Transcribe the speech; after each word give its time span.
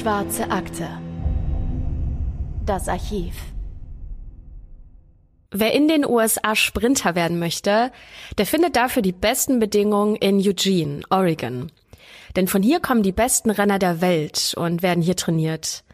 Schwarze 0.00 0.50
Akte. 0.50 0.88
Das 2.64 2.88
Archiv. 2.88 3.34
Wer 5.50 5.74
in 5.74 5.88
den 5.88 6.06
USA 6.06 6.56
Sprinter 6.56 7.14
werden 7.14 7.38
möchte, 7.38 7.92
der 8.38 8.46
findet 8.46 8.76
dafür 8.76 9.02
die 9.02 9.12
besten 9.12 9.58
Bedingungen 9.58 10.16
in 10.16 10.38
Eugene, 10.38 11.02
Oregon. 11.10 11.70
Denn 12.34 12.48
von 12.48 12.62
hier 12.62 12.80
kommen 12.80 13.02
die 13.02 13.12
besten 13.12 13.50
Renner 13.50 13.78
der 13.78 14.00
Welt 14.00 14.54
und 14.56 14.82
werden 14.82 15.02
hier 15.02 15.16
trainiert. 15.16 15.84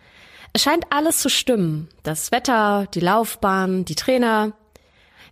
Es 0.53 0.63
scheint 0.63 0.85
alles 0.91 1.19
zu 1.19 1.29
stimmen. 1.29 1.89
Das 2.05 2.31
Wetter, 2.31 2.87
die 2.95 3.01
Laufbahn, 3.01 3.85
die 3.85 3.97
Trainer. 3.97 4.53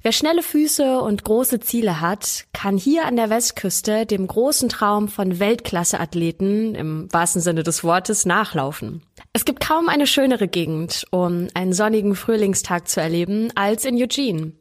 Wer 0.04 0.12
schnelle 0.12 0.42
Füße 0.42 1.00
und 1.00 1.24
große 1.24 1.60
Ziele 1.60 2.02
hat, 2.02 2.44
kann 2.52 2.76
hier 2.76 3.06
an 3.06 3.16
der 3.16 3.30
Westküste 3.30 4.04
dem 4.04 4.26
großen 4.26 4.68
Traum 4.68 5.08
von 5.08 5.38
Weltklasse-Athleten 5.38 6.74
im 6.74 7.10
wahrsten 7.10 7.40
Sinne 7.40 7.62
des 7.62 7.84
Wortes 7.84 8.26
nachlaufen. 8.26 9.02
Es 9.32 9.46
gibt 9.46 9.66
kaum 9.66 9.88
eine 9.88 10.06
schönere 10.06 10.46
Gegend, 10.46 11.06
um 11.10 11.48
einen 11.54 11.72
sonnigen 11.72 12.16
Frühlingstag 12.16 12.86
zu 12.86 13.00
erleben, 13.00 13.50
als 13.54 13.86
in 13.86 13.96
Eugene. 13.96 14.52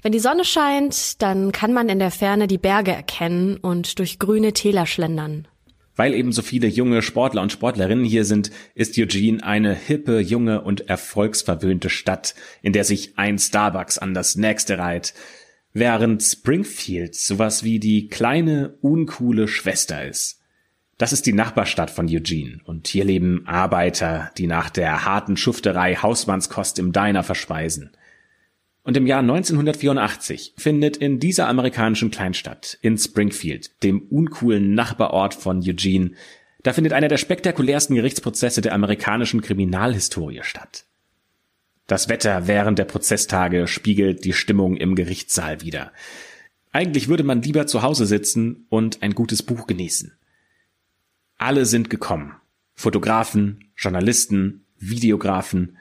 Wenn 0.00 0.12
die 0.12 0.18
Sonne 0.18 0.46
scheint, 0.46 1.20
dann 1.20 1.52
kann 1.52 1.74
man 1.74 1.90
in 1.90 1.98
der 1.98 2.10
Ferne 2.10 2.46
die 2.46 2.56
Berge 2.56 2.92
erkennen 2.92 3.58
und 3.58 3.98
durch 3.98 4.18
grüne 4.18 4.54
Täler 4.54 4.86
schlendern. 4.86 5.46
Weil 6.00 6.14
eben 6.14 6.32
so 6.32 6.40
viele 6.40 6.66
junge 6.66 7.02
Sportler 7.02 7.42
und 7.42 7.52
Sportlerinnen 7.52 8.06
hier 8.06 8.24
sind, 8.24 8.50
ist 8.74 8.96
Eugene 8.96 9.44
eine 9.44 9.74
hippe, 9.74 10.18
junge 10.18 10.62
und 10.62 10.88
erfolgsverwöhnte 10.88 11.90
Stadt, 11.90 12.34
in 12.62 12.72
der 12.72 12.84
sich 12.84 13.18
ein 13.18 13.38
Starbucks 13.38 13.98
an 13.98 14.14
das 14.14 14.34
nächste 14.34 14.78
reiht, 14.78 15.12
während 15.74 16.22
Springfield 16.22 17.14
sowas 17.14 17.64
wie 17.64 17.78
die 17.78 18.08
kleine, 18.08 18.78
uncoole 18.80 19.46
Schwester 19.46 20.08
ist. 20.08 20.40
Das 20.96 21.12
ist 21.12 21.26
die 21.26 21.34
Nachbarstadt 21.34 21.90
von 21.90 22.08
Eugene 22.08 22.60
und 22.64 22.88
hier 22.88 23.04
leben 23.04 23.46
Arbeiter, 23.46 24.30
die 24.38 24.46
nach 24.46 24.70
der 24.70 25.04
harten 25.04 25.36
Schufterei 25.36 25.96
Hausmannskost 25.96 26.78
im 26.78 26.92
Diner 26.92 27.24
verspeisen. 27.24 27.90
Und 28.82 28.96
im 28.96 29.06
Jahr 29.06 29.20
1984 29.20 30.54
findet 30.56 30.96
in 30.96 31.20
dieser 31.20 31.48
amerikanischen 31.48 32.10
Kleinstadt, 32.10 32.78
in 32.80 32.96
Springfield, 32.96 33.82
dem 33.82 34.02
uncoolen 34.08 34.74
Nachbarort 34.74 35.34
von 35.34 35.62
Eugene, 35.62 36.12
da 36.62 36.72
findet 36.72 36.92
einer 36.92 37.08
der 37.08 37.16
spektakulärsten 37.16 37.96
Gerichtsprozesse 37.96 38.60
der 38.60 38.74
amerikanischen 38.74 39.40
Kriminalhistorie 39.40 40.40
statt. 40.42 40.84
Das 41.86 42.08
Wetter 42.08 42.46
während 42.46 42.78
der 42.78 42.84
Prozesstage 42.84 43.66
spiegelt 43.66 44.24
die 44.24 44.32
Stimmung 44.32 44.76
im 44.76 44.94
Gerichtssaal 44.94 45.62
wider. 45.62 45.92
Eigentlich 46.72 47.08
würde 47.08 47.24
man 47.24 47.42
lieber 47.42 47.66
zu 47.66 47.82
Hause 47.82 48.06
sitzen 48.06 48.66
und 48.68 49.02
ein 49.02 49.14
gutes 49.14 49.42
Buch 49.42 49.66
genießen. 49.66 50.12
Alle 51.36 51.64
sind 51.64 51.90
gekommen. 51.90 52.36
Fotografen, 52.74 53.70
Journalisten, 53.76 54.66
Videografen. 54.78 55.78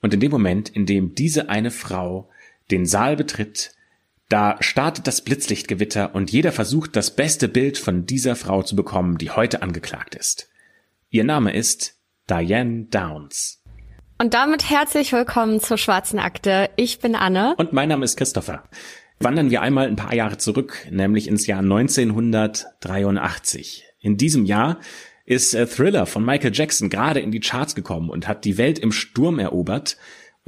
Und 0.00 0.14
in 0.14 0.20
dem 0.20 0.30
Moment, 0.30 0.70
in 0.70 0.86
dem 0.86 1.14
diese 1.14 1.48
eine 1.48 1.70
Frau 1.70 2.30
den 2.70 2.86
Saal 2.86 3.16
betritt, 3.16 3.72
da 4.28 4.56
startet 4.60 5.06
das 5.06 5.22
Blitzlichtgewitter 5.22 6.14
und 6.14 6.30
jeder 6.30 6.52
versucht, 6.52 6.94
das 6.94 7.16
beste 7.16 7.48
Bild 7.48 7.78
von 7.78 8.04
dieser 8.06 8.36
Frau 8.36 8.62
zu 8.62 8.76
bekommen, 8.76 9.18
die 9.18 9.30
heute 9.30 9.62
angeklagt 9.62 10.14
ist. 10.14 10.48
Ihr 11.10 11.24
Name 11.24 11.52
ist 11.52 11.96
Diane 12.28 12.84
Downs. 12.84 13.60
Und 14.18 14.34
damit 14.34 14.70
herzlich 14.70 15.12
willkommen 15.12 15.58
zur 15.60 15.78
Schwarzen 15.78 16.20
Akte. 16.20 16.70
Ich 16.76 17.00
bin 17.00 17.16
Anne. 17.16 17.56
Und 17.56 17.72
mein 17.72 17.88
Name 17.88 18.04
ist 18.04 18.16
Christopher. 18.16 18.62
Wandern 19.18 19.50
wir 19.50 19.62
einmal 19.62 19.88
ein 19.88 19.96
paar 19.96 20.14
Jahre 20.14 20.38
zurück, 20.38 20.86
nämlich 20.90 21.26
ins 21.26 21.48
Jahr 21.48 21.58
1983. 21.60 23.84
In 23.98 24.16
diesem 24.16 24.44
Jahr 24.44 24.78
ist 25.24 25.56
Thriller 25.56 26.06
von 26.06 26.24
Michael 26.24 26.54
Jackson 26.54 26.88
gerade 26.88 27.18
in 27.20 27.32
die 27.32 27.40
Charts 27.40 27.74
gekommen 27.74 28.10
und 28.10 28.28
hat 28.28 28.44
die 28.44 28.58
Welt 28.58 28.78
im 28.78 28.92
Sturm 28.92 29.40
erobert. 29.40 29.96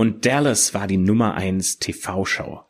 Und 0.03 0.27
Dallas 0.27 0.75
war 0.75 0.89
die 0.89 0.97
Nummer 0.97 1.35
eins 1.35 1.79
TV-Show. 1.79 2.63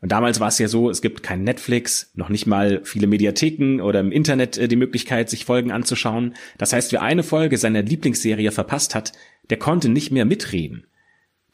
Und 0.00 0.10
damals 0.10 0.40
war 0.40 0.48
es 0.48 0.58
ja 0.58 0.68
so, 0.68 0.88
es 0.88 1.02
gibt 1.02 1.22
kein 1.22 1.44
Netflix, 1.44 2.10
noch 2.14 2.30
nicht 2.30 2.46
mal 2.46 2.80
viele 2.82 3.06
Mediatheken 3.06 3.82
oder 3.82 4.00
im 4.00 4.10
Internet 4.10 4.56
äh, 4.56 4.68
die 4.68 4.76
Möglichkeit, 4.76 5.28
sich 5.28 5.44
Folgen 5.44 5.70
anzuschauen. 5.70 6.32
Das 6.56 6.72
heißt, 6.72 6.90
wer 6.92 7.02
eine 7.02 7.24
Folge 7.24 7.58
seiner 7.58 7.82
Lieblingsserie 7.82 8.52
verpasst 8.52 8.94
hat, 8.94 9.12
der 9.50 9.58
konnte 9.58 9.90
nicht 9.90 10.12
mehr 10.12 10.24
mitreden. 10.24 10.86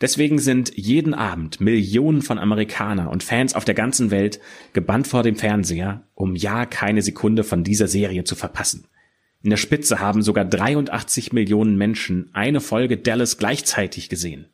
Deswegen 0.00 0.38
sind 0.38 0.72
jeden 0.76 1.14
Abend 1.14 1.60
Millionen 1.60 2.22
von 2.22 2.38
Amerikaner 2.38 3.10
und 3.10 3.24
Fans 3.24 3.56
auf 3.56 3.64
der 3.64 3.74
ganzen 3.74 4.12
Welt 4.12 4.38
gebannt 4.72 5.08
vor 5.08 5.24
dem 5.24 5.34
Fernseher, 5.34 6.06
um 6.14 6.36
ja 6.36 6.64
keine 6.64 7.02
Sekunde 7.02 7.42
von 7.42 7.64
dieser 7.64 7.88
Serie 7.88 8.22
zu 8.22 8.36
verpassen. 8.36 8.86
In 9.42 9.50
der 9.50 9.56
Spitze 9.56 9.98
haben 9.98 10.22
sogar 10.22 10.44
83 10.44 11.32
Millionen 11.32 11.76
Menschen 11.76 12.30
eine 12.34 12.60
Folge 12.60 12.98
Dallas 12.98 13.36
gleichzeitig 13.36 14.08
gesehen. 14.08 14.46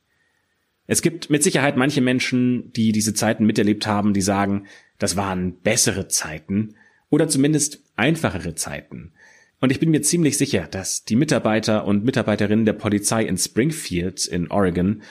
Es 0.91 1.03
gibt 1.03 1.31
mit 1.31 1.45
Sicherheit 1.45 1.77
manche 1.77 2.01
Menschen, 2.01 2.73
die 2.73 2.91
diese 2.91 3.15
Zeiten 3.15 3.47
miterlebt 3.47 3.87
haben, 3.87 4.12
die 4.12 4.23
sagen, 4.23 4.67
das 4.99 5.15
waren 5.15 5.55
bessere 5.61 6.09
Zeiten 6.09 6.75
oder 7.11 7.28
zumindest 7.28 7.84
einfachere 7.95 8.56
Zeiten. 8.56 9.12
Und 9.61 9.71
ich 9.71 9.78
bin 9.78 9.93
mir 9.93 10.03
ziemlich 10.03 10.37
sicher, 10.37 10.67
dass 10.69 11.05
die 11.05 11.15
Mitarbeiter 11.15 11.84
und 11.84 12.05
Mitarbeiterinnen 12.05 12.65
der 12.65 12.73
Polizei 12.73 13.23
in 13.23 13.39
Springfield 13.39 14.27
in 14.27 14.51
Oregon 14.51 15.03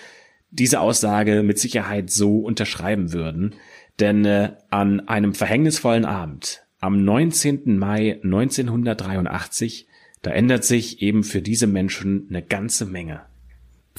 diese 0.52 0.82
Aussage 0.82 1.44
mit 1.44 1.60
Sicherheit 1.60 2.10
so 2.10 2.40
unterschreiben 2.40 3.14
würden, 3.14 3.56
denn 4.02 4.26
äh, 4.26 4.52
an 4.70 5.08
einem 5.08 5.34
verhängnisvollen 5.34 6.04
Abend, 6.04 6.62
am 6.82 7.06
19. 7.06 7.78
Mai 7.78 8.20
1983, 8.22 9.88
da 10.24 10.32
ändert 10.32 10.66
sich 10.66 11.02
eben 11.02 11.24
für 11.24 11.42
diese 11.42 11.68
Menschen 11.68 12.28
eine 12.30 12.42
ganze 12.44 12.86
Menge. 12.86 13.30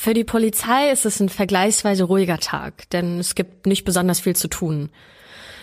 Für 0.02 0.14
die 0.14 0.24
Polizei 0.24 0.90
ist 0.90 1.04
es 1.04 1.20
ein 1.20 1.28
vergleichsweise 1.28 2.04
ruhiger 2.04 2.38
Tag, 2.38 2.88
denn 2.88 3.18
es 3.18 3.34
gibt 3.34 3.66
nicht 3.66 3.84
besonders 3.84 4.18
viel 4.18 4.34
zu 4.34 4.48
tun. 4.48 4.88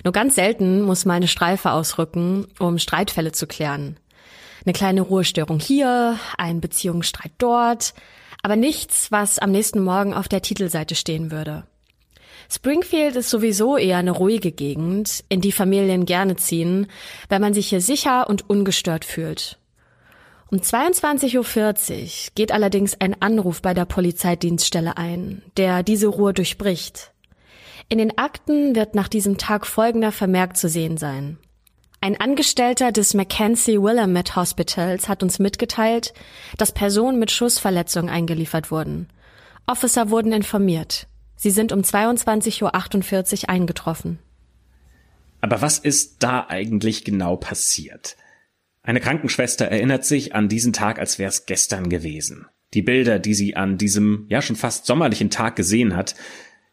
Nur 0.04 0.12
ganz 0.12 0.36
selten 0.36 0.84
muss 0.84 1.06
mal 1.06 1.16
eine 1.16 1.28
Streife 1.28 1.72
ausrücken, 1.72 2.46
um 2.60 2.78
Streitfälle 2.78 3.32
zu 3.32 3.48
klären. 3.48 3.98
Eine 4.64 4.74
kleine 4.74 5.02
Ruhestörung 5.02 5.60
hier, 5.60 6.20
ein 6.38 6.62
Beziehungsstreit 6.62 7.32
dort, 7.40 7.96
aber 8.44 8.56
nichts, 8.56 9.12
was 9.12 9.40
am 9.40 9.50
nächsten 9.50 9.84
Morgen 9.84 10.14
auf 10.14 10.28
der 10.28 10.44
Titelseite 10.44 10.94
stehen 10.94 11.32
würde. 11.32 11.66
Springfield 12.48 13.16
ist 13.16 13.32
sowieso 13.32 13.76
eher 13.76 13.98
eine 13.98 14.12
ruhige 14.12 14.52
Gegend, 14.52 15.24
in 15.30 15.42
die 15.42 15.52
Familien 15.52 16.06
gerne 16.06 16.36
ziehen, 16.36 16.86
weil 17.28 17.40
man 17.40 17.56
sich 17.56 17.70
hier 17.70 17.82
sicher 17.82 18.30
und 18.30 18.48
ungestört 18.48 19.04
fühlt. 19.04 19.58
Um 20.50 20.60
22.40 20.60 21.36
Uhr 21.38 22.32
geht 22.36 22.54
allerdings 22.54 23.00
ein 23.02 23.22
Anruf 23.22 23.62
bei 23.62 23.74
der 23.74 23.84
Polizeidienststelle 23.84 24.96
ein, 24.96 25.42
der 25.58 25.84
diese 25.84 26.08
Ruhe 26.08 26.34
durchbricht. 26.34 27.12
In 27.90 27.98
den 27.98 28.18
Akten 28.18 28.76
wird 28.76 28.96
nach 28.96 29.10
diesem 29.10 29.38
Tag 29.38 29.68
folgender 29.68 30.14
Vermerk 30.14 30.56
zu 30.56 30.70
sehen 30.70 30.98
sein. 30.98 31.38
Ein 32.00 32.20
Angestellter 32.20 32.94
des 32.94 33.14
Mackenzie 33.14 33.82
Willamette 33.82 34.36
Hospitals 34.36 35.10
hat 35.10 35.22
uns 35.22 35.40
mitgeteilt, 35.40 36.14
dass 36.58 36.72
Personen 36.72 37.20
mit 37.20 37.32
Schussverletzungen 37.32 38.10
eingeliefert 38.10 38.72
wurden. 38.72 39.10
Officer 39.66 40.10
wurden 40.10 40.32
informiert. 40.32 41.08
Sie 41.36 41.52
sind 41.52 41.74
um 41.74 41.82
22.48 41.82 43.44
Uhr 43.44 43.50
eingetroffen. 43.50 44.20
Aber 45.42 45.62
was 45.62 45.78
ist 45.78 46.24
da 46.24 46.46
eigentlich 46.48 47.04
genau 47.04 47.36
passiert? 47.36 48.16
Eine 48.88 49.02
Krankenschwester 49.02 49.66
erinnert 49.66 50.06
sich 50.06 50.34
an 50.34 50.48
diesen 50.48 50.72
Tag, 50.72 50.98
als 50.98 51.20
wäre 51.20 51.28
es 51.28 51.46
gestern 51.46 51.90
gewesen. 51.90 52.46
Die 52.74 52.82
Bilder, 52.82 53.20
die 53.20 53.34
sie 53.34 53.54
an 53.54 53.78
diesem 53.78 54.26
ja 54.30 54.42
schon 54.42 54.56
fast 54.56 54.86
sommerlichen 54.86 55.30
Tag 55.30 55.58
gesehen 55.58 55.94
hat, 55.94 56.16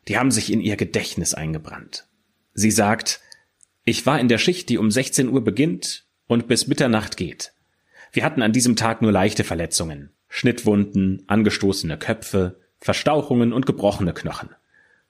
die 0.07 0.17
haben 0.17 0.31
sich 0.31 0.53
in 0.53 0.61
ihr 0.61 0.77
Gedächtnis 0.77 1.35
eingebrannt. 1.35 2.07
Sie 2.53 2.71
sagt, 2.71 3.21
ich 3.85 4.07
war 4.07 4.21
in 4.21 4.29
der 4.29 4.39
Schicht, 4.39 4.69
die 4.69 4.79
um 4.79 4.93
16 4.93 5.29
Uhr 5.29 5.43
beginnt 5.43 6.07
und 6.29 6.47
bis 6.47 6.69
Mitternacht 6.69 7.17
geht. 7.17 7.53
Wir 8.13 8.23
hatten 8.23 8.43
an 8.43 8.53
diesem 8.53 8.77
Tag 8.77 9.03
nur 9.03 9.11
leichte 9.11 9.43
Verletzungen, 9.43 10.11
Schnittwunden, 10.29 11.25
angestoßene 11.27 11.99
Köpfe, 11.99 12.61
Verstauchungen 12.79 13.53
und 13.53 13.67
gebrochene 13.67 14.15
Knochen. 14.15 14.51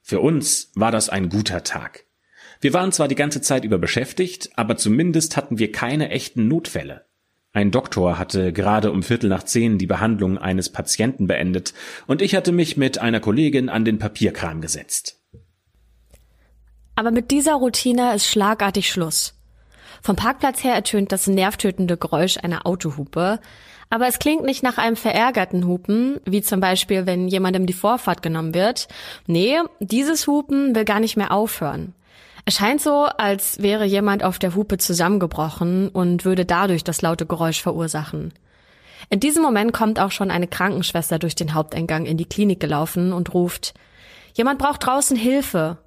Für 0.01 0.21
uns 0.21 0.73
war 0.75 0.91
das 0.91 1.11
ein 1.11 1.29
guter 1.29 1.65
Tag. 1.65 2.07
Wir 2.65 2.73
waren 2.73 2.93
zwar 2.93 3.09
die 3.09 3.15
ganze 3.15 3.43
Zeit 3.43 3.67
über 3.67 3.77
beschäftigt, 3.77 4.49
aber 4.57 4.79
zumindest 4.79 5.37
hatten 5.37 5.59
wir 5.59 5.71
keine 5.71 6.09
echten 6.09 6.49
Notfälle. 6.49 7.05
Ein 7.53 7.71
Doktor 7.71 8.19
hatte 8.19 8.55
gerade 8.55 8.91
um 8.91 9.03
Viertel 9.03 9.29
nach 9.29 9.43
zehn 9.43 9.77
die 9.77 9.87
Behandlung 9.87 10.39
eines 10.39 10.71
Patienten 10.71 11.27
beendet 11.27 11.75
und 12.07 12.23
ich 12.23 12.35
hatte 12.35 12.53
mich 12.53 12.79
mit 12.79 12.97
einer 12.97 13.21
Kollegin 13.21 13.69
an 13.69 13.85
den 13.85 13.99
Papierkram 13.99 14.63
gesetzt. 14.63 15.21
Aber 16.95 17.11
mit 17.11 17.31
dieser 17.31 17.57
Routine 17.57 18.15
ist 18.15 18.29
schlagartig 18.29 18.89
Schluss. 18.89 19.35
Vom 20.01 20.17
Parkplatz 20.17 20.65
her 20.65 20.73
ertönt 20.73 21.13
das 21.13 21.27
nervtötende 21.27 21.99
Geräusch 21.99 22.39
einer 22.39 22.67
Autohupe, 22.67 23.41
aber 23.91 24.09
es 24.09 24.19
klingt 24.19 24.45
nicht 24.45 24.63
nach 24.63 24.79
einem 24.79 24.97
verärgerten 24.97 25.67
Hupen, 25.67 26.19
wie 26.25 26.41
zum 26.41 26.61
Beispiel, 26.61 27.05
wenn 27.05 27.29
jemandem 27.29 27.67
die 27.67 27.75
Vorfahrt 27.75 28.23
genommen 28.23 28.55
wird. 28.55 28.89
Nee, 29.27 29.59
dieses 29.81 30.27
Hupen 30.27 30.75
will 30.75 30.87
gar 30.87 31.01
nicht 31.01 31.19
mehr 31.19 31.31
aufhören. 31.31 31.93
Es 32.47 32.57
scheint 32.57 32.83
so, 32.83 33.05
als 33.05 33.63
wäre 33.63 33.85
jemand 33.85 34.23
auf 34.23 34.39
der 34.39 34.55
Hupe 34.55 34.77
zusammengebrochen 34.77 35.89
und 35.89 36.25
würde 36.25 36.45
dadurch 36.45 36.85
das 36.85 37.01
laute 37.01 37.25
Geräusch 37.25 37.63
verursachen. 37.63 38.35
In 39.09 39.21
diesem 39.21 39.43
Moment 39.43 39.73
kommt 39.73 39.99
auch 39.99 40.11
schon 40.11 40.31
eine 40.31 40.47
Krankenschwester 40.47 41.19
durch 41.19 41.35
den 41.35 41.55
Haupteingang 41.55 42.05
in 42.07 42.17
die 42.17 42.29
Klinik 42.29 42.61
gelaufen 42.61 43.13
und 43.13 43.33
ruft, 43.33 43.75
jemand 44.35 44.59
braucht 44.59 44.85
draußen 44.85 45.17
Hilfe. 45.17 45.79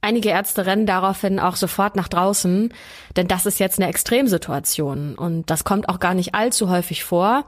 Einige 0.00 0.30
Ärzte 0.30 0.66
rennen 0.66 0.86
daraufhin 0.86 1.40
auch 1.40 1.56
sofort 1.56 1.96
nach 1.96 2.08
draußen, 2.08 2.72
denn 3.16 3.28
das 3.28 3.46
ist 3.46 3.58
jetzt 3.58 3.78
eine 3.78 3.88
Extremsituation 3.88 5.16
und 5.16 5.50
das 5.50 5.64
kommt 5.64 5.88
auch 5.88 5.98
gar 5.98 6.14
nicht 6.14 6.34
allzu 6.34 6.70
häufig 6.70 7.04
vor. 7.04 7.44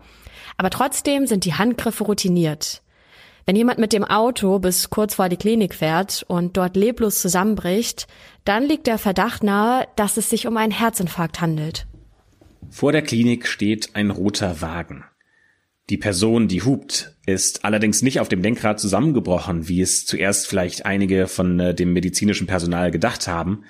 Aber 0.56 0.70
trotzdem 0.70 1.26
sind 1.26 1.44
die 1.44 1.54
Handgriffe 1.54 2.04
routiniert. 2.04 2.82
Wenn 3.46 3.56
jemand 3.56 3.78
mit 3.78 3.92
dem 3.92 4.04
Auto 4.04 4.58
bis 4.58 4.90
kurz 4.90 5.14
vor 5.14 5.28
die 5.28 5.36
Klinik 5.36 5.74
fährt 5.74 6.24
und 6.28 6.56
dort 6.56 6.76
leblos 6.76 7.20
zusammenbricht, 7.20 8.06
dann 8.44 8.64
liegt 8.64 8.86
der 8.86 8.98
Verdacht 8.98 9.42
nahe, 9.42 9.88
dass 9.96 10.16
es 10.16 10.30
sich 10.30 10.46
um 10.46 10.56
einen 10.56 10.72
Herzinfarkt 10.72 11.40
handelt. 11.40 11.86
Vor 12.70 12.92
der 12.92 13.02
Klinik 13.02 13.46
steht 13.46 13.96
ein 13.96 14.10
roter 14.10 14.60
Wagen. 14.60 15.04
Die 15.90 15.96
Person, 15.96 16.46
die 16.46 16.62
hupt, 16.62 17.16
ist 17.26 17.64
allerdings 17.64 18.00
nicht 18.00 18.20
auf 18.20 18.28
dem 18.28 18.42
Lenkrad 18.42 18.78
zusammengebrochen, 18.78 19.68
wie 19.68 19.80
es 19.80 20.06
zuerst 20.06 20.46
vielleicht 20.46 20.86
einige 20.86 21.26
von 21.26 21.58
äh, 21.58 21.74
dem 21.74 21.92
medizinischen 21.92 22.46
Personal 22.46 22.92
gedacht 22.92 23.26
haben. 23.26 23.64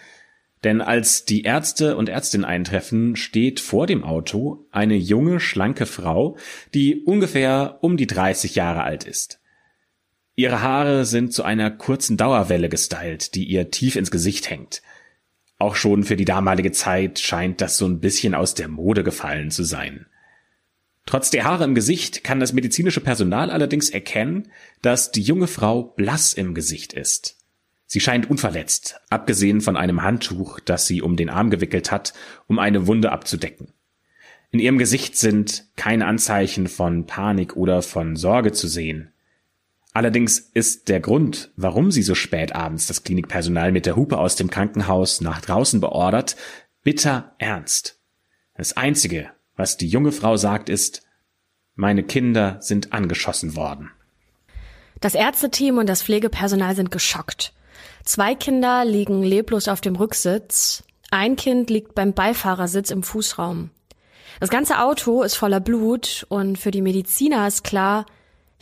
Denn 0.62 0.82
als 0.82 1.24
die 1.24 1.44
Ärzte 1.44 1.96
und 1.96 2.10
Ärztinnen 2.10 2.44
eintreffen, 2.44 3.16
steht 3.16 3.58
vor 3.58 3.86
dem 3.86 4.04
Auto 4.04 4.66
eine 4.70 4.96
junge, 4.96 5.40
schlanke 5.40 5.86
Frau, 5.86 6.36
die 6.74 7.02
ungefähr 7.04 7.78
um 7.80 7.96
die 7.96 8.06
30 8.06 8.54
Jahre 8.54 8.82
alt 8.82 9.04
ist. 9.04 9.39
Ihre 10.40 10.62
Haare 10.62 11.04
sind 11.04 11.34
zu 11.34 11.42
einer 11.42 11.70
kurzen 11.70 12.16
Dauerwelle 12.16 12.70
gestylt, 12.70 13.34
die 13.34 13.44
ihr 13.44 13.70
tief 13.70 13.94
ins 13.94 14.10
Gesicht 14.10 14.48
hängt. 14.48 14.80
Auch 15.58 15.74
schon 15.74 16.02
für 16.02 16.16
die 16.16 16.24
damalige 16.24 16.72
Zeit 16.72 17.18
scheint 17.18 17.60
das 17.60 17.76
so 17.76 17.84
ein 17.86 18.00
bisschen 18.00 18.34
aus 18.34 18.54
der 18.54 18.68
Mode 18.68 19.04
gefallen 19.04 19.50
zu 19.50 19.64
sein. 19.64 20.06
Trotz 21.04 21.28
der 21.28 21.44
Haare 21.44 21.64
im 21.64 21.74
Gesicht 21.74 22.24
kann 22.24 22.40
das 22.40 22.54
medizinische 22.54 23.02
Personal 23.02 23.50
allerdings 23.50 23.90
erkennen, 23.90 24.50
dass 24.80 25.12
die 25.12 25.20
junge 25.20 25.46
Frau 25.46 25.82
blass 25.82 26.32
im 26.32 26.54
Gesicht 26.54 26.94
ist. 26.94 27.36
Sie 27.84 28.00
scheint 28.00 28.30
unverletzt, 28.30 28.98
abgesehen 29.10 29.60
von 29.60 29.76
einem 29.76 30.02
Handtuch, 30.02 30.58
das 30.58 30.86
sie 30.86 31.02
um 31.02 31.16
den 31.16 31.28
Arm 31.28 31.50
gewickelt 31.50 31.90
hat, 31.90 32.14
um 32.46 32.58
eine 32.58 32.86
Wunde 32.86 33.12
abzudecken. 33.12 33.74
In 34.52 34.58
ihrem 34.58 34.78
Gesicht 34.78 35.18
sind 35.18 35.66
keine 35.76 36.06
Anzeichen 36.06 36.66
von 36.66 37.04
Panik 37.04 37.56
oder 37.56 37.82
von 37.82 38.16
Sorge 38.16 38.52
zu 38.52 38.68
sehen. 38.68 39.12
Allerdings 39.92 40.38
ist 40.38 40.88
der 40.88 41.00
Grund, 41.00 41.50
warum 41.56 41.90
sie 41.90 42.02
so 42.02 42.14
spät 42.14 42.54
abends 42.54 42.86
das 42.86 43.02
Klinikpersonal 43.02 43.72
mit 43.72 43.86
der 43.86 43.96
Hupe 43.96 44.18
aus 44.18 44.36
dem 44.36 44.50
Krankenhaus 44.50 45.20
nach 45.20 45.40
draußen 45.40 45.80
beordert, 45.80 46.36
bitter 46.82 47.34
ernst. 47.38 47.98
Das 48.54 48.76
Einzige, 48.76 49.30
was 49.56 49.76
die 49.76 49.88
junge 49.88 50.12
Frau 50.12 50.36
sagt, 50.36 50.68
ist, 50.68 51.02
meine 51.74 52.02
Kinder 52.04 52.58
sind 52.60 52.92
angeschossen 52.92 53.56
worden. 53.56 53.90
Das 55.00 55.14
Ärzteteam 55.14 55.78
und 55.78 55.88
das 55.88 56.02
Pflegepersonal 56.02 56.76
sind 56.76 56.90
geschockt. 56.90 57.52
Zwei 58.04 58.34
Kinder 58.34 58.84
liegen 58.84 59.22
leblos 59.22 59.66
auf 59.66 59.80
dem 59.80 59.96
Rücksitz, 59.96 60.84
ein 61.10 61.36
Kind 61.36 61.70
liegt 61.70 61.94
beim 61.94 62.12
Beifahrersitz 62.12 62.90
im 62.90 63.02
Fußraum. 63.02 63.70
Das 64.38 64.50
ganze 64.50 64.80
Auto 64.80 65.22
ist 65.22 65.34
voller 65.34 65.60
Blut 65.60 66.24
und 66.28 66.56
für 66.56 66.70
die 66.70 66.82
Mediziner 66.82 67.46
ist 67.48 67.64
klar, 67.64 68.06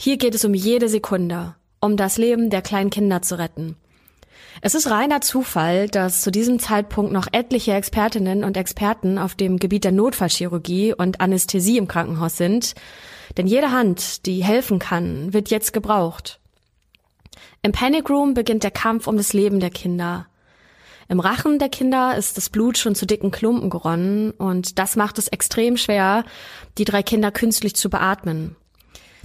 hier 0.01 0.17
geht 0.17 0.37
es 0.37 0.45
um 0.45 0.55
jede 0.55 0.89
Sekunde, 0.89 1.57
um 1.81 1.97
das 1.97 2.19
Leben 2.19 2.51
der 2.51 2.63
kleinen 2.63 2.91
Kinder 2.91 3.21
zu 3.21 3.37
retten. 3.37 3.75
Es 4.63 4.77
ist 4.77 4.89
reiner 4.89 5.21
Zufall, 5.21 5.89
dass 5.89 6.23
zu 6.23 6.31
diesem 6.31 6.61
Zeitpunkt 6.61 7.11
noch 7.11 7.27
etliche 7.33 7.73
Expertinnen 7.73 8.45
und 8.45 8.57
Experten 8.57 9.19
auf 9.19 9.35
dem 9.35 9.59
Gebiet 9.59 9.83
der 9.83 9.91
Notfallchirurgie 9.91 10.95
und 10.95 11.21
Anästhesie 11.21 11.79
im 11.79 11.89
Krankenhaus 11.89 12.37
sind, 12.37 12.77
denn 13.37 13.49
jede 13.49 13.73
Hand, 13.73 14.25
die 14.27 14.45
helfen 14.45 14.79
kann, 14.79 15.33
wird 15.33 15.51
jetzt 15.51 15.73
gebraucht. 15.73 16.39
Im 17.63 17.73
Panic 17.73 18.09
Room 18.09 18.35
beginnt 18.35 18.63
der 18.63 18.71
Kampf 18.71 19.09
um 19.09 19.17
das 19.17 19.33
Leben 19.33 19.59
der 19.59 19.71
Kinder. 19.71 20.29
Im 21.09 21.19
Rachen 21.19 21.59
der 21.59 21.71
Kinder 21.71 22.17
ist 22.17 22.37
das 22.37 22.51
Blut 22.51 22.79
schon 22.79 22.95
zu 22.95 23.05
dicken 23.05 23.33
Klumpen 23.33 23.69
geronnen 23.69 24.31
und 24.31 24.79
das 24.79 24.95
macht 24.95 25.19
es 25.19 25.27
extrem 25.27 25.77
schwer, 25.77 26.25
die 26.79 26.85
drei 26.85 27.03
Kinder 27.03 27.33
künstlich 27.33 27.75
zu 27.75 27.91
beatmen. 27.91 28.55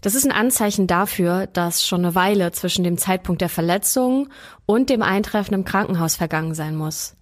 Das 0.03 0.15
ist 0.15 0.25
ein 0.25 0.33
Anzeichen 0.33 0.85
dafür, 0.85 1.47
dass 1.47 1.87
schon 1.87 2.03
eine 2.03 2.13
Weile 2.13 2.51
zwischen 2.51 2.83
dem 2.83 2.97
Zeitpunkt 2.97 3.39
der 3.39 3.47
Verletzung 3.47 4.27
und 4.65 4.89
dem 4.89 5.01
Eintreffen 5.01 5.53
im 5.53 5.63
Krankenhaus 5.63 6.17
vergangen 6.17 6.53
sein 6.53 6.75
muss. 6.75 7.15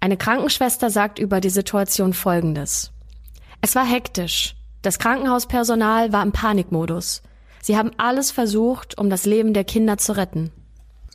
Eine 0.00 0.16
Krankenschwester 0.16 0.88
sagt 0.88 1.18
über 1.18 1.42
die 1.42 1.50
Situation 1.50 2.14
Folgendes. 2.14 2.90
Es 3.60 3.74
war 3.74 3.84
hektisch. 3.84 4.56
Das 4.80 4.98
Krankenhauspersonal 4.98 6.10
war 6.10 6.22
im 6.22 6.32
Panikmodus. 6.32 7.22
Sie 7.60 7.76
haben 7.76 7.90
alles 7.98 8.30
versucht, 8.30 8.96
um 8.96 9.10
das 9.10 9.26
Leben 9.26 9.52
der 9.52 9.64
Kinder 9.64 9.98
zu 9.98 10.16
retten. 10.16 10.52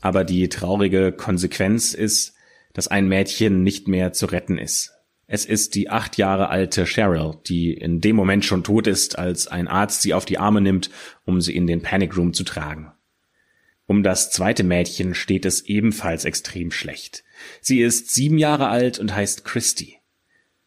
Aber 0.02 0.24
die 0.24 0.50
traurige 0.50 1.12
Konsequenz 1.12 1.96
ist, 1.96 2.36
dass 2.74 2.88
ein 2.88 3.08
Mädchen 3.08 3.64
nicht 3.64 3.88
mehr 3.88 4.14
zu 4.14 4.28
retten 4.28 4.60
ist. 4.60 4.94
Es 5.34 5.46
ist 5.46 5.76
die 5.76 5.90
acht 5.90 6.18
Jahre 6.18 6.50
alte 6.50 6.84
Cheryl, 6.84 7.38
die 7.48 7.72
in 7.72 8.02
dem 8.02 8.18
Moment 8.18 8.44
schon 8.44 8.66
tot 8.66 8.86
ist, 8.86 9.18
als 9.18 9.48
ein 9.48 9.70
Arzt 9.70 10.02
sie 10.02 10.14
auf 10.14 10.26
die 10.26 10.38
Arme 10.38 10.60
nimmt, 10.60 10.90
um 11.24 11.40
sie 11.40 11.56
in 11.56 11.68
den 11.68 11.82
Panic 11.82 12.18
Room 12.18 12.34
zu 12.34 12.44
tragen. 12.44 12.92
Um 13.88 14.04
das 14.04 14.30
zweite 14.32 14.66
Mädchen 14.66 15.16
steht 15.16 15.46
es 15.46 15.62
ebenfalls 15.62 16.26
extrem 16.26 16.70
schlecht. 16.70 17.24
Sie 17.62 17.80
ist 17.80 18.14
sieben 18.14 18.38
Jahre 18.38 18.68
alt 18.68 19.00
und 19.00 19.16
heißt 19.16 19.46
Christy. 19.46 20.00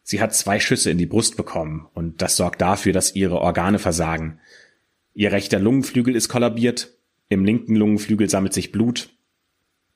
Sie 0.01 0.19
hat 0.19 0.33
zwei 0.33 0.59
Schüsse 0.59 0.89
in 0.89 0.97
die 0.97 1.05
Brust 1.05 1.37
bekommen 1.37 1.87
und 1.93 2.23
das 2.23 2.35
sorgt 2.35 2.59
dafür, 2.59 2.91
dass 2.91 3.13
ihre 3.13 3.41
Organe 3.41 3.77
versagen. 3.77 4.39
Ihr 5.13 5.31
rechter 5.31 5.59
Lungenflügel 5.59 6.15
ist 6.15 6.27
kollabiert, 6.27 6.89
im 7.29 7.45
linken 7.45 7.75
Lungenflügel 7.75 8.31
sammelt 8.31 8.53
sich 8.55 8.71
Blut, 8.71 9.11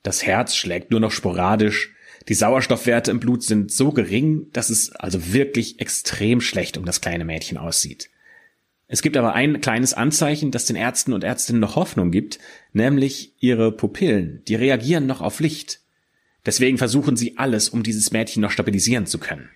das 0.04 0.24
Herz 0.24 0.56
schlägt 0.56 0.92
nur 0.92 1.00
noch 1.00 1.12
sporadisch, 1.12 1.95
die 2.30 2.36
Sauerstoffwerte 2.36 3.10
im 3.10 3.20
Blut 3.20 3.44
sind 3.44 3.72
so 3.72 3.92
gering, 3.92 4.48
dass 4.54 4.70
es 4.70 4.92
also 4.92 5.34
wirklich 5.34 5.80
extrem 5.80 6.42
schlecht 6.42 6.78
um 6.78 6.86
das 6.86 7.02
kleine 7.02 7.26
Mädchen 7.26 7.58
aussieht. 7.58 8.12
Es 8.88 9.02
gibt 9.02 9.18
aber 9.18 9.34
ein 9.34 9.62
kleines 9.62 9.94
Anzeichen, 9.94 10.52
das 10.52 10.66
den 10.66 10.76
Ärzten 10.76 11.14
und 11.14 11.24
Ärztinnen 11.24 11.60
noch 11.60 11.76
Hoffnung 11.76 12.12
gibt, 12.12 12.40
nämlich 12.72 13.34
ihre 13.40 13.72
Pupillen, 13.72 14.44
die 14.48 14.56
reagieren 14.56 15.08
noch 15.08 15.22
auf 15.22 15.40
Licht. 15.40 15.82
Deswegen 16.46 16.77
versuchen 16.77 17.18
sie 17.18 17.38
alles, 17.38 17.70
um 17.70 17.84
dieses 17.84 18.12
Mädchen 18.12 18.42
noch 18.42 18.51
stabilisieren 18.51 19.08
zu 19.08 19.18
können. 19.18 19.50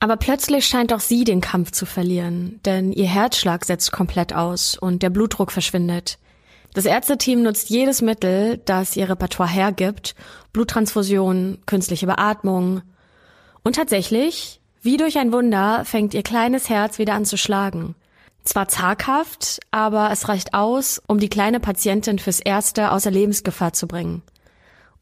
Aber 0.00 0.16
plötzlich 0.16 0.66
scheint 0.66 0.92
auch 0.92 1.00
sie 1.00 1.24
den 1.24 1.40
Kampf 1.40 1.70
zu 1.72 1.86
verlieren, 1.86 2.60
denn 2.64 2.92
ihr 2.92 3.08
Herzschlag 3.08 3.64
setzt 3.64 3.92
komplett 3.92 4.32
aus 4.32 4.76
und 4.76 5.02
der 5.02 5.10
Blutdruck 5.10 5.50
verschwindet. 5.50 6.18
Das 6.74 6.84
Ärzteteam 6.84 7.42
nutzt 7.42 7.70
jedes 7.70 8.02
Mittel, 8.02 8.60
das 8.64 8.96
ihr 8.96 9.08
Repertoire 9.08 9.50
hergibt, 9.50 10.14
Bluttransfusion, 10.52 11.58
künstliche 11.66 12.06
Beatmung. 12.06 12.82
Und 13.62 13.76
tatsächlich, 13.76 14.60
wie 14.82 14.96
durch 14.96 15.18
ein 15.18 15.32
Wunder, 15.32 15.84
fängt 15.84 16.14
ihr 16.14 16.22
kleines 16.22 16.68
Herz 16.68 16.98
wieder 16.98 17.14
an 17.14 17.24
zu 17.24 17.36
schlagen. 17.36 17.94
Zwar 18.44 18.68
zaghaft, 18.68 19.60
aber 19.70 20.10
es 20.10 20.28
reicht 20.28 20.54
aus, 20.54 21.02
um 21.06 21.18
die 21.18 21.28
kleine 21.28 21.60
Patientin 21.60 22.18
fürs 22.18 22.40
Erste 22.40 22.92
außer 22.92 23.10
Lebensgefahr 23.10 23.72
zu 23.72 23.86
bringen. 23.86 24.22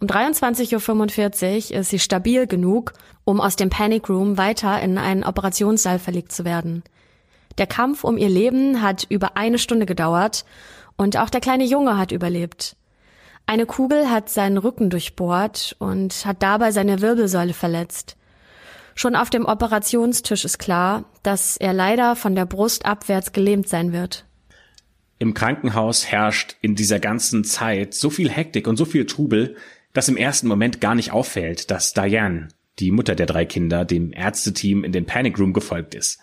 Um 0.00 0.08
23.45 0.08 1.72
Uhr 1.72 1.80
ist 1.80 1.90
sie 1.90 1.98
stabil 1.98 2.46
genug, 2.46 2.92
um 3.24 3.40
aus 3.40 3.56
dem 3.56 3.70
Panic 3.70 4.08
Room 4.08 4.36
weiter 4.36 4.80
in 4.82 4.98
einen 4.98 5.24
Operationssaal 5.24 5.98
verlegt 5.98 6.32
zu 6.32 6.44
werden. 6.44 6.82
Der 7.58 7.66
Kampf 7.66 8.04
um 8.04 8.18
ihr 8.18 8.28
Leben 8.28 8.82
hat 8.82 9.06
über 9.08 9.36
eine 9.36 9.58
Stunde 9.58 9.86
gedauert 9.86 10.44
und 10.96 11.16
auch 11.16 11.30
der 11.30 11.40
kleine 11.40 11.64
Junge 11.64 11.98
hat 11.98 12.12
überlebt. 12.12 12.76
Eine 13.46 13.66
Kugel 13.66 14.10
hat 14.10 14.28
seinen 14.28 14.58
Rücken 14.58 14.90
durchbohrt 14.90 15.76
und 15.78 16.26
hat 16.26 16.42
dabei 16.42 16.72
seine 16.72 17.00
Wirbelsäule 17.00 17.54
verletzt. 17.54 18.16
Schon 18.94 19.14
auf 19.14 19.30
dem 19.30 19.44
Operationstisch 19.44 20.44
ist 20.44 20.58
klar, 20.58 21.04
dass 21.22 21.56
er 21.56 21.72
leider 21.72 22.16
von 22.16 22.34
der 22.34 22.46
Brust 22.46 22.86
abwärts 22.86 23.32
gelähmt 23.32 23.68
sein 23.68 23.92
wird. 23.92 24.24
Im 25.18 25.34
Krankenhaus 25.34 26.06
herrscht 26.06 26.56
in 26.60 26.74
dieser 26.74 26.98
ganzen 26.98 27.44
Zeit 27.44 27.94
so 27.94 28.10
viel 28.10 28.30
Hektik 28.30 28.66
und 28.66 28.76
so 28.76 28.84
viel 28.84 29.06
Trubel, 29.06 29.56
dass 29.92 30.08
im 30.08 30.16
ersten 30.16 30.48
Moment 30.48 30.80
gar 30.80 30.94
nicht 30.94 31.12
auffällt, 31.12 31.70
dass 31.70 31.94
Diane, 31.94 32.48
die 32.78 32.90
Mutter 32.90 33.14
der 33.14 33.26
drei 33.26 33.44
Kinder, 33.44 33.84
dem 33.84 34.12
Ärzteteam 34.12 34.84
in 34.84 34.92
den 34.92 35.06
Panic 35.06 35.38
Room 35.38 35.52
gefolgt 35.52 35.94
ist. 35.94 36.18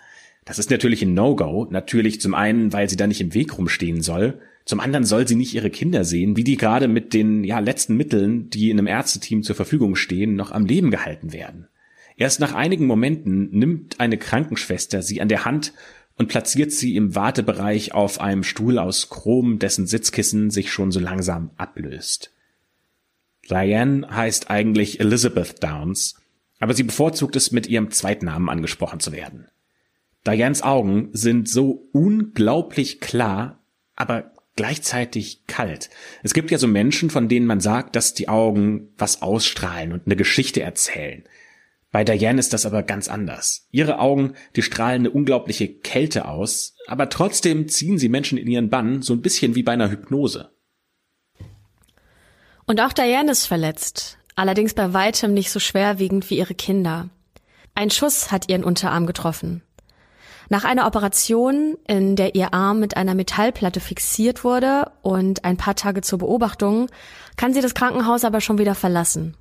Das 0.45 0.59
ist 0.59 0.69
natürlich 0.69 1.01
ein 1.01 1.13
No-Go. 1.13 1.67
Natürlich 1.69 2.21
zum 2.21 2.33
einen, 2.33 2.73
weil 2.73 2.89
sie 2.89 2.97
da 2.97 3.07
nicht 3.07 3.21
im 3.21 3.33
Weg 3.33 3.57
rumstehen 3.57 4.01
soll. 4.01 4.41
Zum 4.65 4.79
anderen 4.79 5.03
soll 5.03 5.27
sie 5.27 5.35
nicht 5.35 5.53
ihre 5.53 5.69
Kinder 5.69 6.05
sehen, 6.05 6.37
wie 6.37 6.43
die 6.43 6.55
gerade 6.55 6.87
mit 6.87 7.13
den 7.13 7.43
ja, 7.43 7.59
letzten 7.59 7.97
Mitteln, 7.97 8.49
die 8.49 8.69
in 8.69 8.79
einem 8.79 8.87
Ärzteteam 8.87 9.43
zur 9.43 9.55
Verfügung 9.55 9.95
stehen, 9.95 10.35
noch 10.35 10.51
am 10.51 10.65
Leben 10.65 10.89
gehalten 10.89 11.33
werden. 11.33 11.67
Erst 12.15 12.39
nach 12.39 12.53
einigen 12.53 12.85
Momenten 12.85 13.49
nimmt 13.51 13.99
eine 13.99 14.17
Krankenschwester 14.17 15.01
sie 15.01 15.19
an 15.19 15.27
der 15.27 15.45
Hand 15.45 15.73
und 16.15 16.29
platziert 16.29 16.71
sie 16.71 16.95
im 16.95 17.15
Wartebereich 17.15 17.93
auf 17.93 18.21
einem 18.21 18.43
Stuhl 18.43 18.77
aus 18.77 19.09
Chrom, 19.09 19.59
dessen 19.59 19.87
Sitzkissen 19.87 20.51
sich 20.51 20.71
schon 20.71 20.91
so 20.91 20.99
langsam 20.99 21.51
ablöst. 21.57 22.31
Diane 23.49 24.07
heißt 24.09 24.49
eigentlich 24.49 24.99
Elizabeth 24.99 25.61
Downs, 25.61 26.15
aber 26.59 26.73
sie 26.73 26.83
bevorzugt 26.83 27.35
es, 27.35 27.51
mit 27.51 27.67
ihrem 27.67 27.91
Zweitnamen 27.91 28.47
angesprochen 28.47 28.99
zu 28.99 29.11
werden. 29.11 29.47
Dianes 30.25 30.61
Augen 30.61 31.09
sind 31.11 31.49
so 31.49 31.89
unglaublich 31.91 33.01
klar, 33.01 33.59
aber 33.95 34.32
gleichzeitig 34.55 35.45
kalt. 35.47 35.89
Es 36.21 36.33
gibt 36.33 36.51
ja 36.51 36.57
so 36.57 36.67
Menschen, 36.67 37.09
von 37.09 37.27
denen 37.27 37.45
man 37.45 37.59
sagt, 37.59 37.95
dass 37.95 38.13
die 38.13 38.29
Augen 38.29 38.89
was 38.97 39.21
ausstrahlen 39.21 39.93
und 39.93 40.05
eine 40.05 40.15
Geschichte 40.15 40.61
erzählen. 40.61 41.23
Bei 41.91 42.03
Diane 42.03 42.39
ist 42.39 42.53
das 42.53 42.65
aber 42.65 42.81
ganz 42.81 43.07
anders. 43.07 43.67
Ihre 43.69 43.99
Augen, 43.99 44.33
die 44.55 44.63
strahlen 44.63 45.01
eine 45.01 45.11
unglaubliche 45.11 45.67
Kälte 45.67 46.27
aus, 46.27 46.75
aber 46.87 47.09
trotzdem 47.09 47.67
ziehen 47.67 47.99
sie 47.99 48.09
Menschen 48.09 48.37
in 48.39 48.47
ihren 48.47 48.69
Bann, 48.69 49.03
so 49.03 49.13
ein 49.13 49.21
bisschen 49.21 49.53
wie 49.53 49.61
bei 49.61 49.73
einer 49.73 49.91
Hypnose. 49.91 50.51
Und 52.65 52.81
auch 52.81 52.93
Diane 52.93 53.31
ist 53.31 53.45
verletzt, 53.45 54.17
allerdings 54.35 54.73
bei 54.73 54.93
weitem 54.93 55.33
nicht 55.35 55.51
so 55.51 55.59
schwerwiegend 55.59 56.29
wie 56.31 56.37
ihre 56.37 56.55
Kinder. 56.55 57.09
Ein 57.75 57.91
Schuss 57.91 58.31
hat 58.31 58.49
ihren 58.49 58.63
Unterarm 58.63 59.05
getroffen. 59.05 59.61
Nach 60.53 60.65
einer 60.65 60.85
Operation, 60.85 61.79
in 61.87 62.15
der 62.15 62.35
ihr 62.35 62.53
Arm 62.53 62.79
mit 62.79 62.95
einer 62.95 63.15
Metallplatte 63.15 63.79
fixiert 63.79 64.43
wurde 64.43 64.91
und 65.01 65.45
ein 65.45 65.57
paar 65.57 65.75
Tage 65.75 66.01
zur 66.01 66.19
Beobachtung, 66.19 66.91
kann 67.37 67.55
sie 67.55 67.61
das 67.61 67.73
Krankenhaus 67.73 68.23
aber 68.23 68.39
schon 68.39 68.59
wieder 68.59 68.75
verlassen. 68.75 69.35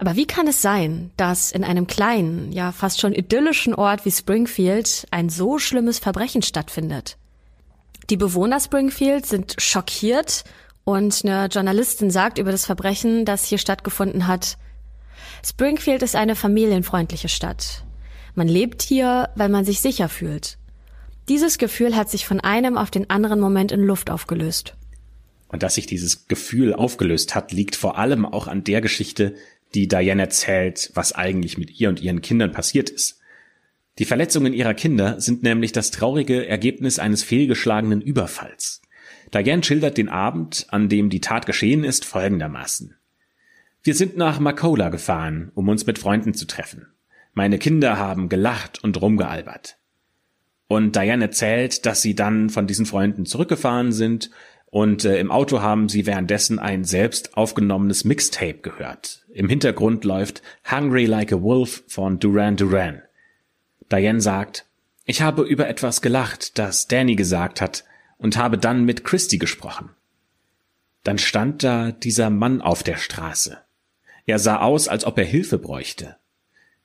Aber 0.00 0.16
wie 0.16 0.26
kann 0.26 0.48
es 0.48 0.60
sein, 0.60 1.12
dass 1.16 1.52
in 1.52 1.62
einem 1.62 1.86
kleinen, 1.86 2.50
ja 2.50 2.72
fast 2.72 3.00
schon 3.00 3.14
idyllischen 3.14 3.76
Ort 3.76 4.04
wie 4.06 4.10
Springfield 4.10 5.06
ein 5.12 5.28
so 5.28 5.60
schlimmes 5.60 6.00
Verbrechen 6.00 6.42
stattfindet? 6.42 7.16
Die 8.10 8.16
Bewohner 8.16 8.58
Springfield 8.58 9.26
sind 9.26 9.54
schockiert 9.58 10.42
und 10.82 11.24
eine 11.24 11.46
Journalistin 11.46 12.10
sagt 12.10 12.38
über 12.38 12.50
das 12.50 12.66
Verbrechen, 12.66 13.24
das 13.24 13.44
hier 13.44 13.58
stattgefunden 13.58 14.26
hat, 14.26 14.56
Springfield 15.44 16.02
ist 16.02 16.16
eine 16.16 16.34
familienfreundliche 16.34 17.28
Stadt. 17.28 17.84
Man 18.34 18.48
lebt 18.48 18.82
hier, 18.82 19.30
weil 19.36 19.48
man 19.48 19.64
sich 19.64 19.80
sicher 19.80 20.08
fühlt. 20.08 20.58
Dieses 21.28 21.58
Gefühl 21.58 21.96
hat 21.96 22.10
sich 22.10 22.26
von 22.26 22.40
einem 22.40 22.76
auf 22.76 22.90
den 22.90 23.08
anderen 23.08 23.40
Moment 23.40 23.72
in 23.72 23.80
Luft 23.80 24.10
aufgelöst. 24.10 24.74
Und 25.48 25.62
dass 25.62 25.76
sich 25.76 25.86
dieses 25.86 26.26
Gefühl 26.26 26.74
aufgelöst 26.74 27.34
hat, 27.34 27.52
liegt 27.52 27.76
vor 27.76 27.96
allem 27.96 28.26
auch 28.26 28.48
an 28.48 28.64
der 28.64 28.80
Geschichte, 28.80 29.34
die 29.74 29.88
Diane 29.88 30.22
erzählt, 30.22 30.90
was 30.94 31.12
eigentlich 31.12 31.58
mit 31.58 31.80
ihr 31.80 31.88
und 31.88 32.02
ihren 32.02 32.22
Kindern 32.22 32.52
passiert 32.52 32.90
ist. 32.90 33.20
Die 33.98 34.04
Verletzungen 34.04 34.52
ihrer 34.52 34.74
Kinder 34.74 35.20
sind 35.20 35.44
nämlich 35.44 35.70
das 35.70 35.92
traurige 35.92 36.46
Ergebnis 36.46 36.98
eines 36.98 37.22
fehlgeschlagenen 37.22 38.00
Überfalls. 38.00 38.82
Diane 39.32 39.62
schildert 39.62 39.96
den 39.96 40.08
Abend, 40.08 40.66
an 40.70 40.88
dem 40.88 41.08
die 41.08 41.20
Tat 41.20 41.46
geschehen 41.46 41.84
ist, 41.84 42.04
folgendermaßen. 42.04 42.96
Wir 43.82 43.94
sind 43.94 44.16
nach 44.16 44.40
Makola 44.40 44.88
gefahren, 44.88 45.52
um 45.54 45.68
uns 45.68 45.86
mit 45.86 45.98
Freunden 45.98 46.34
zu 46.34 46.46
treffen. 46.46 46.86
Meine 47.34 47.58
Kinder 47.58 47.98
haben 47.98 48.28
gelacht 48.28 48.82
und 48.82 49.00
rumgealbert. 49.00 49.76
Und 50.68 50.96
Diane 50.96 51.24
erzählt, 51.24 51.84
dass 51.84 52.00
sie 52.00 52.14
dann 52.14 52.48
von 52.48 52.66
diesen 52.66 52.86
Freunden 52.86 53.26
zurückgefahren 53.26 53.92
sind 53.92 54.30
und 54.74 55.04
äh, 55.04 55.18
im 55.18 55.30
Auto 55.30 55.60
haben 55.60 55.88
sie 55.88 56.06
währenddessen 56.06 56.58
ein 56.58 56.84
selbst 56.84 57.36
aufgenommenes 57.36 58.04
Mixtape 58.04 58.58
gehört. 58.58 59.24
Im 59.32 59.48
Hintergrund 59.48 60.04
läuft 60.04 60.42
Hungry 60.68 61.06
Like 61.06 61.32
a 61.32 61.42
Wolf 61.42 61.84
von 61.86 62.18
Duran 62.18 62.56
Duran. 62.56 63.02
Diane 63.92 64.20
sagt, 64.20 64.66
ich 65.04 65.22
habe 65.22 65.42
über 65.42 65.68
etwas 65.68 66.00
gelacht, 66.00 66.58
das 66.58 66.88
Danny 66.88 67.14
gesagt 67.14 67.60
hat 67.60 67.84
und 68.16 68.36
habe 68.36 68.58
dann 68.58 68.84
mit 68.84 69.04
Christy 69.04 69.38
gesprochen. 69.38 69.90
Dann 71.02 71.18
stand 71.18 71.62
da 71.62 71.92
dieser 71.92 72.30
Mann 72.30 72.60
auf 72.60 72.82
der 72.82 72.96
Straße. 72.96 73.58
Er 74.26 74.38
sah 74.38 74.60
aus, 74.60 74.88
als 74.88 75.04
ob 75.04 75.18
er 75.18 75.24
Hilfe 75.24 75.58
bräuchte. 75.58 76.16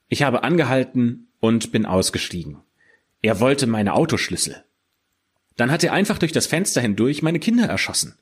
Ich 0.09 0.23
habe 0.23 0.43
angehalten 0.43 1.27
und 1.39 1.71
bin 1.71 1.85
ausgestiegen. 1.85 2.57
Er 3.21 3.39
wollte 3.39 3.67
meine 3.67 3.93
Autoschlüssel. 3.93 4.63
Dann 5.55 5.71
hat 5.71 5.83
er 5.83 5.93
einfach 5.93 6.17
durch 6.17 6.31
das 6.31 6.47
Fenster 6.47 6.81
hindurch 6.81 7.21
meine 7.21 7.39
Kinder 7.39 7.67
erschossen. 7.67 8.17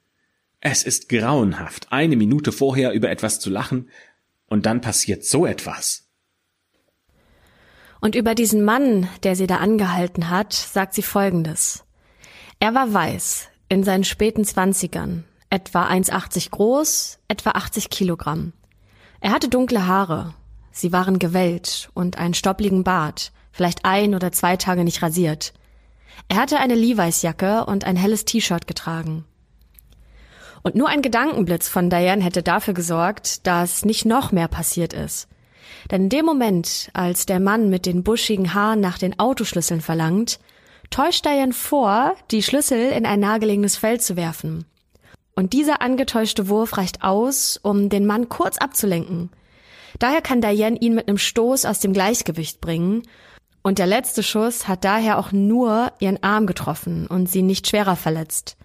Es 0.60 0.84
ist 0.84 1.08
grauenhaft, 1.08 1.92
eine 1.92 2.16
Minute 2.16 2.52
vorher 2.52 2.92
über 2.94 3.10
etwas 3.10 3.40
zu 3.40 3.50
lachen, 3.50 3.90
und 4.48 4.66
dann 4.66 4.82
passiert 4.82 5.26
so 5.26 5.46
etwas. 5.46 6.08
Und 8.00 8.16
über 8.16 8.34
diesen 8.34 8.64
Mann, 8.64 9.08
der 9.24 9.36
sie 9.36 9.48
da 9.48 9.58
angehalten 9.58 10.30
hat, 10.30 10.54
sagt 10.54 10.94
sie 10.94 11.02
Folgendes. 11.02 11.84
Er 12.60 12.74
war 12.74 12.94
weiß, 12.94 13.50
in 13.70 13.84
seinen 13.84 14.04
späten 14.04 14.46
Zwanzigern, 14.46 15.26
etwa 15.50 15.88
1,80 15.88 16.50
groß, 16.50 17.20
etwa 17.28 17.52
80 17.52 17.90
Kilogramm. 17.90 18.54
Er 19.20 19.32
hatte 19.32 19.50
dunkle 19.50 19.86
Haare, 19.86 20.34
Sie 20.78 20.94
waren 20.94 21.18
gewellt 21.18 21.90
und 21.96 22.20
einen 22.20 22.36
stoppligen 22.36 22.84
Bart, 22.84 23.32
vielleicht 23.52 23.84
ein 23.84 24.14
oder 24.14 24.32
zwei 24.32 24.58
Tage 24.58 24.84
nicht 24.84 25.02
rasiert. 25.02 25.54
Er 26.28 26.38
hatte 26.38 26.60
eine 26.60 26.76
Levi's-Jacke 26.76 27.66
und 27.66 27.84
ein 27.84 27.96
helles 27.96 28.26
T-Shirt 28.26 28.68
getragen. 28.68 29.26
Und 30.62 30.76
nur 30.76 30.88
ein 30.88 31.02
Gedankenblitz 31.02 31.68
von 31.68 31.90
Diane 31.90 32.24
hätte 32.24 32.44
dafür 32.44 32.76
gesorgt, 32.76 33.48
dass 33.48 33.86
nicht 33.86 34.06
noch 34.06 34.32
mehr 34.32 34.48
passiert 34.48 34.94
ist. 34.94 35.28
Denn 35.90 36.04
in 36.04 36.10
dem 36.10 36.26
Moment, 36.26 36.92
als 36.94 37.26
der 37.26 37.40
Mann 37.40 37.72
mit 37.72 37.88
den 37.88 38.04
buschigen 38.04 38.54
Haaren 38.54 38.80
nach 38.80 39.00
den 39.00 39.18
Autoschlüsseln 39.18 39.82
verlangt, 39.82 40.40
täuscht 40.92 41.26
Diane 41.26 41.54
vor, 41.54 42.14
die 42.30 42.44
Schlüssel 42.44 42.92
in 42.92 43.08
ein 43.08 43.20
nahegelegenes 43.20 43.78
Feld 43.78 44.04
zu 44.04 44.16
werfen. 44.16 44.66
Und 45.34 45.54
dieser 45.54 45.82
angetäuschte 45.82 46.50
Wurf 46.50 46.78
reicht 46.78 47.02
aus, 47.02 47.60
um 47.64 47.90
den 47.90 48.06
Mann 48.06 48.30
kurz 48.30 48.60
abzulenken– 48.60 49.32
Daher 50.00 50.22
kann 50.22 50.42
Diane 50.42 50.78
ihn 50.80 50.96
mit 50.96 51.08
einem 51.08 51.18
Stoß 51.18 51.66
aus 51.66 51.80
dem 51.80 51.94
Gleichgewicht 51.94 52.62
bringen. 52.62 53.04
Und 53.62 53.80
der 53.80 53.88
letzte 53.88 54.24
Schuss 54.24 54.68
hat 54.68 54.84
daher 54.84 55.18
auch 55.18 55.32
nur 55.32 55.92
ihren 56.00 56.22
Arm 56.24 56.48
getroffen 56.48 57.08
und 57.08 57.30
sie 57.30 57.42
nicht 57.42 57.68
schwerer 57.68 57.96
verletzt. 57.96 58.58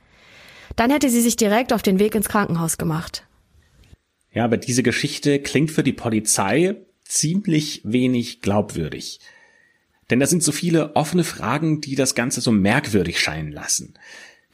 Dann 0.77 0.91
hätte 0.91 1.11
sie 1.11 1.21
sich 1.21 1.37
direkt 1.37 1.73
auf 1.73 1.83
den 1.83 1.99
Weg 1.99 2.15
ins 2.15 2.29
Krankenhaus 2.29 2.79
gemacht. 2.79 3.27
Ja, 4.33 4.45
aber 4.45 4.57
diese 4.57 4.83
Geschichte 4.83 5.41
klingt 5.41 5.71
für 5.71 5.83
die 5.83 5.93
Polizei 5.93 6.77
ziemlich 7.05 7.83
wenig 7.85 8.41
glaubwürdig. 8.41 9.21
Denn 10.11 10.21
da 10.21 10.27
sind 10.27 10.43
so 10.43 10.53
viele 10.53 10.97
offene 10.97 11.25
Fragen, 11.25 11.81
die 11.81 11.95
das 11.95 12.15
Ganze 12.15 12.41
so 12.41 12.53
merkwürdig 12.53 13.21
scheinen 13.21 13.53
lassen. 13.53 13.95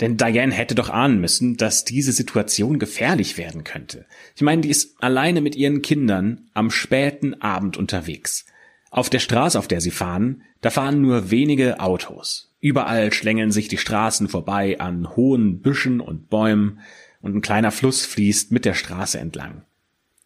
Denn 0.01 0.17
Diane 0.17 0.55
hätte 0.55 0.75
doch 0.75 0.91
ahnen 0.91 1.21
müssen, 1.21 1.57
dass 1.57 1.85
diese 1.85 2.13
Situation 2.13 2.79
gefährlich 2.79 3.37
werden 3.37 3.65
könnte. 3.65 4.07
Ich 4.37 4.43
meine, 4.43 4.63
die 4.63 4.71
ist 4.71 5.03
alleine 5.03 5.41
mit 5.41 5.57
ihren 5.57 5.83
Kindern 5.83 6.49
am 6.55 6.71
späten 6.71 7.35
Abend 7.43 7.77
unterwegs. 7.77 8.47
Auf 8.91 9.11
der 9.11 9.19
Straße, 9.19 9.59
auf 9.59 9.69
der 9.69 9.81
sie 9.81 9.91
fahren, 9.91 10.43
da 10.61 10.71
fahren 10.71 11.03
nur 11.03 11.31
wenige 11.31 11.81
Autos. 11.81 12.55
Überall 12.61 13.13
schlängeln 13.13 13.53
sich 13.53 13.69
die 13.69 13.79
Straßen 13.79 14.29
vorbei 14.29 14.81
an 14.81 15.17
hohen 15.17 15.61
Büschen 15.61 16.01
und 16.01 16.31
Bäumen 16.31 16.81
und 17.21 17.35
ein 17.35 17.41
kleiner 17.41 17.71
Fluss 17.71 18.07
fließt 18.07 18.53
mit 18.53 18.65
der 18.65 18.75
Straße 18.75 19.19
entlang. 19.19 19.63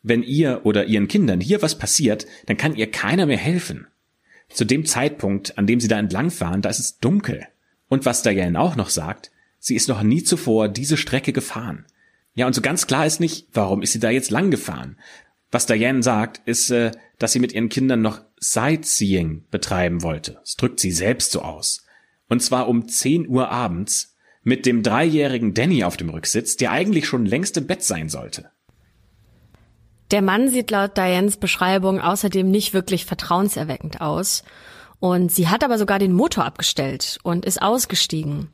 Wenn 0.03 0.23
ihr 0.23 0.61
oder 0.65 0.87
ihren 0.87 1.09
Kindern 1.09 1.41
hier 1.41 1.63
was 1.63 1.79
passiert, 1.79 2.27
dann 2.47 2.57
kann 2.57 2.75
ihr 2.75 2.91
keiner 2.91 3.27
mehr 3.27 3.39
helfen. 3.39 3.87
Zu 4.49 4.65
dem 4.65 4.85
Zeitpunkt, 4.85 5.57
an 5.59 5.67
dem 5.67 5.81
sie 5.81 5.89
da 5.89 5.99
entlangfahren, 5.99 6.61
da 6.61 6.69
ist 6.69 6.81
es 6.81 6.99
dunkel. 6.99 7.47
Und 7.89 8.05
was 8.05 8.23
Diane 8.23 8.59
auch 8.59 8.77
noch 8.77 8.91
sagt, 8.91 9.31
Sie 9.65 9.77
ist 9.77 9.89
noch 9.89 10.03
nie 10.03 10.25
zuvor 10.25 10.69
diese 10.69 10.97
Strecke 10.97 11.33
gefahren. 11.33 11.87
Ja, 12.35 12.49
und 12.49 12.53
so 12.53 12.61
ganz 12.61 12.89
klar 12.89 13.07
ist 13.07 13.21
nicht, 13.21 13.47
warum 13.53 13.81
ist 13.81 13.93
sie 13.93 14.01
da 14.01 14.11
jetzt 14.11 14.33
lang 14.33 14.51
gefahren. 14.51 14.97
Was 15.53 15.67
Diane 15.67 16.03
sagt, 16.03 16.43
ist, 16.47 16.71
äh, 16.71 16.91
dass 17.21 17.31
sie 17.31 17.39
mit 17.39 17.53
ihren 17.53 17.69
Kindern 17.69 18.03
noch 18.03 18.23
Sightseeing 18.41 19.45
betreiben 19.53 20.03
wollte. 20.03 20.39
Das 20.41 20.57
drückt 20.57 20.81
sie 20.81 20.91
selbst 20.91 21.31
so 21.31 21.43
aus. 21.43 21.87
Und 22.29 22.43
zwar 22.43 22.69
um 22.69 22.89
10 22.89 23.29
Uhr 23.29 23.51
abends 23.51 24.17
mit 24.43 24.67
dem 24.67 24.83
dreijährigen 24.83 25.55
Danny 25.55 25.85
auf 25.85 25.97
dem 25.97 26.09
Rücksitz, 26.09 26.57
der 26.57 26.73
eigentlich 26.73 27.07
schon 27.07 27.25
längst 27.25 27.57
im 27.57 27.69
Bett 27.69 27.85
sein 27.85 28.09
sollte. 28.09 28.51
Der 30.11 30.23
Mann 30.23 30.49
sieht 30.49 30.73
laut 30.73 30.97
Dianes 30.97 31.37
Beschreibung 31.37 32.01
außerdem 32.01 32.51
nicht 32.51 32.75
wirklich 32.75 33.07
vertrauenserweckend 33.07 34.01
aus. 34.01 34.43
Und 34.99 35.31
sie 35.31 35.47
hat 35.47 35.63
aber 35.63 35.79
sogar 35.79 36.01
den 36.01 36.15
Motor 36.15 36.47
abgestellt 36.47 37.21
und 37.23 37.45
ist 37.45 37.63
ausgestiegen. 37.63 38.49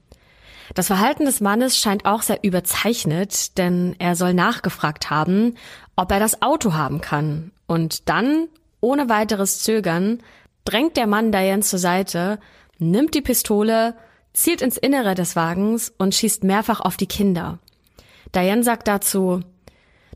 Das 0.74 0.88
Verhalten 0.88 1.24
des 1.24 1.40
Mannes 1.40 1.78
scheint 1.78 2.04
auch 2.04 2.22
sehr 2.22 2.42
überzeichnet, 2.42 3.56
denn 3.58 3.96
er 3.98 4.16
soll 4.16 4.34
nachgefragt 4.34 5.10
haben, 5.10 5.54
ob 5.96 6.12
er 6.12 6.20
das 6.20 6.42
Auto 6.42 6.74
haben 6.74 7.00
kann. 7.00 7.52
Und 7.66 8.08
dann, 8.08 8.48
ohne 8.80 9.08
weiteres 9.08 9.60
Zögern, 9.60 10.22
drängt 10.64 10.96
der 10.96 11.06
Mann 11.06 11.32
Diane 11.32 11.62
zur 11.62 11.78
Seite, 11.78 12.38
nimmt 12.78 13.14
die 13.14 13.22
Pistole, 13.22 13.96
zielt 14.32 14.62
ins 14.62 14.76
Innere 14.76 15.14
des 15.14 15.36
Wagens 15.36 15.92
und 15.98 16.14
schießt 16.14 16.44
mehrfach 16.44 16.80
auf 16.80 16.96
die 16.96 17.06
Kinder. 17.06 17.58
Diane 18.34 18.62
sagt 18.62 18.86
dazu, 18.88 19.40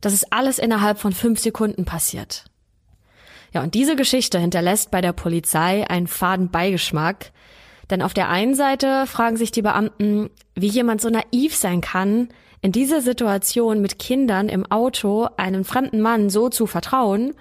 das 0.00 0.12
ist 0.12 0.32
alles 0.32 0.58
innerhalb 0.58 0.98
von 0.98 1.12
fünf 1.12 1.40
Sekunden 1.40 1.84
passiert. 1.84 2.44
Ja, 3.52 3.62
und 3.62 3.74
diese 3.74 3.96
Geschichte 3.96 4.38
hinterlässt 4.38 4.90
bei 4.90 5.00
der 5.00 5.12
Polizei 5.12 5.88
einen 5.88 6.06
faden 6.06 6.50
Beigeschmack, 6.50 7.32
denn 7.92 8.02
auf 8.02 8.14
der 8.14 8.30
einen 8.30 8.54
Seite 8.54 9.06
fragen 9.06 9.36
sich 9.36 9.52
die 9.52 9.60
Beamten, 9.60 10.30
wie 10.54 10.68
jemand 10.68 11.02
so 11.02 11.10
naiv 11.10 11.54
sein 11.54 11.82
kann, 11.82 12.28
in 12.62 12.72
dieser 12.72 13.02
Situation 13.02 13.82
mit 13.82 13.98
Kindern 13.98 14.48
im 14.48 14.64
Auto 14.70 15.28
einem 15.36 15.62
fremden 15.64 16.00
Mann 16.00 16.30
so 16.30 16.48
zu 16.48 16.66
vertrauen. 16.66 17.34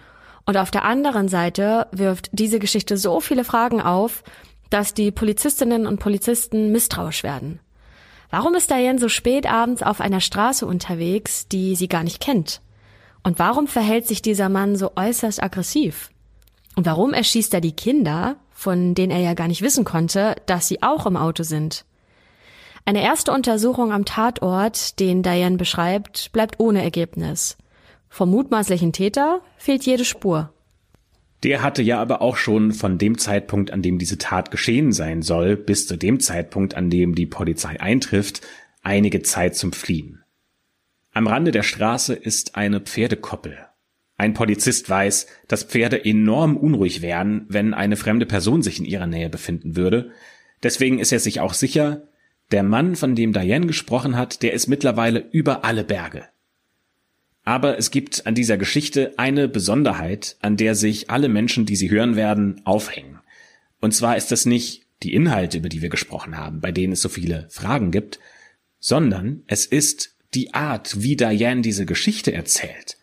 Und 0.45 0.57
auf 0.57 0.69
der 0.69 0.83
anderen 0.83 1.29
Seite 1.29 1.87
wirft 1.93 2.29
diese 2.33 2.59
Geschichte 2.59 2.97
so 2.97 3.21
viele 3.21 3.45
Fragen 3.45 3.81
auf, 3.81 4.23
dass 4.69 4.93
die 4.93 5.11
Polizistinnen 5.11 5.87
und 5.87 5.99
Polizisten 5.99 6.73
misstrauisch 6.73 7.23
werden. 7.23 7.61
Warum 8.29 8.53
ist 8.53 8.69
Diane 8.71 8.99
so 8.99 9.07
spät 9.07 9.49
abends 9.49 9.81
auf 9.83 10.01
einer 10.01 10.19
Straße 10.19 10.65
unterwegs, 10.65 11.47
die 11.47 11.75
sie 11.75 11.87
gar 11.87 12.03
nicht 12.03 12.19
kennt? 12.19 12.61
Und 13.23 13.39
warum 13.39 13.67
verhält 13.67 14.05
sich 14.05 14.21
dieser 14.21 14.49
Mann 14.49 14.75
so 14.75 14.91
äußerst 14.97 15.41
aggressiv? 15.41 16.09
Und 16.75 16.85
warum 16.85 17.13
erschießt 17.13 17.53
er 17.53 17.61
die 17.61 17.75
Kinder, 17.75 18.35
von 18.61 18.93
denen 18.93 19.11
er 19.11 19.19
ja 19.19 19.33
gar 19.33 19.47
nicht 19.47 19.63
wissen 19.63 19.85
konnte, 19.85 20.35
dass 20.45 20.67
sie 20.67 20.83
auch 20.83 21.07
im 21.07 21.17
Auto 21.17 21.41
sind? 21.41 21.83
Eine 22.85 23.01
erste 23.01 23.31
Untersuchung 23.31 23.91
am 23.91 24.05
Tatort, 24.05 24.99
den 24.99 25.23
Diane 25.23 25.57
beschreibt, 25.57 26.31
bleibt 26.31 26.59
ohne 26.59 26.83
Ergebnis. 26.83 27.57
Vom 28.07 28.29
mutmaßlichen 28.29 28.93
Täter 28.93 29.41
fehlt 29.57 29.83
jede 29.83 30.05
Spur. 30.05 30.53
Der 31.43 31.63
hatte 31.63 31.81
ja 31.81 31.99
aber 31.99 32.21
auch 32.21 32.37
schon 32.37 32.71
von 32.71 32.99
dem 32.99 33.17
Zeitpunkt, 33.17 33.71
an 33.71 33.81
dem 33.81 33.97
diese 33.97 34.19
Tat 34.19 34.51
geschehen 34.51 34.91
sein 34.91 35.23
soll, 35.23 35.57
bis 35.57 35.87
zu 35.87 35.97
dem 35.97 36.19
Zeitpunkt, 36.19 36.75
an 36.75 36.91
dem 36.91 37.15
die 37.15 37.25
Polizei 37.25 37.81
eintrifft, 37.81 38.41
einige 38.83 39.23
Zeit 39.23 39.55
zum 39.55 39.73
Fliehen. 39.73 40.23
Am 41.13 41.25
Rande 41.25 41.51
der 41.51 41.63
Straße 41.63 42.13
ist 42.13 42.55
eine 42.55 42.79
Pferdekoppel. 42.79 43.57
Ein 44.21 44.35
Polizist 44.35 44.87
weiß, 44.87 45.25
dass 45.47 45.63
Pferde 45.63 46.05
enorm 46.05 46.55
unruhig 46.55 47.01
wären, 47.01 47.47
wenn 47.47 47.73
eine 47.73 47.95
fremde 47.95 48.27
Person 48.27 48.61
sich 48.61 48.77
in 48.77 48.85
ihrer 48.85 49.07
Nähe 49.07 49.31
befinden 49.31 49.75
würde. 49.75 50.11
Deswegen 50.61 50.99
ist 50.99 51.11
er 51.11 51.19
sich 51.19 51.39
auch 51.39 51.55
sicher, 51.55 52.03
der 52.51 52.61
Mann, 52.61 52.95
von 52.95 53.15
dem 53.15 53.33
Diane 53.33 53.65
gesprochen 53.65 54.15
hat, 54.15 54.43
der 54.43 54.53
ist 54.53 54.67
mittlerweile 54.67 55.25
über 55.31 55.65
alle 55.65 55.83
Berge. 55.83 56.25
Aber 57.45 57.79
es 57.79 57.89
gibt 57.89 58.27
an 58.27 58.35
dieser 58.35 58.59
Geschichte 58.59 59.17
eine 59.17 59.47
Besonderheit, 59.47 60.37
an 60.39 60.55
der 60.55 60.75
sich 60.75 61.09
alle 61.09 61.27
Menschen, 61.27 61.65
die 61.65 61.75
sie 61.75 61.89
hören 61.89 62.15
werden, 62.15 62.61
aufhängen. 62.63 63.17
Und 63.79 63.95
zwar 63.95 64.17
ist 64.17 64.31
das 64.31 64.45
nicht 64.45 64.83
die 65.01 65.15
Inhalte, 65.15 65.57
über 65.57 65.69
die 65.69 65.81
wir 65.81 65.89
gesprochen 65.89 66.37
haben, 66.37 66.61
bei 66.61 66.71
denen 66.71 66.93
es 66.93 67.01
so 67.01 67.09
viele 67.09 67.47
Fragen 67.49 67.89
gibt, 67.89 68.19
sondern 68.79 69.41
es 69.47 69.65
ist 69.65 70.15
die 70.35 70.53
Art, 70.53 71.01
wie 71.01 71.15
Diane 71.15 71.61
diese 71.61 71.87
Geschichte 71.87 72.33
erzählt. 72.33 72.97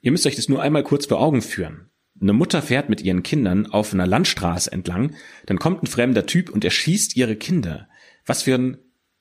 Ihr 0.00 0.12
müsst 0.12 0.26
euch 0.26 0.36
das 0.36 0.48
nur 0.48 0.62
einmal 0.62 0.82
kurz 0.82 1.06
vor 1.06 1.20
Augen 1.20 1.42
führen. 1.42 1.90
Eine 2.20 2.32
Mutter 2.32 2.62
fährt 2.62 2.88
mit 2.88 3.02
ihren 3.02 3.22
Kindern 3.22 3.66
auf 3.66 3.94
einer 3.94 4.06
Landstraße 4.06 4.70
entlang, 4.72 5.14
dann 5.46 5.58
kommt 5.58 5.82
ein 5.82 5.86
fremder 5.86 6.26
Typ 6.26 6.50
und 6.50 6.64
erschießt 6.64 7.16
ihre 7.16 7.36
Kinder. 7.36 7.88
Was 8.26 8.42
für 8.42 8.54
ein 8.54 8.78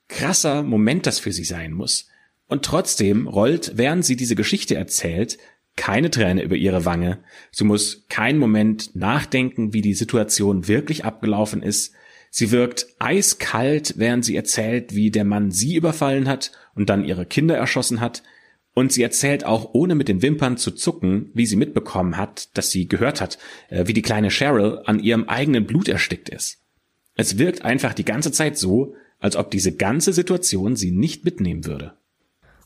krasser 0.10 0.64
Moment 0.64 1.06
das 1.06 1.20
für 1.20 1.32
sie 1.32 1.44
sein 1.44 1.72
muss. 1.72 2.08
Und 2.48 2.66
trotzdem 2.66 3.28
rollt, 3.28 3.74
während 3.76 4.04
sie 4.04 4.16
diese 4.16 4.36
Geschichte 4.36 4.76
erzählt, 4.76 5.38
keine 5.76 6.10
Träne 6.10 6.44
über 6.44 6.56
ihre 6.56 6.84
Wange. 6.84 7.20
Sie 7.52 7.64
muss 7.64 8.06
keinen 8.10 8.40
Moment 8.40 8.96
nachdenken, 8.96 9.72
wie 9.72 9.82
die 9.82 9.94
Situation 9.94 10.68
wirklich 10.68 11.06
abgelaufen 11.06 11.64
ist. 11.64 11.94
Sie 12.32 12.52
wirkt 12.52 12.88
eiskalt, 13.00 13.94
während 13.98 14.26
sie 14.26 14.36
erzählt, 14.36 14.94
wie 14.94 15.10
der 15.10 15.24
Mann 15.24 15.52
sie 15.52 15.76
überfallen 15.76 16.28
hat 16.28 16.52
und 16.76 16.90
dann 16.90 17.06
ihre 17.06 17.26
Kinder 17.26 17.56
erschossen 17.56 18.02
hat. 18.02 18.24
Und 18.74 18.92
sie 18.94 19.04
erzählt 19.04 19.46
auch, 19.46 19.72
ohne 19.74 19.96
mit 19.96 20.08
den 20.08 20.22
Wimpern 20.22 20.58
zu 20.58 20.72
zucken, 20.72 21.32
wie 21.34 21.46
sie 21.46 21.56
mitbekommen 21.56 22.18
hat, 22.18 22.56
dass 22.58 22.72
sie 22.72 22.88
gehört 22.88 23.20
hat, 23.20 23.38
äh, 23.70 23.88
wie 23.88 23.94
die 23.94 24.02
kleine 24.02 24.30
Cheryl 24.30 24.82
an 24.86 25.00
ihrem 25.00 25.28
eigenen 25.28 25.66
Blut 25.66 25.90
erstickt 25.90 26.30
ist. 26.30 26.60
Es 27.16 27.38
wirkt 27.38 27.66
einfach 27.66 27.94
die 27.94 28.06
ganze 28.06 28.32
Zeit 28.32 28.58
so, 28.58 28.94
als 29.20 29.36
ob 29.36 29.52
diese 29.52 29.76
ganze 29.76 30.14
Situation 30.14 30.76
sie 30.76 30.92
nicht 30.92 31.26
mitnehmen 31.26 31.66
würde. 31.66 31.98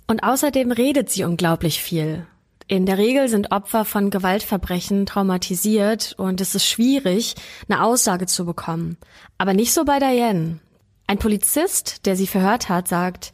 Und 0.08 0.24
außerdem 0.24 0.72
redet 0.72 1.10
sie 1.10 1.24
unglaublich 1.24 1.82
viel. 1.82 2.28
In 2.68 2.86
der 2.86 2.98
Regel 2.98 3.28
sind 3.28 3.52
Opfer 3.52 3.84
von 3.84 4.10
Gewaltverbrechen 4.10 5.06
traumatisiert 5.06 6.16
und 6.18 6.40
es 6.40 6.56
ist 6.56 6.66
schwierig, 6.66 7.36
eine 7.68 7.84
Aussage 7.84 8.26
zu 8.26 8.46
bekommen. 8.46 8.98
Aber 9.38 9.54
nicht 9.54 9.74
so 9.74 9.84
bei 9.86 10.00
Diane. 10.00 10.60
Ein 11.08 11.18
Polizist, 11.18 12.06
der 12.06 12.16
sie 12.16 12.28
verhört 12.28 12.70
hat, 12.70 12.88
sagt, 12.88 13.34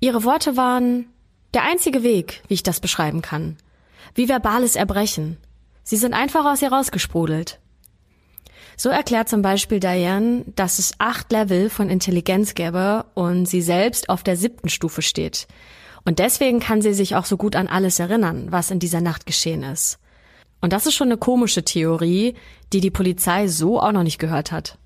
ihre 0.00 0.24
Worte 0.24 0.56
waren 0.56 1.06
der 1.54 1.64
einzige 1.64 2.02
Weg, 2.02 2.42
wie 2.48 2.54
ich 2.54 2.62
das 2.62 2.80
beschreiben 2.80 3.22
kann. 3.22 3.56
Wie 4.14 4.28
verbales 4.28 4.76
Erbrechen. 4.76 5.36
Sie 5.82 5.96
sind 5.96 6.14
einfach 6.14 6.44
aus 6.44 6.62
ihr 6.62 6.72
rausgesprudelt. 6.72 7.58
So 8.76 8.88
erklärt 8.88 9.28
zum 9.28 9.42
Beispiel 9.42 9.78
Diane, 9.78 10.44
dass 10.56 10.78
es 10.78 10.94
acht 10.98 11.30
Level 11.32 11.68
von 11.68 11.90
Intelligenz 11.90 12.54
gäbe 12.54 13.04
und 13.14 13.46
sie 13.46 13.60
selbst 13.60 14.08
auf 14.08 14.22
der 14.22 14.36
siebten 14.36 14.68
Stufe 14.68 15.02
steht. 15.02 15.48
Und 16.04 16.18
deswegen 16.18 16.60
kann 16.60 16.80
sie 16.80 16.94
sich 16.94 17.14
auch 17.14 17.26
so 17.26 17.36
gut 17.36 17.56
an 17.56 17.68
alles 17.68 17.98
erinnern, 17.98 18.46
was 18.50 18.70
in 18.70 18.78
dieser 18.78 19.02
Nacht 19.02 19.26
geschehen 19.26 19.62
ist. 19.62 19.98
Und 20.62 20.72
das 20.72 20.86
ist 20.86 20.94
schon 20.94 21.08
eine 21.08 21.18
komische 21.18 21.62
Theorie, 21.62 22.34
die 22.72 22.80
die 22.80 22.90
Polizei 22.90 23.48
so 23.48 23.80
auch 23.80 23.92
noch 23.92 24.02
nicht 24.02 24.18
gehört 24.18 24.52
hat. 24.52 24.78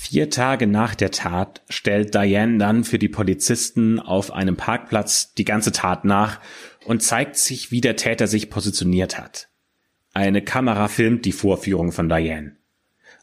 Vier 0.00 0.30
Tage 0.30 0.68
nach 0.68 0.94
der 0.94 1.10
Tat 1.10 1.60
stellt 1.68 2.14
Diane 2.14 2.56
dann 2.56 2.84
für 2.84 3.00
die 3.00 3.08
Polizisten 3.08 3.98
auf 3.98 4.32
einem 4.32 4.56
Parkplatz 4.56 5.34
die 5.34 5.44
ganze 5.44 5.72
Tat 5.72 6.04
nach 6.04 6.40
und 6.86 7.02
zeigt 7.02 7.36
sich, 7.36 7.72
wie 7.72 7.80
der 7.80 7.96
Täter 7.96 8.26
sich 8.28 8.48
positioniert 8.48 9.18
hat. 9.18 9.48
Eine 10.14 10.40
Kamera 10.40 10.86
filmt 10.86 11.24
die 11.26 11.32
Vorführung 11.32 11.90
von 11.90 12.08
Diane. 12.08 12.56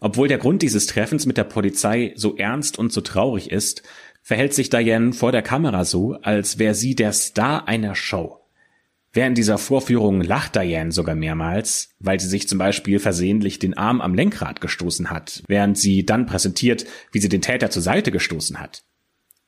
Obwohl 0.02 0.28
der 0.28 0.38
Grund 0.38 0.62
dieses 0.62 0.86
Treffens 0.86 1.26
mit 1.26 1.38
der 1.38 1.46
Polizei 1.46 2.12
so 2.18 2.36
ernst 2.36 2.78
und 2.78 2.92
so 2.92 3.02
traurig 3.02 3.52
ist, 3.52 3.82
verhält 4.22 4.54
sich 4.54 4.70
Diane 4.70 5.14
vor 5.14 5.32
der 5.32 5.44
Kamera 5.44 5.86
so, 5.86 6.16
als 6.22 6.60
wäre 6.60 6.76
sie 6.76 6.94
der 6.94 7.14
Star 7.14 7.70
einer 7.70 7.96
Show. 7.96 8.45
Während 9.16 9.38
dieser 9.38 9.58
Vorführung 9.58 10.20
lacht 10.20 10.58
Diane 10.58 10.92
sogar 10.92 11.16
mehrmals, 11.16 11.96
weil 12.00 12.20
sie 12.20 12.28
sich 12.28 12.50
zum 12.50 12.58
Beispiel 12.58 13.00
versehentlich 13.00 13.60
den 13.60 13.74
Arm 13.74 14.02
am 14.02 14.14
Lenkrad 14.14 14.60
gestoßen 14.60 15.10
hat, 15.10 15.42
während 15.48 15.78
sie 15.78 16.06
dann 16.06 16.26
präsentiert, 16.26 16.86
wie 17.14 17.20
sie 17.20 17.30
den 17.30 17.42
Täter 17.42 17.70
zur 17.70 17.82
Seite 17.82 18.12
gestoßen 18.12 18.60
hat. 18.60 18.84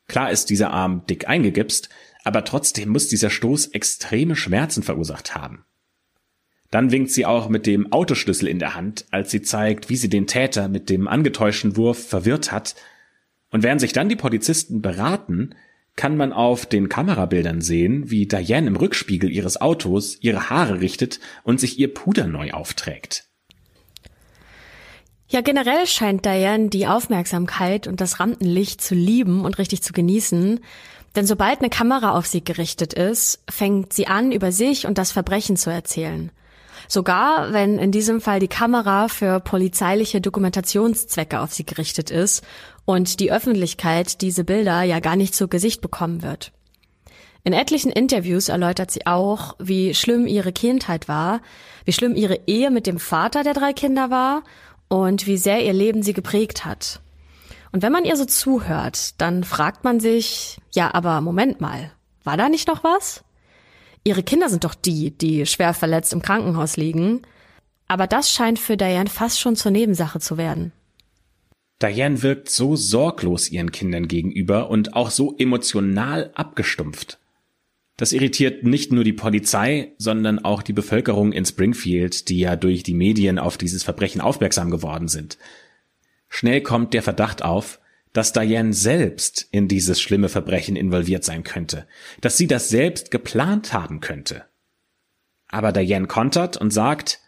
Klar 0.08 0.32
ist 0.32 0.50
dieser 0.50 0.72
Arm 0.72 1.06
dick 1.08 1.28
eingegipst, 1.28 1.90
aber 2.24 2.46
trotzdem 2.46 2.88
muss 2.88 3.10
dieser 3.10 3.30
Stoß 3.30 3.68
extreme 3.68 4.38
Schmerzen 4.38 4.84
verursacht 4.84 5.36
haben. 5.36 5.66
Dann 6.72 6.92
winkt 6.92 7.12
sie 7.12 7.26
auch 7.26 7.50
mit 7.50 7.66
dem 7.66 7.92
Autoschlüssel 7.92 8.48
in 8.48 8.60
der 8.60 8.74
Hand, 8.74 9.06
als 9.12 9.32
sie 9.32 9.42
zeigt, 9.42 9.90
wie 9.90 9.98
sie 9.98 10.10
den 10.10 10.28
Täter 10.28 10.70
mit 10.70 10.90
dem 10.90 11.10
angetäuschten 11.10 11.76
Wurf 11.76 12.08
verwirrt 12.08 12.54
hat 12.54 12.76
und 13.52 13.64
während 13.64 13.82
sich 13.82 13.92
dann 13.92 14.08
die 14.08 14.16
Polizisten 14.16 14.82
beraten, 14.82 15.56
kann 15.98 16.16
man 16.16 16.32
auf 16.32 16.66
den 16.66 16.88
Kamerabildern 16.88 17.60
sehen, 17.60 18.10
wie 18.10 18.28
Diane 18.28 18.68
im 18.68 18.78
Rückspiegel 18.78 19.30
ihres 19.30 19.60
Autos 19.60 20.18
ihre 20.22 20.50
Haare 20.50 20.80
richtet 20.80 21.20
und 21.44 21.60
sich 21.60 21.78
ihr 21.78 21.94
Puder 21.94 22.28
neu 22.28 22.52
aufträgt. 22.52 23.26
Ja, 25.28 25.42
generell 25.42 25.86
scheint 25.88 26.24
Diane 26.26 26.70
die 26.70 26.88
Aufmerksamkeit 26.88 27.88
und 27.88 28.00
das 28.00 28.22
Rampenlicht 28.22 28.80
zu 28.80 28.96
lieben 28.96 29.44
und 29.44 29.58
richtig 29.58 29.84
zu 29.84 29.92
genießen. 29.92 30.62
Denn 31.18 31.26
sobald 31.26 31.60
eine 31.60 31.70
Kamera 31.70 32.12
auf 32.12 32.28
sie 32.28 32.44
gerichtet 32.44 32.94
ist, 32.94 33.44
fängt 33.50 33.92
sie 33.92 34.08
an, 34.08 34.32
über 34.32 34.54
sich 34.54 34.86
und 34.88 34.98
das 34.98 35.12
Verbrechen 35.12 35.58
zu 35.58 35.70
erzählen. 35.70 36.32
Sogar 36.88 37.52
wenn 37.52 37.80
in 37.80 37.92
diesem 37.92 38.22
Fall 38.22 38.40
die 38.40 38.48
Kamera 38.48 39.10
für 39.10 39.42
polizeiliche 39.42 40.22
Dokumentationszwecke 40.22 41.42
auf 41.42 41.54
sie 41.54 41.66
gerichtet 41.66 42.12
ist 42.12 42.46
und 42.88 43.19
die 43.19 43.34
Öffentlichkeit 43.34 44.21
diese 44.21 44.45
Bilder 44.45 44.82
ja 44.84 45.02
gar 45.02 45.17
nicht 45.17 45.36
zu 45.36 45.50
Gesicht 45.50 45.82
bekommen 45.82 46.23
wird. 46.23 46.54
In 47.43 47.52
etlichen 47.52 47.91
Interviews 47.91 48.47
erläutert 48.47 48.91
sie 48.91 49.06
auch, 49.06 49.56
wie 49.60 49.93
schlimm 49.93 50.26
ihre 50.26 50.54
Kindheit 50.54 51.10
war, 51.10 51.41
wie 51.84 51.91
schlimm 51.91 52.15
ihre 52.15 52.39
Ehe 52.47 52.71
mit 52.71 52.88
dem 52.88 52.97
Vater 52.97 53.43
der 53.43 53.54
drei 53.54 53.73
Kinder 53.73 54.10
war 54.10 54.43
und 54.88 55.28
wie 55.28 55.36
sehr 55.36 55.65
ihr 55.65 55.73
Leben 55.73 56.02
sie 56.02 56.13
geprägt 56.13 56.63
hat. 56.63 57.02
Und 57.73 57.84
wenn 57.84 57.91
man 57.91 58.06
ihr 58.06 58.15
so 58.15 58.23
zuhört, 58.23 59.19
dann 59.19 59.43
fragt 59.43 59.84
man 59.84 60.00
sich, 60.00 60.58
ja, 60.73 60.93
aber 60.93 61.19
Moment 61.19 61.60
mal, 61.60 61.91
war 62.23 62.38
da 62.38 62.47
nicht 62.47 62.69
noch 62.69 62.86
was? 62.86 63.21
Ihre 64.06 64.23
Kinder 64.23 64.47
sind 64.47 64.63
doch 64.63 64.76
die, 64.76 65.12
die 65.12 65.45
schwer 65.45 65.73
verletzt 65.73 66.13
im 66.13 66.21
Krankenhaus 66.21 66.78
liegen. 66.78 67.23
Aber 67.89 68.08
das 68.08 68.32
scheint 68.32 68.60
für 68.60 68.78
Diane 68.78 69.10
fast 69.10 69.41
schon 69.41 69.58
zur 69.58 69.71
Nebensache 69.71 70.21
zu 70.21 70.38
werden. 70.38 70.71
Diane 71.82 72.24
wirkt 72.24 72.50
so 72.50 72.76
sorglos 72.76 73.50
ihren 73.50 73.72
Kindern 73.72 74.08
gegenüber 74.08 74.70
und 74.70 74.94
auch 74.94 75.12
so 75.12 75.36
emotional 75.38 76.32
abgestumpft. 76.34 77.20
Das 77.98 78.13
irritiert 78.13 78.63
nicht 78.63 78.92
nur 78.92 79.04
die 79.04 79.13
Polizei, 79.13 79.94
sondern 79.98 80.40
auch 80.40 80.62
die 80.62 80.74
Bevölkerung 80.74 81.34
in 81.34 81.46
Springfield, 81.46 82.30
die 82.30 82.40
ja 82.40 82.56
durch 82.56 82.84
die 82.84 82.94
Medien 82.94 83.40
auf 83.40 83.58
dieses 83.58 83.84
Verbrechen 83.84 84.22
aufmerksam 84.22 84.70
geworden 84.70 85.08
sind. 85.08 85.38
Schnell 86.30 86.62
kommt 86.62 86.94
der 86.94 87.02
Verdacht 87.02 87.44
auf, 87.44 87.80
dass 88.13 88.34
Diane 88.34 88.74
selbst 88.74 89.48
in 89.52 89.68
dieses 89.68 90.02
schlimme 90.02 90.30
Verbrechen 90.30 90.76
involviert 90.76 91.24
sein 91.24 91.44
könnte, 91.44 91.88
dass 92.22 92.38
sie 92.38 92.48
das 92.48 92.70
selbst 92.70 93.12
geplant 93.12 93.74
haben 93.74 94.00
könnte. 94.00 94.46
Aber 95.48 95.72
Diane 95.72 96.08
kontert 96.08 96.58
und 96.58 96.72
sagt, 96.72 97.20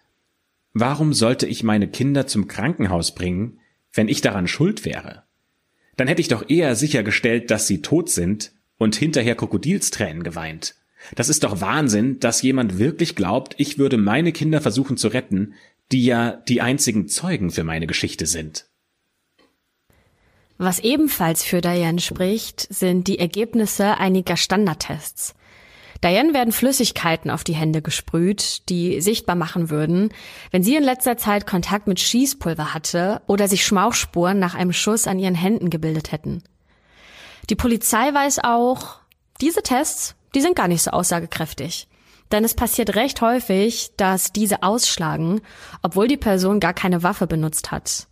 warum 0.74 1.14
sollte 1.14 1.48
ich 1.48 1.64
meine 1.64 1.88
Kinder 1.88 2.28
zum 2.28 2.48
Krankenhaus 2.48 3.16
bringen, 3.16 3.60
wenn 4.00 4.08
ich 4.08 4.22
daran 4.22 4.48
schuld 4.48 4.86
wäre? 4.86 5.24
Dann 5.98 6.08
hätte 6.08 6.22
ich 6.22 6.30
doch 6.30 6.50
eher 6.50 6.78
sichergestellt, 6.78 7.52
dass 7.52 7.68
sie 7.68 7.82
tot 7.82 8.10
sind 8.10 8.54
und 8.78 8.96
hinterher 8.96 9.36
Krokodilstränen 9.36 10.24
geweint. 10.24 10.76
Das 11.16 11.28
ist 11.28 11.44
doch 11.44 11.60
Wahnsinn, 11.60 12.18
dass 12.22 12.42
jemand 12.42 12.80
wirklich 12.80 13.18
glaubt, 13.18 13.56
ich 13.58 13.78
würde 13.78 13.98
meine 13.98 14.32
Kinder 14.32 14.62
versuchen 14.62 14.96
zu 14.96 15.10
retten, 15.10 15.54
die 15.92 16.06
ja 16.06 16.32
die 16.48 16.62
einzigen 16.62 17.10
Zeugen 17.10 17.52
für 17.52 17.66
meine 17.66 17.88
Geschichte 17.88 18.26
sind. 18.26 18.70
Was 20.58 20.80
ebenfalls 20.80 21.44
für 21.44 21.60
Diane 21.60 22.00
spricht, 22.00 22.74
sind 22.74 23.06
die 23.10 23.20
Ergebnisse 23.20 23.98
einiger 23.98 24.38
Standardtests. 24.38 25.36
Diane 26.04 26.34
werden 26.34 26.54
Flüssigkeiten 26.54 27.30
auf 27.30 27.44
die 27.44 27.56
Hände 27.56 27.82
gesprüht, 27.82 28.70
die 28.70 29.02
sichtbar 29.02 29.36
machen 29.36 29.70
würden, 29.70 30.10
wenn 30.52 30.64
sie 30.64 30.76
in 30.76 30.84
letzter 30.84 31.18
Zeit 31.18 31.46
Kontakt 31.46 31.88
mit 31.88 32.00
Schießpulver 32.00 32.74
hatte 32.74 33.22
oder 33.28 33.48
sich 33.48 33.66
Schmauchspuren 33.66 34.40
nach 34.40 34.56
einem 34.56 34.72
Schuss 34.72 35.08
an 35.08 35.20
ihren 35.20 35.36
Händen 35.36 35.70
gebildet 35.70 36.12
hätten. 36.12 36.42
Die 37.50 37.56
Polizei 37.56 38.14
weiß 38.14 38.40
auch, 38.44 39.00
diese 39.42 39.62
Tests, 39.62 40.16
die 40.36 40.42
sind 40.42 40.56
gar 40.56 40.68
nicht 40.68 40.84
so 40.84 40.92
aussagekräftig. 40.92 41.88
Denn 42.32 42.44
es 42.44 42.54
passiert 42.54 42.96
recht 42.96 43.22
häufig, 43.22 43.92
dass 43.98 44.32
diese 44.32 44.62
ausschlagen, 44.62 45.42
obwohl 45.82 46.08
die 46.08 46.18
Person 46.18 46.60
gar 46.60 46.74
keine 46.74 47.02
Waffe 47.02 47.26
benutzt 47.26 47.72
hat. 47.72 48.08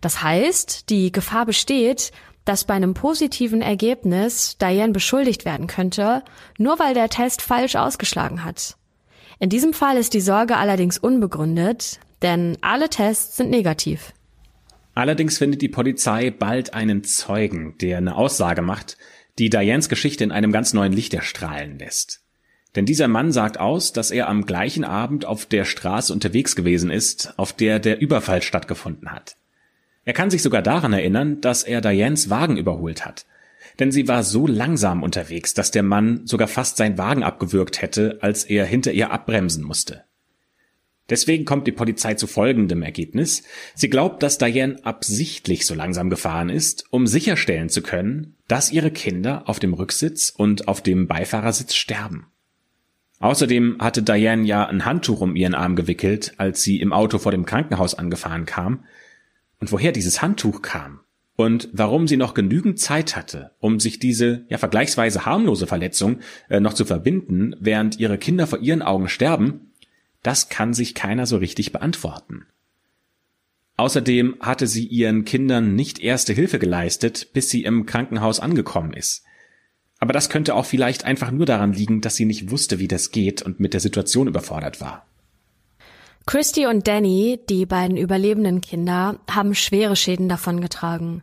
Das 0.00 0.22
heißt, 0.22 0.90
die 0.90 1.10
Gefahr 1.10 1.44
besteht, 1.44 2.12
dass 2.48 2.64
bei 2.64 2.72
einem 2.72 2.94
positiven 2.94 3.60
Ergebnis 3.60 4.56
Diane 4.56 4.92
beschuldigt 4.92 5.44
werden 5.44 5.66
könnte, 5.66 6.22
nur 6.56 6.78
weil 6.78 6.94
der 6.94 7.10
Test 7.10 7.42
falsch 7.42 7.76
ausgeschlagen 7.76 8.42
hat. 8.42 8.76
In 9.38 9.50
diesem 9.50 9.74
Fall 9.74 9.98
ist 9.98 10.14
die 10.14 10.22
Sorge 10.22 10.56
allerdings 10.56 10.96
unbegründet, 10.96 12.00
denn 12.22 12.56
alle 12.62 12.88
Tests 12.88 13.36
sind 13.36 13.50
negativ. 13.50 14.14
Allerdings 14.94 15.36
findet 15.36 15.60
die 15.60 15.68
Polizei 15.68 16.30
bald 16.30 16.72
einen 16.72 17.04
Zeugen, 17.04 17.76
der 17.82 17.98
eine 17.98 18.16
Aussage 18.16 18.62
macht, 18.62 18.96
die 19.38 19.50
Dianes 19.50 19.90
Geschichte 19.90 20.24
in 20.24 20.32
einem 20.32 20.50
ganz 20.50 20.72
neuen 20.72 20.94
Licht 20.94 21.12
erstrahlen 21.12 21.78
lässt. 21.78 22.22
Denn 22.74 22.86
dieser 22.86 23.08
Mann 23.08 23.30
sagt 23.30 23.60
aus, 23.60 23.92
dass 23.92 24.10
er 24.10 24.26
am 24.26 24.46
gleichen 24.46 24.84
Abend 24.84 25.26
auf 25.26 25.44
der 25.44 25.66
Straße 25.66 26.12
unterwegs 26.12 26.56
gewesen 26.56 26.90
ist, 26.90 27.34
auf 27.36 27.52
der 27.52 27.78
der 27.78 28.00
Überfall 28.00 28.40
stattgefunden 28.40 29.12
hat. 29.12 29.36
Er 30.08 30.14
kann 30.14 30.30
sich 30.30 30.42
sogar 30.42 30.62
daran 30.62 30.94
erinnern, 30.94 31.42
dass 31.42 31.64
er 31.64 31.82
Dianes 31.82 32.30
Wagen 32.30 32.56
überholt 32.56 33.04
hat. 33.04 33.26
Denn 33.78 33.92
sie 33.92 34.08
war 34.08 34.22
so 34.22 34.46
langsam 34.46 35.02
unterwegs, 35.02 35.52
dass 35.52 35.70
der 35.70 35.82
Mann 35.82 36.26
sogar 36.26 36.48
fast 36.48 36.78
seinen 36.78 36.96
Wagen 36.96 37.22
abgewürgt 37.22 37.82
hätte, 37.82 38.16
als 38.22 38.44
er 38.44 38.64
hinter 38.64 38.92
ihr 38.92 39.10
abbremsen 39.10 39.62
musste. 39.62 40.04
Deswegen 41.10 41.44
kommt 41.44 41.66
die 41.66 41.72
Polizei 41.72 42.14
zu 42.14 42.26
folgendem 42.26 42.80
Ergebnis. 42.80 43.42
Sie 43.74 43.90
glaubt, 43.90 44.22
dass 44.22 44.38
Diane 44.38 44.82
absichtlich 44.82 45.66
so 45.66 45.74
langsam 45.74 46.08
gefahren 46.08 46.48
ist, 46.48 46.86
um 46.88 47.06
sicherstellen 47.06 47.68
zu 47.68 47.82
können, 47.82 48.34
dass 48.46 48.72
ihre 48.72 48.90
Kinder 48.90 49.42
auf 49.46 49.58
dem 49.58 49.74
Rücksitz 49.74 50.32
und 50.34 50.68
auf 50.68 50.80
dem 50.80 51.06
Beifahrersitz 51.06 51.74
sterben. 51.74 52.28
Außerdem 53.20 53.76
hatte 53.78 54.02
Diane 54.02 54.46
ja 54.46 54.64
ein 54.64 54.86
Handtuch 54.86 55.20
um 55.20 55.36
ihren 55.36 55.54
Arm 55.54 55.76
gewickelt, 55.76 56.32
als 56.38 56.62
sie 56.62 56.80
im 56.80 56.94
Auto 56.94 57.18
vor 57.18 57.32
dem 57.32 57.44
Krankenhaus 57.44 57.92
angefahren 57.92 58.46
kam, 58.46 58.84
und 59.60 59.72
woher 59.72 59.92
dieses 59.92 60.22
Handtuch 60.22 60.62
kam 60.62 61.00
und 61.36 61.68
warum 61.72 62.08
sie 62.08 62.16
noch 62.16 62.34
genügend 62.34 62.80
Zeit 62.80 63.14
hatte, 63.14 63.52
um 63.60 63.78
sich 63.80 63.98
diese 63.98 64.44
ja 64.48 64.58
vergleichsweise 64.58 65.24
harmlose 65.24 65.66
Verletzung 65.66 66.18
äh, 66.48 66.60
noch 66.60 66.74
zu 66.74 66.84
verbinden, 66.84 67.54
während 67.60 68.00
ihre 68.00 68.18
Kinder 68.18 68.46
vor 68.46 68.58
ihren 68.60 68.82
Augen 68.82 69.08
sterben, 69.08 69.72
das 70.22 70.48
kann 70.48 70.74
sich 70.74 70.94
keiner 70.94 71.26
so 71.26 71.36
richtig 71.36 71.72
beantworten. 71.72 72.46
Außerdem 73.76 74.36
hatte 74.40 74.66
sie 74.66 74.84
ihren 74.84 75.24
Kindern 75.24 75.76
nicht 75.76 76.00
erste 76.00 76.32
Hilfe 76.32 76.58
geleistet, 76.58 77.32
bis 77.32 77.48
sie 77.48 77.62
im 77.62 77.86
Krankenhaus 77.86 78.40
angekommen 78.40 78.92
ist. 78.92 79.22
Aber 80.00 80.12
das 80.12 80.30
könnte 80.30 80.56
auch 80.56 80.66
vielleicht 80.66 81.04
einfach 81.04 81.30
nur 81.30 81.46
daran 81.46 81.72
liegen, 81.72 82.00
dass 82.00 82.16
sie 82.16 82.24
nicht 82.24 82.50
wusste, 82.50 82.80
wie 82.80 82.88
das 82.88 83.12
geht 83.12 83.42
und 83.42 83.60
mit 83.60 83.74
der 83.74 83.80
Situation 83.80 84.26
überfordert 84.26 84.80
war. 84.80 85.06
Christy 86.28 86.66
und 86.66 86.86
Danny, 86.86 87.40
die 87.48 87.64
beiden 87.64 87.96
überlebenden 87.96 88.60
Kinder, 88.60 89.18
haben 89.30 89.54
schwere 89.54 89.96
Schäden 89.96 90.28
davongetragen. 90.28 91.22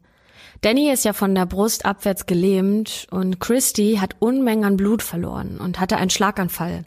Danny 0.62 0.92
ist 0.92 1.06
ja 1.06 1.14
von 1.14 1.36
der 1.36 1.46
Brust 1.46 1.86
abwärts 1.86 2.26
gelähmt 2.26 3.06
und 3.12 3.40
Christy 3.40 4.00
hat 4.02 4.16
Unmengen 4.18 4.66
an 4.66 4.78
Blut 4.78 5.04
verloren 5.04 5.60
und 5.60 5.80
hatte 5.80 5.98
einen 5.98 6.10
Schlaganfall. 6.10 6.86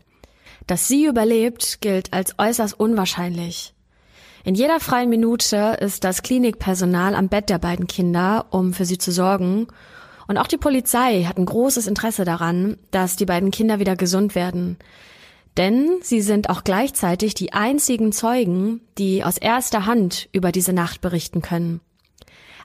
Dass 0.66 0.88
sie 0.88 1.04
überlebt, 1.04 1.80
gilt 1.80 2.12
als 2.12 2.34
äußerst 2.40 2.80
unwahrscheinlich. 2.80 3.72
In 4.42 4.56
jeder 4.56 4.80
freien 4.80 5.10
Minute 5.10 5.76
ist 5.80 6.02
das 6.02 6.22
Klinikpersonal 6.22 7.14
am 7.14 7.28
Bett 7.28 7.48
der 7.48 7.60
beiden 7.60 7.86
Kinder, 7.86 8.46
um 8.50 8.72
für 8.72 8.84
sie 8.84 8.98
zu 8.98 9.12
sorgen. 9.12 9.68
Und 10.26 10.38
auch 10.38 10.48
die 10.48 10.58
Polizei 10.58 11.22
hat 11.22 11.38
ein 11.38 11.46
großes 11.46 11.86
Interesse 11.86 12.24
daran, 12.24 12.78
dass 12.90 13.14
die 13.14 13.26
beiden 13.26 13.52
Kinder 13.52 13.78
wieder 13.78 13.94
gesund 13.94 14.34
werden. 14.34 14.76
Denn 15.56 15.98
sie 16.02 16.20
sind 16.20 16.50
auch 16.50 16.62
gleichzeitig 16.62 17.34
die 17.34 17.52
einzigen 17.52 18.12
Zeugen, 18.12 18.80
die 18.96 19.24
aus 19.24 19.38
erster 19.38 19.86
Hand 19.86 20.28
über 20.32 20.52
diese 20.52 20.72
Nacht 20.72 21.00
berichten 21.00 21.42
können. 21.42 21.80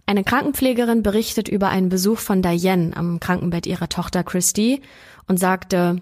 Eine 0.05 0.23
Krankenpflegerin 0.23 1.01
berichtet 1.01 1.47
über 1.47 1.69
einen 1.69 1.89
Besuch 1.89 2.19
von 2.19 2.41
Diane 2.41 2.95
am 2.95 3.19
Krankenbett 3.19 3.65
ihrer 3.65 3.89
Tochter 3.89 4.23
Christy 4.23 4.81
und 5.27 5.39
sagte, 5.39 6.01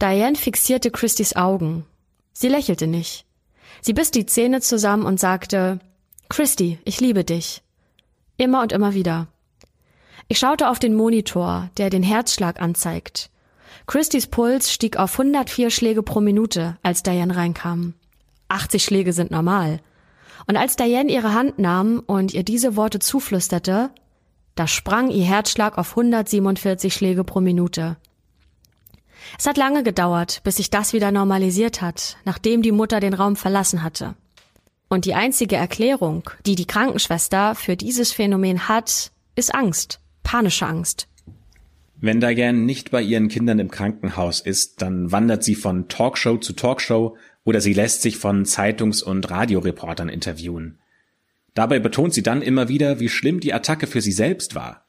Diane 0.00 0.34
fixierte 0.34 0.90
Christys 0.90 1.36
Augen. 1.36 1.86
Sie 2.32 2.48
lächelte 2.48 2.86
nicht. 2.86 3.24
Sie 3.80 3.92
biss 3.92 4.10
die 4.10 4.26
Zähne 4.26 4.60
zusammen 4.60 5.06
und 5.06 5.20
sagte, 5.20 5.78
Christy, 6.28 6.78
ich 6.84 7.00
liebe 7.00 7.24
dich. 7.24 7.62
Immer 8.36 8.62
und 8.62 8.72
immer 8.72 8.94
wieder. 8.94 9.28
Ich 10.28 10.38
schaute 10.38 10.68
auf 10.68 10.78
den 10.78 10.94
Monitor, 10.94 11.70
der 11.76 11.90
den 11.90 12.02
Herzschlag 12.02 12.60
anzeigt. 12.60 13.30
Christys 13.92 14.26
Puls 14.26 14.72
stieg 14.72 14.96
auf 14.96 15.20
104 15.20 15.68
Schläge 15.68 16.02
pro 16.02 16.22
Minute, 16.22 16.78
als 16.82 17.02
Diane 17.02 17.36
reinkam. 17.36 17.92
80 18.48 18.82
Schläge 18.82 19.12
sind 19.12 19.30
normal. 19.30 19.80
Und 20.46 20.56
als 20.56 20.76
Diane 20.76 21.12
ihre 21.12 21.34
Hand 21.34 21.58
nahm 21.58 22.02
und 22.06 22.32
ihr 22.32 22.42
diese 22.42 22.74
Worte 22.74 23.00
zuflüsterte, 23.00 23.90
da 24.54 24.66
sprang 24.66 25.10
ihr 25.10 25.26
Herzschlag 25.26 25.76
auf 25.76 25.90
147 25.90 26.94
Schläge 26.94 27.22
pro 27.22 27.42
Minute. 27.42 27.98
Es 29.38 29.44
hat 29.44 29.58
lange 29.58 29.82
gedauert, 29.82 30.40
bis 30.42 30.56
sich 30.56 30.70
das 30.70 30.94
wieder 30.94 31.10
normalisiert 31.12 31.82
hat, 31.82 32.16
nachdem 32.24 32.62
die 32.62 32.72
Mutter 32.72 32.98
den 32.98 33.12
Raum 33.12 33.36
verlassen 33.36 33.82
hatte. 33.82 34.14
Und 34.88 35.04
die 35.04 35.12
einzige 35.12 35.56
Erklärung, 35.56 36.30
die 36.46 36.54
die 36.54 36.66
Krankenschwester 36.66 37.54
für 37.54 37.76
dieses 37.76 38.10
Phänomen 38.10 38.68
hat, 38.68 39.12
ist 39.34 39.54
Angst, 39.54 40.00
panische 40.22 40.66
Angst. 40.66 41.08
Wenn 42.04 42.20
Diane 42.20 42.58
nicht 42.58 42.90
bei 42.90 43.00
ihren 43.00 43.28
Kindern 43.28 43.60
im 43.60 43.70
Krankenhaus 43.70 44.40
ist, 44.40 44.82
dann 44.82 45.12
wandert 45.12 45.44
sie 45.44 45.54
von 45.54 45.86
Talkshow 45.86 46.36
zu 46.36 46.52
Talkshow 46.52 47.16
oder 47.44 47.60
sie 47.60 47.74
lässt 47.74 48.02
sich 48.02 48.16
von 48.16 48.44
Zeitungs- 48.44 49.04
und 49.04 49.30
Radioreportern 49.30 50.08
interviewen. 50.08 50.80
Dabei 51.54 51.78
betont 51.78 52.12
sie 52.12 52.24
dann 52.24 52.42
immer 52.42 52.68
wieder, 52.68 52.98
wie 52.98 53.08
schlimm 53.08 53.38
die 53.38 53.54
Attacke 53.54 53.86
für 53.86 54.00
sie 54.00 54.10
selbst 54.10 54.56
war. 54.56 54.84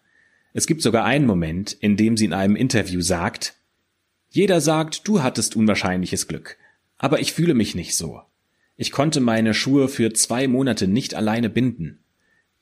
Es 0.53 0.65
gibt 0.65 0.81
sogar 0.81 1.05
einen 1.05 1.27
Moment, 1.27 1.71
in 1.71 1.97
dem 1.97 2.17
sie 2.17 2.25
in 2.25 2.33
einem 2.33 2.55
Interview 2.55 3.01
sagt, 3.01 3.53
jeder 4.31 4.59
sagt, 4.59 5.07
du 5.07 5.21
hattest 5.21 5.55
unwahrscheinliches 5.55 6.27
Glück, 6.27 6.57
aber 6.97 7.19
ich 7.19 7.33
fühle 7.33 7.53
mich 7.53 7.75
nicht 7.75 7.95
so. 7.95 8.21
Ich 8.75 8.91
konnte 8.91 9.19
meine 9.19 9.53
Schuhe 9.53 9.87
für 9.87 10.13
zwei 10.13 10.47
Monate 10.47 10.87
nicht 10.87 11.13
alleine 11.13 11.51
binden. 11.51 11.99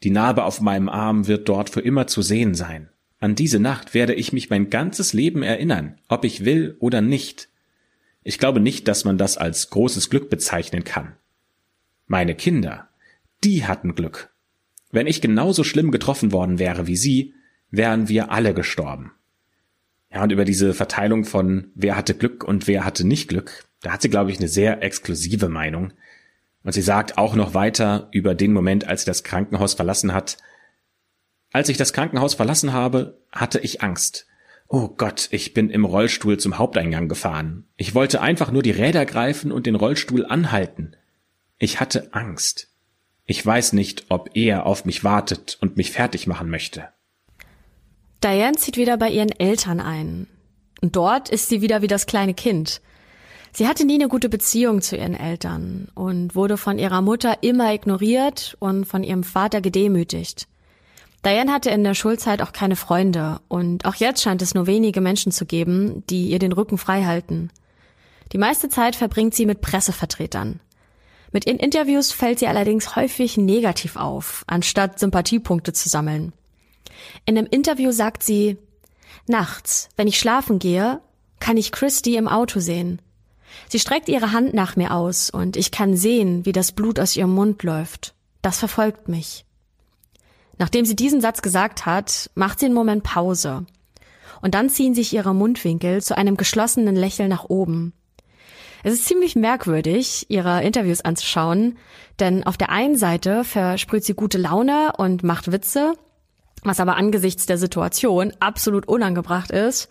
Die 0.03 0.09
Narbe 0.09 0.43
auf 0.43 0.59
meinem 0.59 0.89
Arm 0.89 1.27
wird 1.27 1.47
dort 1.47 1.69
für 1.69 1.79
immer 1.79 2.07
zu 2.07 2.21
sehen 2.21 2.53
sein. 2.53 2.89
An 3.21 3.35
diese 3.35 3.59
Nacht 3.59 3.93
werde 3.93 4.15
ich 4.15 4.33
mich 4.33 4.49
mein 4.49 4.71
ganzes 4.71 5.13
Leben 5.13 5.43
erinnern, 5.43 5.99
ob 6.07 6.25
ich 6.25 6.43
will 6.43 6.75
oder 6.79 7.01
nicht. 7.01 7.49
Ich 8.23 8.39
glaube 8.39 8.59
nicht, 8.59 8.87
dass 8.87 9.05
man 9.05 9.19
das 9.19 9.37
als 9.37 9.69
großes 9.69 10.09
Glück 10.09 10.31
bezeichnen 10.31 10.83
kann. 10.83 11.13
Meine 12.07 12.33
Kinder, 12.33 12.89
die 13.43 13.65
hatten 13.65 13.93
Glück. 13.93 14.33
Wenn 14.91 15.05
ich 15.05 15.21
genauso 15.21 15.63
schlimm 15.63 15.91
getroffen 15.91 16.31
worden 16.31 16.57
wäre 16.57 16.87
wie 16.87 16.97
sie, 16.97 17.35
wären 17.69 18.09
wir 18.09 18.31
alle 18.31 18.55
gestorben. 18.55 19.11
Ja, 20.11 20.23
und 20.23 20.31
über 20.31 20.43
diese 20.43 20.73
Verteilung 20.73 21.23
von 21.23 21.71
wer 21.75 21.95
hatte 21.95 22.15
Glück 22.15 22.43
und 22.43 22.65
wer 22.65 22.83
hatte 22.85 23.05
nicht 23.05 23.29
Glück, 23.29 23.65
da 23.81 23.91
hat 23.91 24.01
sie, 24.01 24.09
glaube 24.09 24.31
ich, 24.31 24.39
eine 24.39 24.47
sehr 24.47 24.81
exklusive 24.81 25.47
Meinung. 25.47 25.93
Und 26.63 26.73
sie 26.73 26.81
sagt 26.81 27.19
auch 27.19 27.35
noch 27.35 27.53
weiter 27.53 28.09
über 28.11 28.33
den 28.33 28.51
Moment, 28.51 28.87
als 28.87 29.01
sie 29.01 29.11
das 29.11 29.23
Krankenhaus 29.23 29.75
verlassen 29.75 30.11
hat, 30.11 30.37
als 31.51 31.69
ich 31.69 31.77
das 31.77 31.93
Krankenhaus 31.93 32.33
verlassen 32.33 32.73
habe, 32.73 33.19
hatte 33.31 33.59
ich 33.59 33.81
Angst. 33.81 34.27
Oh 34.67 34.87
Gott, 34.87 35.27
ich 35.31 35.53
bin 35.53 35.69
im 35.69 35.83
Rollstuhl 35.83 36.39
zum 36.39 36.57
Haupteingang 36.57 37.09
gefahren. 37.09 37.65
Ich 37.75 37.93
wollte 37.93 38.21
einfach 38.21 38.51
nur 38.51 38.63
die 38.63 38.71
Räder 38.71 39.05
greifen 39.05 39.51
und 39.51 39.65
den 39.65 39.75
Rollstuhl 39.75 40.25
anhalten. 40.25 40.95
Ich 41.57 41.81
hatte 41.81 42.13
Angst. 42.13 42.69
Ich 43.25 43.45
weiß 43.45 43.73
nicht, 43.73 44.05
ob 44.09 44.29
er 44.33 44.65
auf 44.65 44.85
mich 44.85 45.03
wartet 45.03 45.57
und 45.59 45.75
mich 45.75 45.91
fertig 45.91 46.25
machen 46.25 46.49
möchte. 46.49 46.87
Diane 48.23 48.55
zieht 48.55 48.77
wieder 48.77 48.97
bei 48.97 49.09
ihren 49.09 49.31
Eltern 49.31 49.79
ein. 49.79 50.27
Und 50.81 50.95
dort 50.95 51.29
ist 51.29 51.49
sie 51.49 51.61
wieder 51.61 51.81
wie 51.81 51.87
das 51.87 52.05
kleine 52.05 52.33
Kind. 52.33 52.81
Sie 53.51 53.67
hatte 53.67 53.85
nie 53.85 53.95
eine 53.95 54.07
gute 54.07 54.29
Beziehung 54.29 54.81
zu 54.81 54.95
ihren 54.95 55.15
Eltern 55.15 55.89
und 55.95 56.33
wurde 56.33 56.55
von 56.55 56.79
ihrer 56.79 57.01
Mutter 57.01 57.43
immer 57.43 57.73
ignoriert 57.73 58.55
und 58.59 58.85
von 58.85 59.03
ihrem 59.03 59.23
Vater 59.23 59.59
gedemütigt. 59.59 60.47
Diane 61.23 61.51
hatte 61.51 61.69
in 61.69 61.83
der 61.83 61.93
Schulzeit 61.93 62.41
auch 62.41 62.51
keine 62.51 62.75
Freunde 62.75 63.41
und 63.47 63.85
auch 63.85 63.95
jetzt 63.95 64.23
scheint 64.23 64.41
es 64.41 64.55
nur 64.55 64.65
wenige 64.65 65.01
Menschen 65.01 65.31
zu 65.31 65.45
geben, 65.45 66.03
die 66.09 66.29
ihr 66.29 66.39
den 66.39 66.51
Rücken 66.51 66.77
frei 66.77 67.03
halten. 67.03 67.51
Die 68.31 68.39
meiste 68.39 68.69
Zeit 68.69 68.95
verbringt 68.95 69.35
sie 69.35 69.45
mit 69.45 69.61
Pressevertretern. 69.61 70.61
Mit 71.31 71.45
ihren 71.45 71.59
Interviews 71.59 72.11
fällt 72.11 72.39
sie 72.39 72.47
allerdings 72.47 72.95
häufig 72.95 73.37
negativ 73.37 73.95
auf, 73.95 74.43
anstatt 74.47 74.99
Sympathiepunkte 74.99 75.73
zu 75.73 75.89
sammeln. 75.89 76.33
In 77.25 77.37
einem 77.37 77.47
Interview 77.49 77.91
sagt 77.91 78.23
sie, 78.23 78.57
Nachts, 79.27 79.89
wenn 79.95 80.07
ich 80.07 80.19
schlafen 80.19 80.59
gehe, 80.59 80.99
kann 81.39 81.57
ich 81.57 81.71
Christy 81.71 82.15
im 82.15 82.27
Auto 82.27 82.59
sehen. 82.59 83.01
Sie 83.69 83.79
streckt 83.79 84.09
ihre 84.09 84.31
Hand 84.31 84.53
nach 84.53 84.75
mir 84.75 84.93
aus 84.93 85.29
und 85.29 85.57
ich 85.57 85.71
kann 85.71 85.95
sehen, 85.95 86.45
wie 86.45 86.51
das 86.51 86.71
Blut 86.71 86.99
aus 86.99 87.15
ihrem 87.15 87.33
Mund 87.33 87.63
läuft. 87.63 88.13
Das 88.41 88.59
verfolgt 88.59 89.07
mich. 89.07 89.45
Nachdem 90.57 90.85
sie 90.85 90.95
diesen 90.95 91.21
Satz 91.21 91.41
gesagt 91.41 91.85
hat, 91.85 92.29
macht 92.35 92.59
sie 92.59 92.65
einen 92.65 92.75
Moment 92.75 93.03
Pause. 93.03 93.65
Und 94.41 94.55
dann 94.55 94.69
ziehen 94.69 94.95
sich 94.95 95.13
ihre 95.13 95.33
Mundwinkel 95.33 96.01
zu 96.01 96.17
einem 96.17 96.37
geschlossenen 96.37 96.95
Lächeln 96.95 97.29
nach 97.29 97.45
oben. 97.45 97.93
Es 98.83 98.93
ist 98.93 99.05
ziemlich 99.05 99.35
merkwürdig, 99.35 100.25
ihre 100.29 100.63
Interviews 100.63 101.01
anzuschauen, 101.01 101.77
denn 102.19 102.43
auf 102.43 102.57
der 102.57 102.71
einen 102.71 102.97
Seite 102.97 103.43
versprüht 103.43 104.03
sie 104.03 104.15
gute 104.15 104.39
Laune 104.39 104.93
und 104.97 105.23
macht 105.23 105.51
Witze, 105.51 105.93
was 106.63 106.79
aber 106.79 106.95
angesichts 106.95 107.45
der 107.45 107.57
Situation 107.57 108.33
absolut 108.39 108.87
unangebracht 108.87 109.51
ist. 109.51 109.89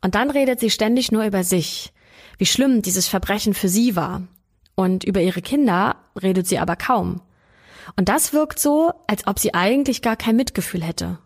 Und 0.00 0.14
dann 0.14 0.30
redet 0.30 0.60
sie 0.60 0.70
ständig 0.70 1.10
nur 1.10 1.24
über 1.24 1.42
sich, 1.42 1.92
wie 2.38 2.46
schlimm 2.46 2.82
dieses 2.82 3.08
Verbrechen 3.08 3.54
für 3.54 3.68
sie 3.68 3.96
war. 3.96 4.22
Und 4.76 5.04
über 5.04 5.20
ihre 5.20 5.42
Kinder 5.42 5.96
redet 6.20 6.46
sie 6.46 6.58
aber 6.58 6.76
kaum. 6.76 7.20
Und 7.96 8.08
das 8.08 8.32
wirkt 8.32 8.58
so, 8.58 8.92
als 9.06 9.26
ob 9.26 9.38
sie 9.38 9.54
eigentlich 9.54 10.02
gar 10.02 10.16
kein 10.16 10.36
Mitgefühl 10.36 10.82
hätte. 10.82 11.18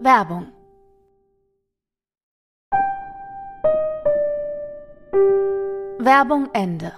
Werbung 0.00 0.48
Werbung 5.98 6.50
Ende. 6.52 6.92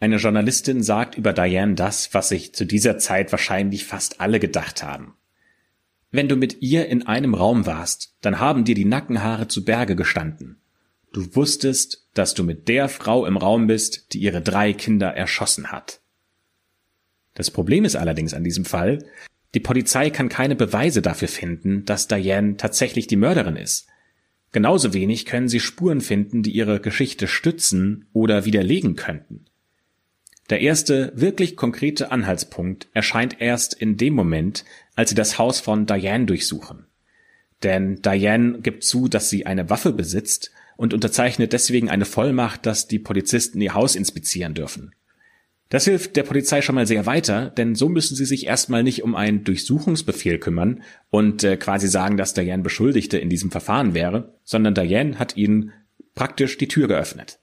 Eine 0.00 0.16
Journalistin 0.16 0.82
sagt 0.82 1.16
über 1.16 1.34
Diane 1.34 1.74
das, 1.74 2.14
was 2.14 2.30
sich 2.30 2.54
zu 2.54 2.64
dieser 2.64 2.96
Zeit 2.96 3.30
wahrscheinlich 3.30 3.84
fast 3.84 4.22
alle 4.22 4.40
gedacht 4.40 4.82
haben. 4.82 5.14
Wenn 6.10 6.28
du 6.28 6.36
mit 6.36 6.62
ihr 6.62 6.88
in 6.88 7.06
einem 7.06 7.34
Raum 7.34 7.66
warst, 7.66 8.16
dann 8.22 8.38
haben 8.38 8.64
dir 8.64 8.74
die 8.74 8.84
Nackenhaare 8.84 9.48
zu 9.48 9.64
Berge 9.64 9.96
gestanden. 9.96 10.62
Du 11.14 11.36
wusstest, 11.36 12.08
dass 12.14 12.34
du 12.34 12.42
mit 12.42 12.66
der 12.66 12.88
Frau 12.88 13.24
im 13.24 13.36
Raum 13.36 13.68
bist, 13.68 14.12
die 14.12 14.18
ihre 14.18 14.42
drei 14.42 14.72
Kinder 14.72 15.14
erschossen 15.14 15.70
hat. 15.70 16.00
Das 17.34 17.52
Problem 17.52 17.84
ist 17.84 17.94
allerdings 17.94 18.34
an 18.34 18.42
diesem 18.42 18.64
Fall, 18.64 18.98
die 19.54 19.60
Polizei 19.60 20.10
kann 20.10 20.28
keine 20.28 20.56
Beweise 20.56 21.02
dafür 21.02 21.28
finden, 21.28 21.84
dass 21.84 22.08
Diane 22.08 22.56
tatsächlich 22.56 23.06
die 23.06 23.14
Mörderin 23.14 23.54
ist. 23.54 23.86
Genauso 24.50 24.92
wenig 24.92 25.24
können 25.24 25.48
sie 25.48 25.60
Spuren 25.60 26.00
finden, 26.00 26.42
die 26.42 26.50
ihre 26.50 26.80
Geschichte 26.80 27.28
stützen 27.28 28.06
oder 28.12 28.44
widerlegen 28.44 28.96
könnten. 28.96 29.44
Der 30.50 30.62
erste 30.62 31.12
wirklich 31.14 31.56
konkrete 31.56 32.10
Anhaltspunkt 32.10 32.88
erscheint 32.92 33.40
erst 33.40 33.72
in 33.72 33.96
dem 33.96 34.14
Moment, 34.14 34.64
als 34.96 35.10
sie 35.10 35.16
das 35.16 35.38
Haus 35.38 35.60
von 35.60 35.86
Diane 35.86 36.26
durchsuchen. 36.26 36.86
Denn 37.62 38.02
Diane 38.02 38.58
gibt 38.58 38.82
zu, 38.82 39.06
dass 39.06 39.30
sie 39.30 39.46
eine 39.46 39.70
Waffe 39.70 39.92
besitzt 39.92 40.50
und 40.76 40.94
unterzeichnet 40.94 41.52
deswegen 41.52 41.90
eine 41.90 42.04
Vollmacht, 42.04 42.66
dass 42.66 42.86
die 42.88 42.98
Polizisten 42.98 43.60
ihr 43.60 43.74
Haus 43.74 43.96
inspizieren 43.96 44.54
dürfen. 44.54 44.94
Das 45.70 45.84
hilft 45.84 46.16
der 46.16 46.22
Polizei 46.22 46.62
schon 46.62 46.74
mal 46.74 46.86
sehr 46.86 47.06
weiter, 47.06 47.50
denn 47.50 47.74
so 47.74 47.88
müssen 47.88 48.14
sie 48.14 48.26
sich 48.26 48.46
erstmal 48.46 48.82
nicht 48.82 49.02
um 49.02 49.14
einen 49.14 49.44
Durchsuchungsbefehl 49.44 50.38
kümmern 50.38 50.82
und 51.10 51.42
äh, 51.42 51.56
quasi 51.56 51.88
sagen, 51.88 52.16
dass 52.16 52.34
Diane 52.34 52.62
Beschuldigte 52.62 53.18
in 53.18 53.30
diesem 53.30 53.50
Verfahren 53.50 53.94
wäre, 53.94 54.34
sondern 54.44 54.74
Diane 54.74 55.18
hat 55.18 55.36
ihnen 55.36 55.72
praktisch 56.14 56.58
die 56.58 56.68
Tür 56.68 56.86
geöffnet. 56.86 57.38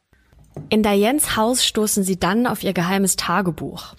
In 0.69 0.83
Dianes 0.83 1.35
Haus 1.35 1.65
stoßen 1.65 2.03
sie 2.03 2.19
dann 2.19 2.47
auf 2.47 2.63
ihr 2.63 2.73
geheimes 2.73 3.15
Tagebuch. 3.15 3.95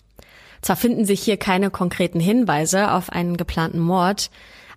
Zwar 0.61 0.77
finden 0.77 1.05
sich 1.05 1.21
hier 1.23 1.37
keine 1.37 1.71
konkreten 1.71 2.21
Hinweise 2.21 2.93
auf 2.93 3.11
einen 3.11 3.37
geplanten 3.37 3.81
Mord, 3.81 4.31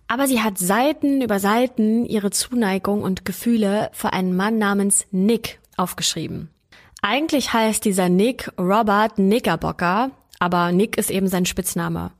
aber 0.07 0.27
sie 0.27 0.41
hat 0.41 0.57
Seiten 0.57 1.21
über 1.21 1.39
Seiten 1.39 2.05
ihre 2.05 2.31
Zuneigung 2.31 3.01
und 3.01 3.25
Gefühle 3.25 3.89
für 3.93 4.13
einen 4.13 4.35
Mann 4.35 4.57
namens 4.57 5.07
Nick 5.11 5.59
aufgeschrieben. 5.77 6.49
Eigentlich 7.01 7.53
heißt 7.53 7.85
dieser 7.85 8.09
Nick 8.09 8.51
Robert 8.57 9.15
Knickerbocker, 9.15 10.11
aber 10.39 10.71
Nick 10.71 10.97
ist 10.97 11.11
eben 11.11 11.27
sein 11.27 11.45
Spitzname. 11.45 12.11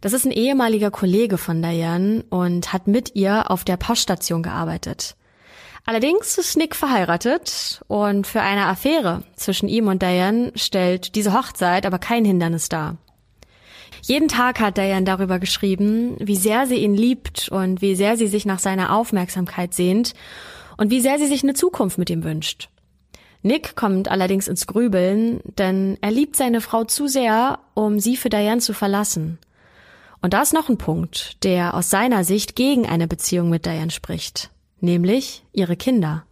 Das 0.00 0.12
ist 0.12 0.26
ein 0.26 0.32
ehemaliger 0.32 0.90
Kollege 0.90 1.38
von 1.38 1.62
Diane 1.62 2.24
und 2.30 2.72
hat 2.72 2.86
mit 2.86 3.14
ihr 3.14 3.50
auf 3.50 3.64
der 3.64 3.76
Poststation 3.76 4.42
gearbeitet. 4.42 5.16
Allerdings 5.86 6.38
ist 6.38 6.56
Nick 6.56 6.74
verheiratet 6.74 7.82
und 7.88 8.26
für 8.26 8.40
eine 8.40 8.66
Affäre 8.66 9.22
zwischen 9.36 9.68
ihm 9.68 9.88
und 9.88 10.02
Diane 10.02 10.52
stellt 10.56 11.14
diese 11.14 11.32
Hochzeit 11.32 11.84
aber 11.86 11.98
kein 11.98 12.24
Hindernis 12.24 12.68
dar. 12.68 12.96
Jeden 14.06 14.28
Tag 14.28 14.60
hat 14.60 14.76
Diane 14.76 15.06
darüber 15.06 15.38
geschrieben, 15.38 16.16
wie 16.18 16.36
sehr 16.36 16.66
sie 16.66 16.76
ihn 16.76 16.92
liebt 16.92 17.48
und 17.48 17.80
wie 17.80 17.94
sehr 17.94 18.18
sie 18.18 18.26
sich 18.26 18.44
nach 18.44 18.58
seiner 18.58 18.94
Aufmerksamkeit 18.94 19.72
sehnt 19.72 20.12
und 20.76 20.90
wie 20.90 21.00
sehr 21.00 21.18
sie 21.18 21.26
sich 21.26 21.42
eine 21.42 21.54
Zukunft 21.54 21.96
mit 21.96 22.10
ihm 22.10 22.22
wünscht. 22.22 22.68
Nick 23.40 23.76
kommt 23.76 24.10
allerdings 24.10 24.46
ins 24.46 24.66
Grübeln, 24.66 25.40
denn 25.56 25.96
er 26.02 26.10
liebt 26.10 26.36
seine 26.36 26.60
Frau 26.60 26.84
zu 26.84 27.08
sehr, 27.08 27.60
um 27.72 27.98
sie 27.98 28.18
für 28.18 28.28
Diane 28.28 28.60
zu 28.60 28.74
verlassen. 28.74 29.38
Und 30.20 30.34
da 30.34 30.42
ist 30.42 30.52
noch 30.52 30.68
ein 30.68 30.76
Punkt, 30.76 31.42
der 31.42 31.72
aus 31.72 31.88
seiner 31.88 32.24
Sicht 32.24 32.56
gegen 32.56 32.86
eine 32.86 33.08
Beziehung 33.08 33.48
mit 33.48 33.64
Diane 33.64 33.90
spricht, 33.90 34.50
nämlich 34.80 35.44
ihre 35.52 35.76
Kinder. 35.76 36.26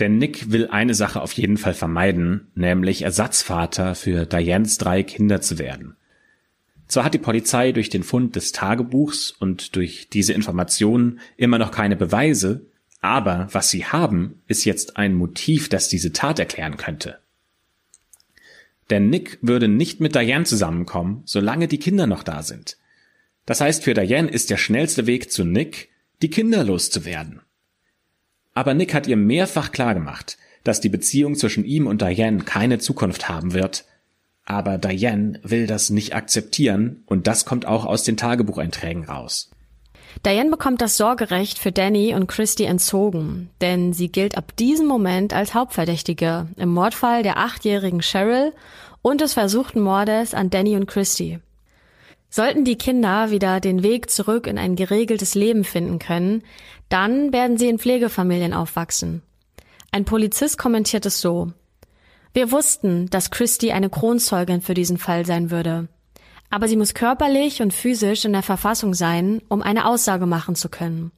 Denn 0.00 0.18
Nick 0.18 0.50
will 0.50 0.68
eine 0.68 0.94
Sache 0.94 1.20
auf 1.20 1.32
jeden 1.32 1.56
Fall 1.56 1.74
vermeiden, 1.74 2.48
nämlich 2.54 3.02
Ersatzvater 3.02 3.94
für 3.94 4.26
Dianes 4.26 4.78
drei 4.78 5.02
Kinder 5.02 5.40
zu 5.40 5.58
werden. 5.58 5.96
Zwar 6.88 7.04
hat 7.04 7.14
die 7.14 7.18
Polizei 7.18 7.72
durch 7.72 7.88
den 7.88 8.02
Fund 8.02 8.36
des 8.36 8.52
Tagebuchs 8.52 9.30
und 9.30 9.76
durch 9.76 10.08
diese 10.10 10.32
Informationen 10.32 11.20
immer 11.36 11.58
noch 11.58 11.70
keine 11.70 11.96
Beweise, 11.96 12.66
aber 13.00 13.48
was 13.52 13.70
sie 13.70 13.84
haben, 13.84 14.42
ist 14.48 14.64
jetzt 14.64 14.96
ein 14.96 15.14
Motiv, 15.14 15.68
das 15.68 15.88
diese 15.88 16.12
Tat 16.12 16.38
erklären 16.38 16.76
könnte. 16.76 17.18
Denn 18.90 19.08
Nick 19.08 19.38
würde 19.40 19.68
nicht 19.68 20.00
mit 20.00 20.14
Diane 20.14 20.44
zusammenkommen, 20.44 21.22
solange 21.24 21.68
die 21.68 21.78
Kinder 21.78 22.06
noch 22.06 22.22
da 22.22 22.42
sind. 22.42 22.76
Das 23.46 23.60
heißt, 23.60 23.84
für 23.84 23.94
Diane 23.94 24.28
ist 24.28 24.50
der 24.50 24.56
schnellste 24.56 25.06
Weg 25.06 25.30
zu 25.30 25.44
Nick, 25.44 25.90
die 26.22 26.30
Kinder 26.30 26.64
loszuwerden. 26.64 27.40
Aber 28.54 28.74
Nick 28.74 28.94
hat 28.94 29.06
ihr 29.06 29.16
mehrfach 29.16 29.72
klargemacht, 29.72 30.38
dass 30.62 30.80
die 30.80 30.88
Beziehung 30.88 31.34
zwischen 31.34 31.64
ihm 31.64 31.86
und 31.86 32.00
Diane 32.00 32.44
keine 32.44 32.78
Zukunft 32.78 33.28
haben 33.28 33.52
wird. 33.52 33.84
Aber 34.46 34.78
Diane 34.78 35.40
will 35.42 35.66
das 35.66 35.90
nicht 35.90 36.14
akzeptieren 36.14 37.02
und 37.06 37.26
das 37.26 37.44
kommt 37.44 37.66
auch 37.66 37.84
aus 37.84 38.04
den 38.04 38.16
Tagebucheinträgen 38.16 39.04
raus. 39.04 39.50
Diane 40.24 40.50
bekommt 40.50 40.80
das 40.80 40.96
Sorgerecht 40.96 41.58
für 41.58 41.72
Danny 41.72 42.14
und 42.14 42.28
Christy 42.28 42.64
entzogen, 42.64 43.50
denn 43.60 43.92
sie 43.92 44.08
gilt 44.08 44.36
ab 44.36 44.56
diesem 44.56 44.86
Moment 44.86 45.34
als 45.34 45.54
Hauptverdächtige 45.54 46.46
im 46.56 46.68
Mordfall 46.68 47.22
der 47.22 47.38
achtjährigen 47.38 48.00
Cheryl 48.00 48.52
und 49.02 49.20
des 49.20 49.34
versuchten 49.34 49.80
Mordes 49.80 50.32
an 50.32 50.50
Danny 50.50 50.76
und 50.76 50.86
Christy. 50.86 51.40
Sollten 52.30 52.64
die 52.64 52.76
Kinder 52.76 53.30
wieder 53.30 53.60
den 53.60 53.82
Weg 53.82 54.10
zurück 54.10 54.46
in 54.46 54.58
ein 54.58 54.76
geregeltes 54.76 55.34
Leben 55.34 55.62
finden 55.62 55.98
können, 55.98 56.42
dann 56.88 57.32
werden 57.32 57.58
sie 57.58 57.68
in 57.68 57.78
Pflegefamilien 57.78 58.54
aufwachsen. 58.54 59.22
Ein 59.90 60.04
Polizist 60.04 60.58
kommentiert 60.58 61.06
es 61.06 61.20
so. 61.20 61.52
Wir 62.32 62.50
wussten, 62.50 63.08
dass 63.10 63.30
Christy 63.30 63.72
eine 63.72 63.90
Kronzeugin 63.90 64.60
für 64.60 64.74
diesen 64.74 64.98
Fall 64.98 65.24
sein 65.24 65.50
würde 65.50 65.88
aber 66.54 66.68
sie 66.68 66.76
muss 66.76 66.94
körperlich 66.94 67.62
und 67.62 67.74
physisch 67.74 68.24
in 68.24 68.32
der 68.32 68.44
Verfassung 68.44 68.94
sein, 68.94 69.42
um 69.48 69.60
eine 69.60 69.86
Aussage 69.86 70.24
machen 70.24 70.54
zu 70.54 70.68
können. 70.68 71.10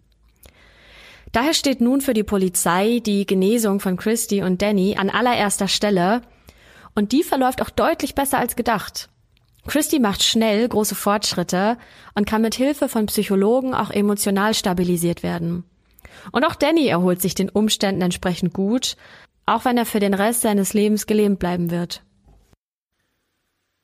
Daher 1.32 1.52
steht 1.52 1.82
nun 1.82 2.00
für 2.00 2.14
die 2.14 2.22
Polizei 2.22 3.00
die 3.04 3.26
Genesung 3.26 3.80
von 3.80 3.98
Christy 3.98 4.42
und 4.42 4.62
Danny 4.62 4.96
an 4.96 5.10
allererster 5.10 5.68
Stelle 5.68 6.22
und 6.94 7.12
die 7.12 7.22
verläuft 7.22 7.60
auch 7.60 7.68
deutlich 7.68 8.14
besser 8.14 8.38
als 8.38 8.56
gedacht. 8.56 9.10
Christy 9.66 9.98
macht 9.98 10.22
schnell 10.22 10.68
große 10.68 10.94
Fortschritte 10.94 11.76
und 12.14 12.26
kann 12.26 12.42
mit 12.42 12.54
Hilfe 12.54 12.88
von 12.88 13.06
Psychologen 13.06 13.74
auch 13.74 13.90
emotional 13.90 14.54
stabilisiert 14.54 15.22
werden. 15.22 15.64
Und 16.32 16.44
auch 16.44 16.54
Danny 16.54 16.86
erholt 16.86 17.20
sich 17.20 17.34
den 17.34 17.48
Umständen 17.48 18.02
entsprechend 18.02 18.52
gut, 18.52 18.96
auch 19.44 19.64
wenn 19.64 19.78
er 19.78 19.86
für 19.86 20.00
den 20.00 20.14
Rest 20.14 20.40
seines 20.42 20.74
Lebens 20.74 21.06
gelähmt 21.06 21.38
bleiben 21.38 21.70
wird. 21.70 22.02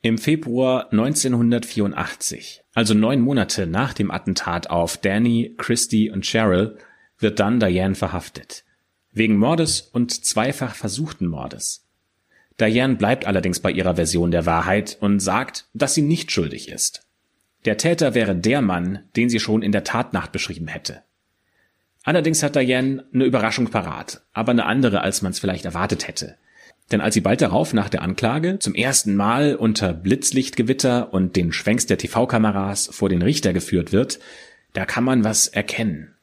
Im 0.05 0.19
Februar 0.19 0.91
1984, 0.91 2.65
also 2.75 2.93
neun 2.93 3.21
Monate 3.21 3.69
nach 3.69 3.95
dem 3.95 4.11
Attentat 4.11 4.69
auf 4.69 4.97
Danny, 4.97 5.55
Christy 5.59 6.11
und 6.11 6.25
Cheryl, 6.25 6.77
wird 7.19 7.39
dann 7.39 7.61
Diane 7.61 7.95
verhaftet. 7.95 8.65
Wegen 9.13 9.37
Mordes 9.37 9.81
und 9.81 10.25
zweifach 10.25 10.75
versuchten 10.75 11.29
Mordes. 11.29 11.87
Diane 12.63 12.95
bleibt 12.95 13.27
allerdings 13.27 13.59
bei 13.59 13.73
ihrer 13.73 13.97
Version 13.97 14.31
der 14.31 14.47
Wahrheit 14.47 14.97
und 15.01 15.19
sagt, 15.19 15.67
dass 15.75 15.95
sie 15.95 16.03
nicht 16.03 16.31
schuldig 16.31 16.69
ist. 16.69 17.05
Der 17.65 17.77
Täter 17.77 18.15
wäre 18.15 18.37
der 18.37 18.63
Mann, 18.63 19.01
den 19.17 19.29
sie 19.29 19.41
schon 19.41 19.63
in 19.63 19.73
der 19.73 19.83
Tatnacht 19.83 20.31
beschrieben 20.31 20.69
hätte. 20.69 21.03
Allerdings 22.05 22.43
hat 22.45 22.55
Diane 22.55 23.05
eine 23.13 23.25
Überraschung 23.25 23.69
parat, 23.69 24.23
aber 24.33 24.53
eine 24.53 24.67
andere, 24.67 25.01
als 25.01 25.23
man 25.23 25.33
es 25.33 25.41
vielleicht 25.41 25.65
erwartet 25.65 26.07
hätte. 26.07 26.37
Denn 26.93 27.01
als 27.01 27.15
sie 27.15 27.21
bald 27.21 27.41
darauf 27.41 27.73
nach 27.73 27.89
der 27.89 28.03
Anklage 28.03 28.61
zum 28.61 28.77
ersten 28.77 29.17
Mal 29.17 29.57
unter 29.57 29.93
Blitzlichtgewitter 29.93 31.13
und 31.13 31.35
den 31.35 31.53
Schwenks 31.53 31.87
der 31.87 31.99
TV-Kameras 31.99 32.91
vor 32.93 33.09
den 33.09 33.23
Richter 33.23 33.53
geführt 33.53 33.93
wird, 33.93 34.21
da 34.73 34.85
kann 34.85 35.03
man 35.03 35.25
was 35.25 35.49
erkennen. 35.49 36.15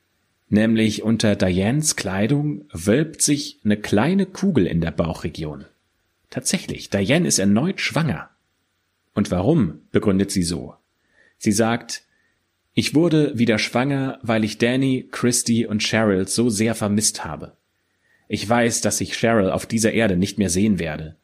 Nämlich 0.48 1.04
unter 1.04 1.36
Dianes 1.36 1.98
Kleidung 1.98 2.66
wölbt 2.72 3.22
sich 3.22 3.60
eine 3.66 3.76
kleine 3.76 4.26
Kugel 4.26 4.68
in 4.68 4.80
der 4.80 4.92
Bauchregion. 4.92 5.66
Tatsächlich, 6.30 6.90
Diane 6.90 7.28
ist 7.28 7.40
erneut 7.40 7.82
schwanger. 7.82 8.30
Und 9.14 9.32
warum, 9.32 9.82
begründet 9.92 10.32
sie 10.32 10.44
so. 10.44 10.76
Sie 11.38 11.52
sagt, 11.52 12.04
ich 12.74 12.94
wurde 12.94 13.38
wieder 13.38 13.58
schwanger, 13.58 14.20
weil 14.22 14.44
ich 14.44 14.58
Danny, 14.58 15.08
Christy 15.12 15.66
und 15.66 15.82
Cheryl 15.82 16.28
so 16.28 16.50
sehr 16.50 16.76
vermisst 16.76 17.26
habe. 17.26 17.58
Ich 18.28 18.48
weiß, 18.48 18.82
dass 18.82 19.02
ich 19.02 19.18
Cheryl 19.18 19.50
auf 19.50 19.66
dieser 19.66 19.92
Erde 19.92 20.16
nicht 20.16 20.38
mehr 20.38 20.50
sehen 20.50 20.80
werde. 20.80 21.18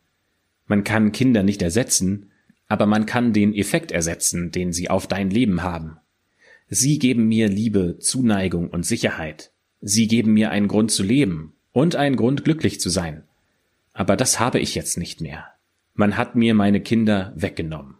Man 0.66 0.84
kann 0.84 1.12
Kinder 1.12 1.44
nicht 1.44 1.62
ersetzen, 1.62 2.32
aber 2.68 2.88
man 2.88 3.06
kann 3.06 3.32
den 3.32 3.54
Effekt 3.54 3.92
ersetzen, 3.92 4.52
den 4.52 4.74
sie 4.74 4.90
auf 4.90 5.08
dein 5.08 5.30
Leben 5.30 5.62
haben. 5.62 5.98
Sie 6.68 6.98
geben 6.98 7.28
mir 7.28 7.48
Liebe, 7.48 8.00
Zuneigung 8.00 8.70
und 8.72 8.86
Sicherheit. 8.86 9.52
Sie 9.82 10.08
geben 10.08 10.34
mir 10.34 10.50
einen 10.50 10.68
Grund 10.68 10.90
zu 10.90 11.04
leben 11.04 11.54
und 11.72 11.96
einen 11.96 12.16
Grund 12.16 12.44
glücklich 12.44 12.80
zu 12.80 12.90
sein. 12.90 13.24
Aber 13.96 14.18
das 14.18 14.42
habe 14.42 14.60
ich 14.60 14.76
jetzt 14.76 14.98
nicht 14.98 15.22
mehr. 15.22 15.46
Man 15.94 16.18
hat 16.18 16.36
mir 16.36 16.54
meine 16.54 16.82
Kinder 16.82 17.32
weggenommen. 17.38 17.96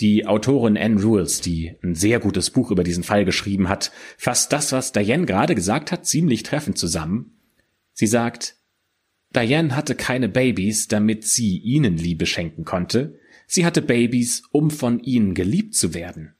Die 0.00 0.26
Autorin 0.26 0.76
Anne 0.76 1.00
Rules, 1.00 1.40
die 1.40 1.76
ein 1.84 1.94
sehr 1.94 2.18
gutes 2.18 2.50
Buch 2.50 2.72
über 2.72 2.82
diesen 2.82 3.04
Fall 3.04 3.24
geschrieben 3.24 3.68
hat, 3.68 3.92
fasst 4.18 4.52
das, 4.52 4.72
was 4.72 4.90
Diane 4.90 5.26
gerade 5.26 5.54
gesagt 5.54 5.92
hat, 5.92 6.06
ziemlich 6.06 6.42
treffend 6.42 6.76
zusammen. 6.76 7.38
Sie 7.92 8.08
sagt, 8.08 8.56
Diane 9.30 9.76
hatte 9.76 9.94
keine 9.94 10.28
Babys, 10.28 10.88
damit 10.88 11.24
sie 11.24 11.58
ihnen 11.58 11.96
Liebe 11.96 12.26
schenken 12.26 12.64
konnte. 12.64 13.20
Sie 13.46 13.64
hatte 13.64 13.80
Babys, 13.80 14.42
um 14.50 14.72
von 14.72 14.98
ihnen 14.98 15.34
geliebt 15.34 15.76
zu 15.76 15.94
werden. 15.94 16.34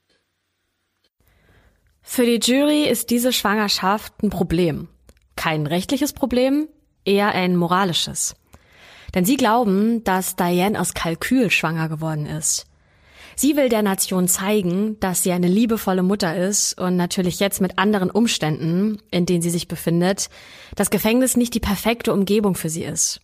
Für 2.00 2.26
die 2.26 2.40
Jury 2.42 2.88
ist 2.88 3.10
diese 3.10 3.32
Schwangerschaft 3.32 4.24
ein 4.24 4.30
Problem. 4.30 4.88
Kein 5.36 5.68
rechtliches 5.68 6.12
Problem, 6.12 6.66
eher 7.04 7.32
ein 7.32 7.56
moralisches. 7.56 8.34
Denn 9.14 9.24
sie 9.24 9.36
glauben, 9.36 10.04
dass 10.04 10.36
Diane 10.36 10.80
aus 10.80 10.94
Kalkül 10.94 11.50
schwanger 11.50 11.88
geworden 11.88 12.26
ist. 12.26 12.66
Sie 13.36 13.56
will 13.56 13.68
der 13.68 13.82
Nation 13.82 14.28
zeigen, 14.28 14.98
dass 15.00 15.22
sie 15.22 15.32
eine 15.32 15.48
liebevolle 15.48 16.02
Mutter 16.02 16.36
ist 16.36 16.78
und 16.78 16.96
natürlich 16.96 17.40
jetzt 17.40 17.60
mit 17.60 17.78
anderen 17.78 18.10
Umständen, 18.10 18.98
in 19.10 19.26
denen 19.26 19.42
sie 19.42 19.50
sich 19.50 19.68
befindet, 19.68 20.28
das 20.76 20.90
Gefängnis 20.90 21.36
nicht 21.36 21.54
die 21.54 21.60
perfekte 21.60 22.12
Umgebung 22.12 22.54
für 22.54 22.68
sie 22.68 22.84
ist. 22.84 23.20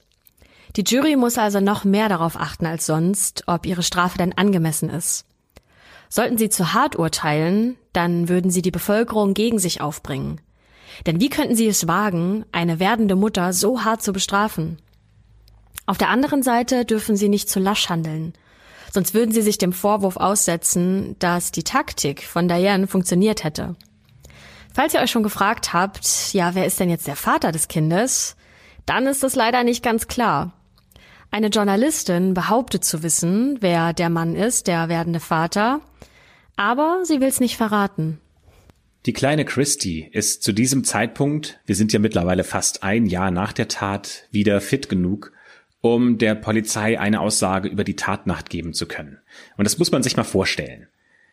Die 0.77 0.85
Jury 0.87 1.17
muss 1.17 1.39
also 1.39 1.61
noch 1.61 1.85
mehr 1.85 2.09
darauf 2.09 2.37
achten 2.37 2.67
als 2.67 2.87
sonst, 2.87 3.45
ob 3.47 3.67
ihre 3.67 3.83
Strafe 3.83 4.19
denn 4.19 4.37
angemessen 4.37 4.91
ist. 4.91 5.25
Sollten 6.09 6.39
sie 6.39 6.49
zu 6.49 6.73
hart 6.73 6.97
urteilen, 6.99 7.77
dann 7.93 8.29
würden 8.29 8.51
sie 8.51 8.63
die 8.63 8.71
Bevölkerung 8.71 9.35
gegen 9.35 9.59
sich 9.59 9.81
aufbringen. 9.81 10.41
Denn 11.07 11.21
wie 11.21 11.29
könnten 11.29 11.55
sie 11.55 11.69
es 11.69 11.87
wagen, 11.87 12.45
eine 12.53 12.81
werdende 12.81 13.17
Mutter 13.17 13.53
so 13.53 13.85
hart 13.85 14.03
zu 14.03 14.13
bestrafen? 14.13 14.79
Auf 15.87 15.99
der 15.99 16.11
anderen 16.11 16.43
Seite 16.43 16.85
dürfen 16.85 17.17
sie 17.17 17.29
nicht 17.29 17.49
zu 17.49 17.61
lasch 17.61 17.89
handeln 17.89 18.35
Sonst 18.93 19.15
würden 19.15 19.33
sie 19.33 19.43
sich 19.43 19.59
dem 19.59 19.73
Vorwurf 19.73 20.17
aussetzen, 20.17 21.17
dass 21.19 21.53
die 21.53 21.63
Taktik 21.63 22.23
von 22.23 22.49
Diane 22.49 22.87
funktioniert 22.87 23.45
hätte. 23.45 23.77
Falls 24.73 24.95
ihr 24.95 25.01
euch 25.01 25.11
schon 25.11 25.23
gefragt 25.23 25.73
habt, 25.73 26.33
ja, 26.33 26.55
wer 26.55 26.67
ist 26.67 26.81
denn 26.81 26.91
jetzt 26.91 27.07
der 27.07 27.17
Vater 27.17 27.53
des 27.53 27.69
Kindes? 27.69 28.37
Dann 28.87 29.07
ist 29.07 29.25
es 29.25 29.35
leider 29.35 29.65
nicht 29.65 29.83
ganz 29.83 30.09
klar. 30.09 30.53
Eine 31.31 31.49
Journalistin 31.49 32.33
behauptet 32.33 32.85
zu 32.85 33.03
wissen, 33.03 33.59
wer 33.61 33.93
der 33.93 34.09
Mann 34.09 34.35
ist, 34.35 34.67
der 34.67 34.89
werdende 34.89 35.21
Vater, 35.21 35.81
aber 36.57 37.01
sie 37.05 37.21
will 37.21 37.29
es 37.29 37.41
nicht 37.41 37.57
verraten. 37.57 38.19
Die 39.07 39.13
kleine 39.13 39.45
Christy 39.45 40.09
ist 40.13 40.43
zu 40.43 40.53
diesem 40.53 40.85
Zeitpunkt, 40.85 41.61
wir 41.67 41.77
sind 41.77 41.93
ja 41.93 41.99
mittlerweile 41.99 42.45
fast 42.45 42.83
ein 42.83 43.07
Jahr 43.07 43.31
nach 43.31 43.53
der 43.53 43.69
Tat, 43.69 44.27
wieder 44.31 44.61
fit 44.61 44.89
genug, 44.89 45.33
um 45.81 46.19
der 46.19 46.35
Polizei 46.35 46.99
eine 46.99 47.21
Aussage 47.21 47.69
über 47.69 47.85
die 47.85 47.97
Tatnacht 47.97 48.51
geben 48.51 48.75
zu 48.75 48.87
können. 48.87 49.19
Und 49.57 49.65
das 49.65 49.79
muss 49.79 49.93
man 49.93 50.03
sich 50.03 50.17
mal 50.17 50.25
vorstellen. 50.25 50.89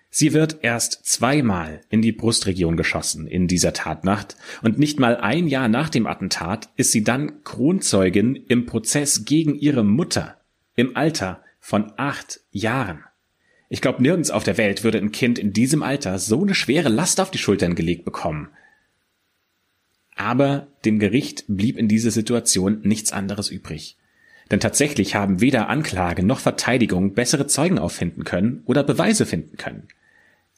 Sie 0.09 0.31
wird 0.31 0.59
erst 0.61 1.05
zweimal 1.05 1.81
in 1.89 2.01
die 2.01 2.13
Brustregion 2.13 2.77
geschossen 2.77 3.27
in 3.27 3.47
dieser 3.47 3.73
Tatnacht 3.73 4.37
und 4.61 4.79
nicht 4.79 4.97
mal 4.97 5.17
ein 5.17 5.47
Jahr 5.47 5.67
nach 5.67 5.89
dem 5.89 6.07
Attentat 6.07 6.69
ist 6.77 6.93
sie 6.93 7.03
dann 7.03 7.43
Kronzeugin 7.43 8.35
im 8.35 8.65
Prozess 8.65 9.25
gegen 9.25 9.55
ihre 9.55 9.83
Mutter 9.83 10.39
im 10.75 10.95
Alter 10.95 11.43
von 11.59 11.91
acht 11.97 12.39
Jahren. 12.51 13.03
Ich 13.69 13.81
glaube, 13.81 14.01
nirgends 14.01 14.31
auf 14.31 14.43
der 14.43 14.57
Welt 14.57 14.83
würde 14.83 14.99
ein 14.99 15.11
Kind 15.11 15.39
in 15.39 15.53
diesem 15.53 15.81
Alter 15.81 16.19
so 16.19 16.41
eine 16.41 16.53
schwere 16.53 16.89
Last 16.89 17.19
auf 17.19 17.31
die 17.31 17.37
Schultern 17.37 17.75
gelegt 17.75 18.05
bekommen. 18.05 18.49
Aber 20.15 20.67
dem 20.85 20.99
Gericht 20.99 21.43
blieb 21.47 21.77
in 21.77 21.87
dieser 21.87 22.11
Situation 22.11 22.81
nichts 22.83 23.11
anderes 23.11 23.49
übrig. 23.49 23.97
Denn 24.51 24.59
tatsächlich 24.59 25.15
haben 25.15 25.41
weder 25.41 25.69
Anklage 25.69 26.23
noch 26.23 26.39
Verteidigung 26.39 27.13
bessere 27.13 27.47
Zeugen 27.47 27.79
auffinden 27.79 28.23
können 28.23 28.61
oder 28.65 28.83
Beweise 28.83 29.25
finden 29.25 29.57
können. 29.57 29.87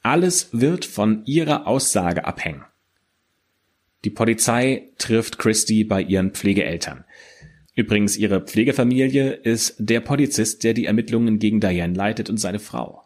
Alles 0.02 0.50
wird 0.52 0.84
von 0.84 1.24
ihrer 1.24 1.66
Aussage 1.66 2.24
abhängen. 2.24 2.64
Die 4.04 4.10
Polizei 4.10 4.90
trifft 4.98 5.38
Christy 5.38 5.84
bei 5.84 6.02
ihren 6.02 6.30
Pflegeeltern. 6.32 7.04
Übrigens, 7.78 8.16
ihre 8.16 8.40
Pflegefamilie 8.40 9.34
ist 9.34 9.76
der 9.78 10.00
Polizist, 10.00 10.64
der 10.64 10.74
die 10.74 10.86
Ermittlungen 10.86 11.38
gegen 11.38 11.60
Diane 11.60 11.94
leitet 11.94 12.28
und 12.28 12.36
seine 12.36 12.58
Frau. 12.58 13.04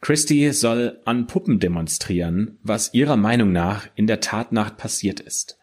Christy 0.00 0.52
soll 0.52 1.00
an 1.04 1.28
Puppen 1.28 1.60
demonstrieren, 1.60 2.58
was 2.64 2.92
ihrer 2.94 3.16
Meinung 3.16 3.52
nach 3.52 3.86
in 3.94 4.08
der 4.08 4.18
Tatnacht 4.18 4.76
passiert 4.76 5.20
ist. 5.20 5.56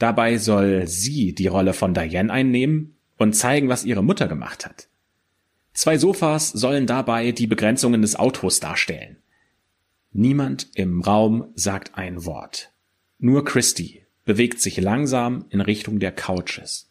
Dabei 0.00 0.38
soll 0.38 0.88
sie 0.88 1.32
die 1.32 1.46
Rolle 1.46 1.72
von 1.72 1.94
Diane 1.94 2.32
einnehmen 2.32 2.96
und 3.16 3.36
zeigen, 3.36 3.68
was 3.68 3.84
ihre 3.84 4.02
Mutter 4.02 4.26
gemacht 4.26 4.66
hat. 4.66 4.88
Zwei 5.72 5.98
Sofas 5.98 6.48
sollen 6.48 6.88
dabei 6.88 7.30
die 7.30 7.46
Begrenzungen 7.46 8.02
des 8.02 8.16
Autos 8.16 8.58
darstellen. 8.58 9.18
Niemand 10.10 10.66
im 10.74 11.00
Raum 11.00 11.52
sagt 11.54 11.96
ein 11.96 12.24
Wort. 12.24 12.72
Nur 13.20 13.44
Christy 13.44 14.04
bewegt 14.24 14.60
sich 14.60 14.80
langsam 14.80 15.44
in 15.50 15.60
Richtung 15.60 16.00
der 16.00 16.10
Couches. 16.10 16.89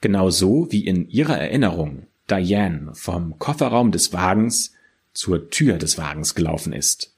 Genauso 0.00 0.68
wie 0.70 0.86
in 0.86 1.08
ihrer 1.08 1.38
Erinnerung 1.38 2.06
Diane 2.30 2.92
vom 2.94 3.38
Kofferraum 3.38 3.90
des 3.90 4.12
Wagens 4.12 4.72
zur 5.12 5.50
Tür 5.50 5.78
des 5.78 5.98
Wagens 5.98 6.34
gelaufen 6.34 6.72
ist. 6.72 7.14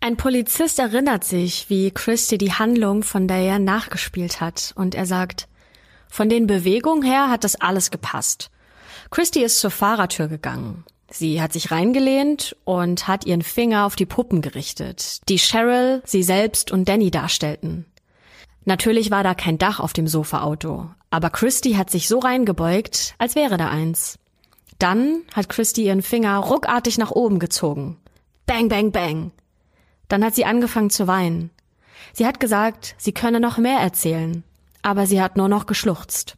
Ein 0.00 0.16
Polizist 0.16 0.78
erinnert 0.78 1.24
sich, 1.24 1.68
wie 1.68 1.90
Christy 1.90 2.38
die 2.38 2.52
Handlung 2.52 3.02
von 3.02 3.26
Diane 3.26 3.64
nachgespielt 3.64 4.40
hat, 4.40 4.72
und 4.76 4.94
er 4.94 5.06
sagt, 5.06 5.48
von 6.08 6.28
den 6.28 6.46
Bewegungen 6.46 7.02
her 7.02 7.28
hat 7.28 7.44
das 7.44 7.60
alles 7.60 7.90
gepasst. 7.90 8.50
Christy 9.10 9.42
ist 9.42 9.58
zur 9.58 9.70
Fahrertür 9.70 10.28
gegangen. 10.28 10.84
Sie 11.10 11.40
hat 11.40 11.52
sich 11.52 11.70
reingelehnt 11.70 12.54
und 12.64 13.08
hat 13.08 13.26
ihren 13.26 13.42
Finger 13.42 13.86
auf 13.86 13.96
die 13.96 14.06
Puppen 14.06 14.40
gerichtet, 14.42 15.20
die 15.28 15.38
Cheryl, 15.38 16.02
sie 16.04 16.22
selbst 16.22 16.70
und 16.70 16.88
Danny 16.88 17.10
darstellten. 17.10 17.86
Natürlich 18.68 19.10
war 19.10 19.24
da 19.24 19.34
kein 19.34 19.58
Dach 19.58 19.80
auf 19.80 19.92
dem 19.92 20.06
Sofaauto, 20.06 20.88
aber 21.10 21.30
Christy 21.30 21.72
hat 21.72 21.90
sich 21.90 22.06
so 22.06 22.20
reingebeugt, 22.20 23.14
als 23.18 23.34
wäre 23.34 23.56
da 23.56 23.68
eins. 23.68 24.18
Dann 24.78 25.22
hat 25.34 25.48
Christy 25.48 25.84
ihren 25.84 26.02
Finger 26.02 26.36
ruckartig 26.36 26.98
nach 26.98 27.10
oben 27.10 27.40
gezogen. 27.40 27.96
Bang, 28.46 28.68
bang, 28.68 28.92
bang. 28.92 29.32
Dann 30.06 30.24
hat 30.24 30.36
sie 30.36 30.44
angefangen 30.44 30.90
zu 30.90 31.08
weinen. 31.08 31.50
Sie 32.12 32.26
hat 32.26 32.38
gesagt, 32.38 32.94
sie 32.96 33.12
könne 33.12 33.40
noch 33.40 33.58
mehr 33.58 33.80
erzählen 33.80 34.44
aber 34.82 35.06
sie 35.06 35.20
hat 35.20 35.36
nur 35.36 35.48
noch 35.48 35.66
geschluchzt. 35.66 36.36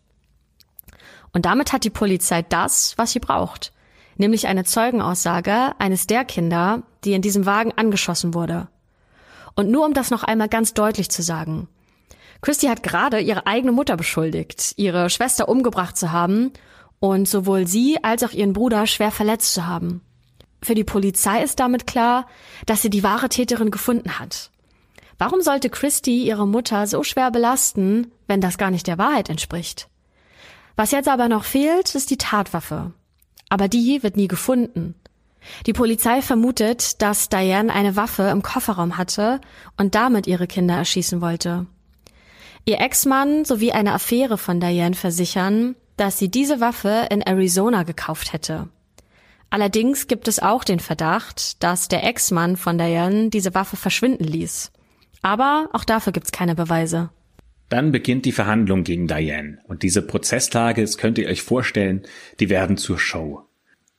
Und 1.32 1.46
damit 1.46 1.72
hat 1.72 1.84
die 1.84 1.90
Polizei 1.90 2.42
das, 2.42 2.98
was 2.98 3.12
sie 3.12 3.20
braucht, 3.20 3.72
nämlich 4.16 4.48
eine 4.48 4.64
Zeugenaussage 4.64 5.72
eines 5.78 6.06
der 6.06 6.24
Kinder, 6.24 6.82
die 7.04 7.12
in 7.12 7.22
diesem 7.22 7.46
Wagen 7.46 7.72
angeschossen 7.76 8.34
wurde. 8.34 8.68
Und 9.54 9.70
nur 9.70 9.86
um 9.86 9.94
das 9.94 10.10
noch 10.10 10.24
einmal 10.24 10.48
ganz 10.48 10.74
deutlich 10.74 11.10
zu 11.10 11.22
sagen. 11.22 11.68
Christy 12.42 12.66
hat 12.66 12.82
gerade 12.82 13.20
ihre 13.20 13.46
eigene 13.46 13.72
Mutter 13.72 13.96
beschuldigt, 13.96 14.74
ihre 14.76 15.10
Schwester 15.10 15.48
umgebracht 15.48 15.96
zu 15.96 16.10
haben 16.12 16.52
und 16.98 17.28
sowohl 17.28 17.66
sie 17.66 18.02
als 18.02 18.22
auch 18.22 18.32
ihren 18.32 18.52
Bruder 18.52 18.86
schwer 18.86 19.10
verletzt 19.10 19.54
zu 19.54 19.66
haben. 19.66 20.00
Für 20.62 20.74
die 20.74 20.84
Polizei 20.84 21.42
ist 21.42 21.58
damit 21.58 21.86
klar, 21.86 22.26
dass 22.66 22.82
sie 22.82 22.90
die 22.90 23.02
wahre 23.02 23.28
Täterin 23.28 23.70
gefunden 23.70 24.18
hat. 24.18 24.50
Warum 25.18 25.42
sollte 25.42 25.68
Christy 25.68 26.24
ihre 26.24 26.46
Mutter 26.46 26.86
so 26.86 27.02
schwer 27.02 27.30
belasten, 27.30 28.10
wenn 28.26 28.40
das 28.40 28.58
gar 28.58 28.70
nicht 28.70 28.86
der 28.86 28.98
Wahrheit 28.98 29.28
entspricht? 29.28 29.88
Was 30.76 30.92
jetzt 30.92 31.08
aber 31.08 31.28
noch 31.28 31.44
fehlt, 31.44 31.94
ist 31.94 32.10
die 32.10 32.16
Tatwaffe. 32.16 32.92
Aber 33.50 33.68
die 33.68 34.02
wird 34.02 34.16
nie 34.16 34.28
gefunden. 34.28 34.94
Die 35.66 35.72
Polizei 35.72 36.22
vermutet, 36.22 37.02
dass 37.02 37.28
Diane 37.28 37.72
eine 37.72 37.96
Waffe 37.96 38.24
im 38.24 38.42
Kofferraum 38.42 38.96
hatte 38.96 39.40
und 39.76 39.94
damit 39.94 40.26
ihre 40.26 40.46
Kinder 40.46 40.76
erschießen 40.76 41.20
wollte. 41.20 41.66
Ihr 42.64 42.80
Ex-Mann 42.80 43.44
sowie 43.44 43.72
eine 43.72 43.94
Affäre 43.94 44.38
von 44.38 44.60
Diane 44.60 44.94
versichern, 44.94 45.76
dass 45.96 46.18
sie 46.18 46.30
diese 46.30 46.60
Waffe 46.60 47.08
in 47.10 47.22
Arizona 47.22 47.82
gekauft 47.82 48.32
hätte. 48.32 48.68
Allerdings 49.50 50.06
gibt 50.06 50.28
es 50.28 50.38
auch 50.38 50.62
den 50.62 50.78
Verdacht, 50.78 51.62
dass 51.62 51.88
der 51.88 52.04
Ex-Mann 52.04 52.56
von 52.56 52.78
Diane 52.78 53.30
diese 53.30 53.54
Waffe 53.54 53.76
verschwinden 53.76 54.24
ließ. 54.24 54.70
Aber 55.22 55.68
auch 55.72 55.84
dafür 55.84 56.12
gibt's 56.12 56.32
keine 56.32 56.54
Beweise. 56.54 57.10
Dann 57.68 57.92
beginnt 57.92 58.24
die 58.24 58.32
Verhandlung 58.32 58.84
gegen 58.84 59.06
Diane 59.06 59.58
und 59.68 59.82
diese 59.82 60.02
Prozesstage, 60.02 60.82
das 60.82 60.98
könnt 60.98 61.18
ihr 61.18 61.28
euch 61.28 61.42
vorstellen, 61.42 62.02
die 62.40 62.48
werden 62.48 62.76
zur 62.76 62.98
Show. 62.98 63.42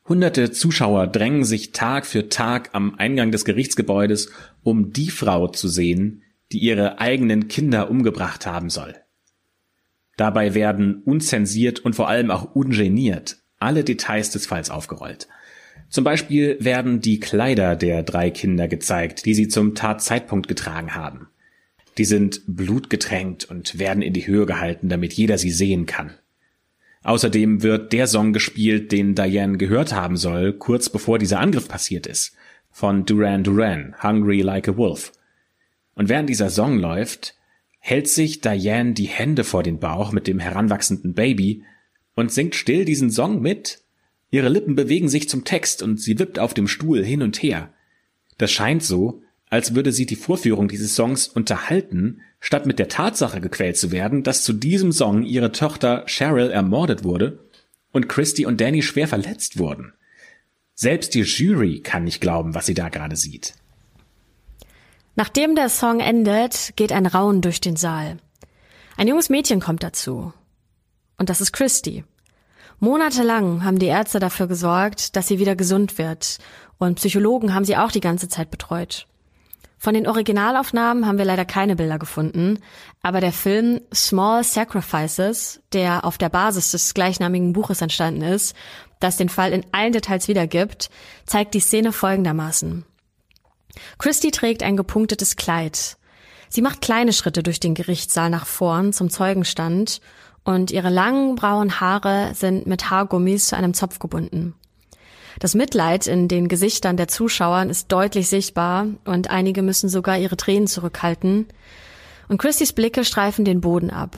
Hunderte 0.08 0.52
Zuschauer 0.52 1.08
drängen 1.08 1.46
sich 1.46 1.72
Tag 1.72 2.06
für 2.06 2.28
Tag 2.28 2.72
am 2.74 2.96
Eingang 2.96 3.32
des 3.32 3.46
Gerichtsgebäudes, 3.46 4.32
um 4.64 4.92
die 4.92 5.10
Frau 5.10 5.48
zu 5.48 5.68
sehen, 5.68 6.24
die 6.54 6.60
ihre 6.60 7.00
eigenen 7.00 7.48
Kinder 7.48 7.90
umgebracht 7.90 8.46
haben 8.46 8.70
soll. 8.70 8.96
Dabei 10.18 10.54
werden 10.54 11.02
unzensiert 11.04 11.80
und 11.80 11.96
vor 11.96 12.08
allem 12.08 12.32
auch 12.32 12.56
ungeniert 12.56 13.38
alle 13.62 13.84
Details 13.84 14.32
des 14.32 14.46
Falls 14.48 14.70
aufgerollt. 14.70 15.28
Zum 15.90 16.04
Beispiel 16.04 16.58
werden 16.60 17.02
die 17.02 17.20
Kleider 17.20 17.76
der 17.76 18.04
drei 18.04 18.32
Kinder 18.32 18.68
gezeigt, 18.68 19.26
die 19.26 19.34
sie 19.34 19.48
zum 19.48 19.76
Tatzeitpunkt 19.76 20.48
getragen 20.48 20.96
haben. 20.96 21.28
Die 21.98 22.06
sind 22.06 22.42
blutgetränkt 22.48 23.46
und 23.46 23.78
werden 23.78 24.02
in 24.02 24.14
die 24.14 24.26
Höhe 24.26 24.46
gehalten, 24.46 24.90
damit 24.90 25.14
jeder 25.14 25.38
sie 25.38 25.52
sehen 25.52 25.86
kann. 25.86 26.14
Außerdem 27.04 27.64
wird 27.64 27.94
der 27.94 28.08
Song 28.08 28.32
gespielt, 28.32 28.92
den 28.92 29.16
Diane 29.16 29.58
gehört 29.58 29.94
haben 29.94 30.18
soll, 30.18 30.54
kurz 30.54 30.90
bevor 30.90 31.20
dieser 31.20 31.40
Angriff 31.40 31.68
passiert 31.68 32.08
ist, 32.08 32.36
von 32.70 33.06
Duran 33.06 33.44
Duran, 33.44 33.96
Hungry 34.02 34.42
Like 34.42 34.70
a 34.70 34.78
Wolf. 34.78 35.12
Und 36.02 36.10
während 36.10 36.30
dieser 36.30 36.50
Song 36.50 36.80
läuft, 36.80 37.36
hält 37.78 38.08
sich 38.08 38.42
Diane 38.42 38.94
die 38.94 39.06
Hände 39.06 39.44
vor 39.44 39.62
den 39.62 39.80
Bauch 39.80 40.12
mit 40.12 40.26
dem 40.26 40.40
heranwachsenden 40.40 41.14
Baby 41.14 41.64
und 42.16 42.32
singt 42.32 42.56
still 42.56 42.86
diesen 42.86 43.12
Song 43.12 43.40
mit. 43.40 43.84
Ihre 44.32 44.50
Lippen 44.50 44.74
bewegen 44.74 45.10
sich 45.10 45.30
zum 45.30 45.44
Text 45.44 45.84
und 45.84 46.02
sie 46.02 46.18
wippt 46.18 46.40
auf 46.40 46.56
dem 46.56 46.68
Stuhl 46.68 47.06
hin 47.06 47.22
und 47.22 47.44
her. 47.44 47.72
Das 48.40 48.52
scheint 48.52 48.82
so, 48.82 49.22
als 49.52 49.76
würde 49.76 49.92
sie 49.92 50.08
die 50.08 50.16
Vorführung 50.16 50.70
dieses 50.70 50.96
Songs 50.96 51.28
unterhalten, 51.28 52.22
statt 52.40 52.66
mit 52.66 52.80
der 52.80 52.88
Tatsache 52.88 53.40
gequält 53.40 53.78
zu 53.78 53.92
werden, 53.92 54.24
dass 54.24 54.44
zu 54.44 54.54
diesem 54.54 54.92
Song 54.92 55.22
ihre 55.22 55.52
Tochter 55.52 56.06
Cheryl 56.08 56.50
ermordet 56.50 57.04
wurde 57.04 57.48
und 57.92 58.10
Christy 58.10 58.48
und 58.48 58.60
Danny 58.60 58.82
schwer 58.82 59.08
verletzt 59.08 59.60
wurden. 59.60 59.94
Selbst 60.74 61.14
die 61.14 61.22
Jury 61.22 61.82
kann 61.82 62.06
nicht 62.06 62.22
glauben, 62.22 62.56
was 62.56 62.66
sie 62.66 62.74
da 62.74 62.90
gerade 62.90 63.16
sieht. 63.16 63.54
Nachdem 65.16 65.56
der 65.56 65.70
Song 65.70 66.00
endet, 66.00 66.74
geht 66.76 66.92
ein 66.92 67.06
Raunen 67.06 67.42
durch 67.42 67.62
den 67.62 67.76
Saal. 67.76 68.18
Ein 68.98 69.08
junges 69.08 69.30
Mädchen 69.30 69.60
kommt 69.60 69.84
dazu. 69.84 70.34
Und 71.18 71.30
das 71.30 71.42
ist 71.42 71.52
Christy. 71.52 72.04
Monatelang 72.80 73.64
haben 73.64 73.78
die 73.78 73.88
Ärzte 73.88 74.20
dafür 74.20 74.48
gesorgt, 74.48 75.16
dass 75.16 75.28
sie 75.28 75.38
wieder 75.38 75.56
gesund 75.56 75.98
wird. 75.98 76.40
Und 76.80 76.96
Psychologen 76.96 77.54
haben 77.54 77.66
sie 77.66 77.78
auch 77.78 77.92
die 77.92 78.00
ganze 78.00 78.28
Zeit 78.28 78.50
betreut. 78.50 79.06
Von 79.78 79.94
den 79.96 80.08
Originalaufnahmen 80.08 81.08
haben 81.08 81.18
wir 81.18 81.26
leider 81.26 81.44
keine 81.44 81.76
Bilder 81.76 81.98
gefunden, 81.98 82.60
aber 83.02 83.20
der 83.20 83.32
Film 83.32 83.82
Small 83.92 84.44
Sacrifices, 84.44 85.60
der 85.74 86.06
auf 86.06 86.20
der 86.20 86.30
Basis 86.30 86.72
des 86.72 86.94
gleichnamigen 86.94 87.54
Buches 87.54 87.82
entstanden 87.82 88.22
ist, 88.22 88.56
das 89.00 89.18
den 89.18 89.30
Fall 89.30 89.54
in 89.54 89.66
allen 89.72 89.92
Details 89.92 90.28
wiedergibt, 90.28 90.92
zeigt 91.26 91.56
die 91.56 91.60
Szene 91.60 91.92
folgendermaßen. 91.92 92.86
Christy 93.98 94.32
trägt 94.32 94.64
ein 94.64 94.78
gepunktetes 94.78 95.36
Kleid. 95.36 95.98
Sie 96.50 96.62
macht 96.62 96.82
kleine 96.82 97.14
Schritte 97.14 97.44
durch 97.44 97.60
den 97.60 97.76
Gerichtssaal 97.76 98.30
nach 98.30 98.46
vorn 98.46 98.94
zum 98.94 99.10
Zeugenstand 99.10 100.02
und 100.44 100.72
ihre 100.72 100.90
langen 100.90 101.36
braunen 101.36 101.80
Haare 101.80 102.32
sind 102.34 102.68
mit 102.68 102.90
Haargummis 102.90 103.48
zu 103.48 103.58
einem 103.58 103.74
Zopf 103.74 104.00
gebunden. 104.00 104.56
Das 105.40 105.56
Mitleid 105.56 106.08
in 106.08 106.28
den 106.28 106.48
Gesichtern 106.48 106.98
der 106.98 107.08
Zuschauern 107.08 107.70
ist 107.70 107.92
deutlich 107.92 108.28
sichtbar 108.28 108.88
und 109.06 109.30
einige 109.30 109.62
müssen 109.62 109.90
sogar 109.90 110.18
ihre 110.18 110.38
Tränen 110.38 110.68
zurückhalten. 110.68 111.48
Und 112.28 112.38
Christys 112.38 112.74
Blicke 112.74 113.06
streifen 113.06 113.46
den 113.46 113.62
Boden 113.62 113.90
ab. 113.90 114.18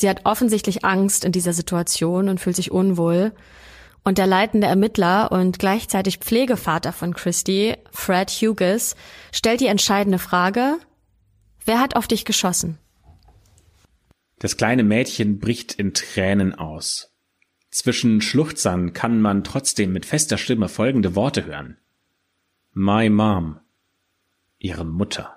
Sie 0.00 0.08
hat 0.08 0.20
offensichtlich 0.24 0.84
Angst 0.84 1.24
in 1.24 1.32
dieser 1.32 1.52
Situation 1.52 2.28
und 2.28 2.40
fühlt 2.40 2.56
sich 2.56 2.70
unwohl. 2.70 3.32
Und 4.08 4.16
der 4.16 4.26
leitende 4.26 4.66
Ermittler 4.66 5.30
und 5.32 5.58
gleichzeitig 5.58 6.16
Pflegevater 6.16 6.94
von 6.94 7.12
Christy, 7.12 7.76
Fred 7.90 8.30
Hughes, 8.30 8.96
stellt 9.32 9.60
die 9.60 9.66
entscheidende 9.66 10.18
Frage, 10.18 10.78
wer 11.66 11.78
hat 11.78 11.94
auf 11.94 12.08
dich 12.08 12.24
geschossen? 12.24 12.78
Das 14.38 14.56
kleine 14.56 14.82
Mädchen 14.82 15.40
bricht 15.40 15.74
in 15.74 15.92
Tränen 15.92 16.54
aus. 16.54 17.12
Zwischen 17.70 18.22
Schluchzern 18.22 18.94
kann 18.94 19.20
man 19.20 19.44
trotzdem 19.44 19.92
mit 19.92 20.06
fester 20.06 20.38
Stimme 20.38 20.70
folgende 20.70 21.14
Worte 21.14 21.44
hören. 21.44 21.76
My 22.72 23.10
mom. 23.10 23.60
Ihre 24.58 24.86
Mutter. 24.86 25.36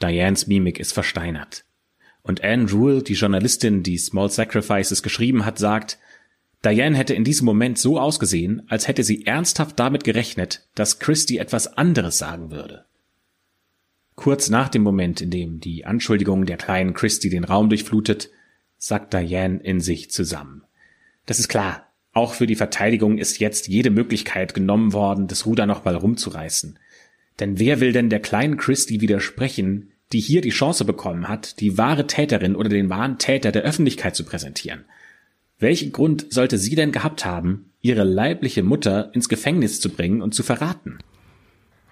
Dianes 0.00 0.46
Mimik 0.46 0.78
ist 0.78 0.92
versteinert. 0.92 1.64
Und 2.22 2.44
Anne 2.44 2.70
Rule, 2.70 3.02
die 3.02 3.14
Journalistin, 3.14 3.82
die 3.82 3.98
Small 3.98 4.30
Sacrifices 4.30 5.02
geschrieben 5.02 5.44
hat, 5.44 5.58
sagt, 5.58 5.98
Diane 6.64 6.96
hätte 6.96 7.14
in 7.14 7.24
diesem 7.24 7.46
Moment 7.46 7.78
so 7.78 7.98
ausgesehen, 7.98 8.62
als 8.68 8.86
hätte 8.86 9.02
sie 9.02 9.24
ernsthaft 9.26 9.78
damit 9.78 10.04
gerechnet, 10.04 10.66
dass 10.74 10.98
Christy 10.98 11.38
etwas 11.38 11.78
anderes 11.78 12.18
sagen 12.18 12.50
würde. 12.50 12.84
Kurz 14.14 14.50
nach 14.50 14.68
dem 14.68 14.82
Moment, 14.82 15.22
in 15.22 15.30
dem 15.30 15.60
die 15.60 15.86
Anschuldigung 15.86 16.44
der 16.44 16.58
kleinen 16.58 16.92
Christy 16.92 17.30
den 17.30 17.44
Raum 17.44 17.70
durchflutet, 17.70 18.28
sagt 18.76 19.14
Diane 19.14 19.60
in 19.62 19.80
sich 19.80 20.10
zusammen. 20.10 20.64
Das 21.24 21.38
ist 21.38 21.48
klar. 21.48 21.86
Auch 22.12 22.34
für 22.34 22.46
die 22.46 22.56
Verteidigung 22.56 23.18
ist 23.18 23.38
jetzt 23.38 23.68
jede 23.68 23.90
Möglichkeit 23.90 24.52
genommen 24.52 24.92
worden, 24.92 25.28
das 25.28 25.46
Ruder 25.46 25.64
noch 25.66 25.84
mal 25.84 25.94
rumzureißen. 25.94 26.78
Denn 27.38 27.58
wer 27.58 27.80
will 27.80 27.92
denn 27.92 28.10
der 28.10 28.20
kleinen 28.20 28.56
Christie 28.56 29.00
widersprechen, 29.00 29.92
die 30.12 30.20
hier 30.20 30.40
die 30.40 30.50
Chance 30.50 30.84
bekommen 30.84 31.28
hat, 31.28 31.60
die 31.60 31.78
wahre 31.78 32.06
Täterin 32.06 32.56
oder 32.56 32.68
den 32.68 32.90
wahren 32.90 33.18
Täter 33.18 33.52
der 33.52 33.62
Öffentlichkeit 33.62 34.16
zu 34.16 34.24
präsentieren? 34.24 34.84
Welchen 35.60 35.92
Grund 35.92 36.32
sollte 36.32 36.56
sie 36.56 36.74
denn 36.74 36.90
gehabt 36.90 37.26
haben, 37.26 37.70
ihre 37.82 38.02
leibliche 38.02 38.62
Mutter 38.62 39.14
ins 39.14 39.28
Gefängnis 39.28 39.78
zu 39.78 39.90
bringen 39.90 40.22
und 40.22 40.34
zu 40.34 40.42
verraten? 40.42 40.98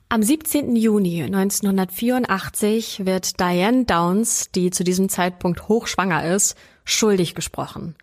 Am 0.08 0.22
17. 0.22 0.74
Juni 0.74 1.22
1984 1.22 3.04
wird 3.04 3.38
Diane 3.38 3.84
Downs, 3.84 4.50
die 4.52 4.70
zu 4.70 4.84
diesem 4.84 5.10
Zeitpunkt 5.10 5.68
hochschwanger 5.68 6.34
ist, 6.34 6.56
schuldig 6.84 7.34
gesprochen. 7.34 7.94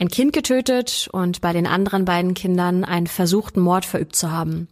Ein 0.00 0.08
Kind 0.08 0.32
getötet 0.32 1.08
und 1.12 1.40
bei 1.40 1.52
den 1.52 1.68
anderen 1.68 2.04
beiden 2.04 2.34
Kindern 2.34 2.82
einen 2.82 3.06
versuchten 3.06 3.60
Mord 3.60 3.84
verübt 3.84 4.16
zu 4.16 4.32
haben. 4.32 4.66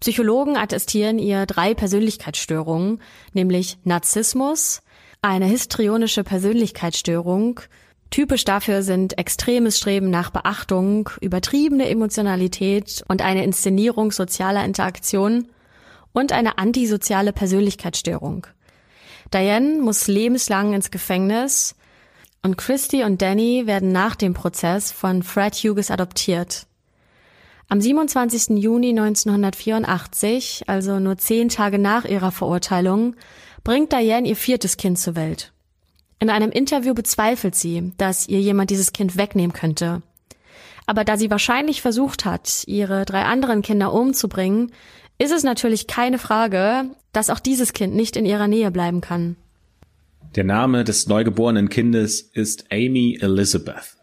Psychologen 0.00 0.56
attestieren 0.56 1.20
ihr 1.20 1.46
drei 1.46 1.74
Persönlichkeitsstörungen, 1.74 3.00
nämlich 3.34 3.78
Narzissmus, 3.84 4.82
eine 5.22 5.46
histrionische 5.46 6.24
Persönlichkeitsstörung, 6.24 7.60
Typisch 8.10 8.44
dafür 8.44 8.82
sind 8.82 9.18
extremes 9.18 9.78
Streben 9.78 10.10
nach 10.10 10.30
Beachtung, 10.30 11.10
übertriebene 11.20 11.88
Emotionalität 11.88 13.04
und 13.06 13.22
eine 13.22 13.44
Inszenierung 13.44 14.10
sozialer 14.10 14.64
Interaktion 14.64 15.46
und 16.12 16.32
eine 16.32 16.58
antisoziale 16.58 17.32
Persönlichkeitsstörung. 17.32 18.48
Diane 19.32 19.80
muss 19.80 20.08
lebenslang 20.08 20.72
ins 20.72 20.90
Gefängnis 20.90 21.76
und 22.42 22.58
Christy 22.58 23.04
und 23.04 23.22
Danny 23.22 23.66
werden 23.66 23.92
nach 23.92 24.16
dem 24.16 24.34
Prozess 24.34 24.90
von 24.90 25.22
Fred 25.22 25.54
Hughes 25.54 25.92
adoptiert. 25.92 26.66
Am 27.68 27.80
27. 27.80 28.58
Juni 28.58 28.88
1984, 28.88 30.64
also 30.66 30.98
nur 30.98 31.16
zehn 31.18 31.48
Tage 31.48 31.78
nach 31.78 32.04
ihrer 32.04 32.32
Verurteilung, 32.32 33.14
bringt 33.62 33.92
Diane 33.92 34.26
ihr 34.26 34.34
viertes 34.34 34.76
Kind 34.76 34.98
zur 34.98 35.14
Welt. 35.14 35.52
In 36.20 36.28
einem 36.28 36.50
Interview 36.50 36.92
bezweifelt 36.92 37.54
sie, 37.54 37.92
dass 37.96 38.28
ihr 38.28 38.40
jemand 38.40 38.68
dieses 38.68 38.92
Kind 38.92 39.16
wegnehmen 39.16 39.54
könnte. 39.54 40.02
Aber 40.84 41.04
da 41.04 41.16
sie 41.16 41.30
wahrscheinlich 41.30 41.80
versucht 41.80 42.26
hat, 42.26 42.64
ihre 42.66 43.06
drei 43.06 43.22
anderen 43.22 43.62
Kinder 43.62 43.92
umzubringen, 43.94 44.70
ist 45.18 45.32
es 45.32 45.44
natürlich 45.44 45.86
keine 45.86 46.18
Frage, 46.18 46.90
dass 47.12 47.30
auch 47.30 47.40
dieses 47.40 47.72
Kind 47.72 47.94
nicht 47.94 48.16
in 48.16 48.26
ihrer 48.26 48.48
Nähe 48.48 48.70
bleiben 48.70 49.00
kann. 49.00 49.36
Der 50.36 50.44
Name 50.44 50.84
des 50.84 51.06
neugeborenen 51.06 51.70
Kindes 51.70 52.20
ist 52.20 52.66
Amy 52.70 53.18
Elizabeth. 53.20 53.96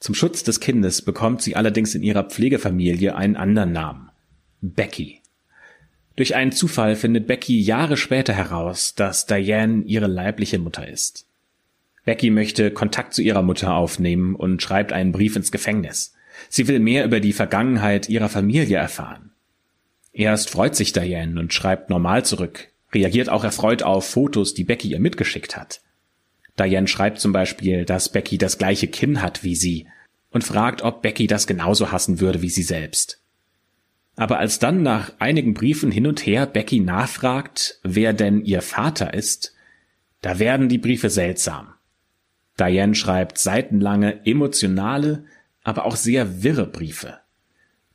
Zum 0.00 0.14
Schutz 0.14 0.42
des 0.42 0.60
Kindes 0.60 1.02
bekommt 1.02 1.40
sie 1.40 1.56
allerdings 1.56 1.94
in 1.94 2.02
ihrer 2.02 2.24
Pflegefamilie 2.24 3.16
einen 3.16 3.36
anderen 3.36 3.72
Namen. 3.72 4.10
Becky. 4.60 5.22
Durch 6.16 6.34
einen 6.34 6.52
Zufall 6.52 6.94
findet 6.94 7.26
Becky 7.26 7.58
Jahre 7.60 7.96
später 7.96 8.32
heraus, 8.32 8.94
dass 8.94 9.26
Diane 9.26 9.84
ihre 9.86 10.08
leibliche 10.08 10.58
Mutter 10.58 10.86
ist. 10.86 11.27
Becky 12.08 12.30
möchte 12.30 12.70
Kontakt 12.70 13.12
zu 13.12 13.20
ihrer 13.20 13.42
Mutter 13.42 13.74
aufnehmen 13.74 14.34
und 14.34 14.62
schreibt 14.62 14.94
einen 14.94 15.12
Brief 15.12 15.36
ins 15.36 15.52
Gefängnis. 15.52 16.14
Sie 16.48 16.66
will 16.66 16.78
mehr 16.78 17.04
über 17.04 17.20
die 17.20 17.34
Vergangenheit 17.34 18.08
ihrer 18.08 18.30
Familie 18.30 18.78
erfahren. 18.78 19.32
Erst 20.14 20.48
freut 20.48 20.74
sich 20.74 20.94
Diane 20.94 21.38
und 21.38 21.52
schreibt 21.52 21.90
normal 21.90 22.24
zurück, 22.24 22.68
reagiert 22.94 23.28
auch 23.28 23.44
erfreut 23.44 23.82
auf 23.82 24.08
Fotos, 24.08 24.54
die 24.54 24.64
Becky 24.64 24.88
ihr 24.88 25.00
mitgeschickt 25.00 25.54
hat. 25.54 25.82
Diane 26.58 26.88
schreibt 26.88 27.20
zum 27.20 27.34
Beispiel, 27.34 27.84
dass 27.84 28.10
Becky 28.10 28.38
das 28.38 28.56
gleiche 28.56 28.88
Kinn 28.88 29.20
hat 29.20 29.44
wie 29.44 29.54
sie 29.54 29.86
und 30.30 30.44
fragt, 30.44 30.80
ob 30.80 31.02
Becky 31.02 31.26
das 31.26 31.46
genauso 31.46 31.92
hassen 31.92 32.20
würde 32.20 32.40
wie 32.40 32.48
sie 32.48 32.62
selbst. 32.62 33.20
Aber 34.16 34.38
als 34.38 34.58
dann 34.58 34.82
nach 34.82 35.12
einigen 35.18 35.52
Briefen 35.52 35.90
hin 35.90 36.06
und 36.06 36.24
her 36.24 36.46
Becky 36.46 36.80
nachfragt, 36.80 37.80
wer 37.82 38.14
denn 38.14 38.46
ihr 38.46 38.62
Vater 38.62 39.12
ist, 39.12 39.54
da 40.22 40.38
werden 40.38 40.70
die 40.70 40.78
Briefe 40.78 41.10
seltsam. 41.10 41.74
Diane 42.58 42.94
schreibt 42.94 43.38
seitenlange, 43.38 44.26
emotionale, 44.26 45.24
aber 45.62 45.84
auch 45.84 45.96
sehr 45.96 46.42
wirre 46.42 46.66
Briefe. 46.66 47.18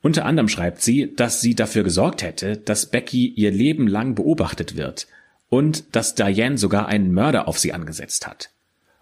Unter 0.01 0.25
anderem 0.25 0.49
schreibt 0.49 0.81
sie, 0.81 1.13
dass 1.15 1.41
sie 1.41 1.55
dafür 1.55 1.83
gesorgt 1.83 2.23
hätte, 2.23 2.57
dass 2.57 2.87
Becky 2.87 3.27
ihr 3.27 3.51
Leben 3.51 3.87
lang 3.87 4.15
beobachtet 4.15 4.75
wird 4.75 5.07
und 5.49 5.95
dass 5.95 6.15
Diane 6.15 6.57
sogar 6.57 6.87
einen 6.87 7.13
Mörder 7.13 7.47
auf 7.47 7.57
sie 7.57 7.73
angesetzt 7.73 8.27
hat. 8.27 8.51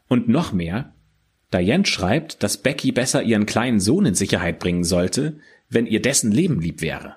Und 0.08 0.28
noch 0.28 0.54
mehr, 0.54 0.94
Diane 1.54 1.86
schreibt, 1.86 2.44
dass 2.44 2.58
Becky 2.58 2.92
besser 2.92 3.24
ihren 3.24 3.46
kleinen 3.46 3.80
Sohn 3.80 4.06
in 4.06 4.16
Sicherheit 4.16 4.60
bringen 4.60 4.84
sollte, 4.84 5.40
wenn 5.70 5.86
ihr 5.86 6.02
dessen 6.02 6.32
Leben 6.32 6.62
lieb 6.62 6.82
wäre. 6.82 7.16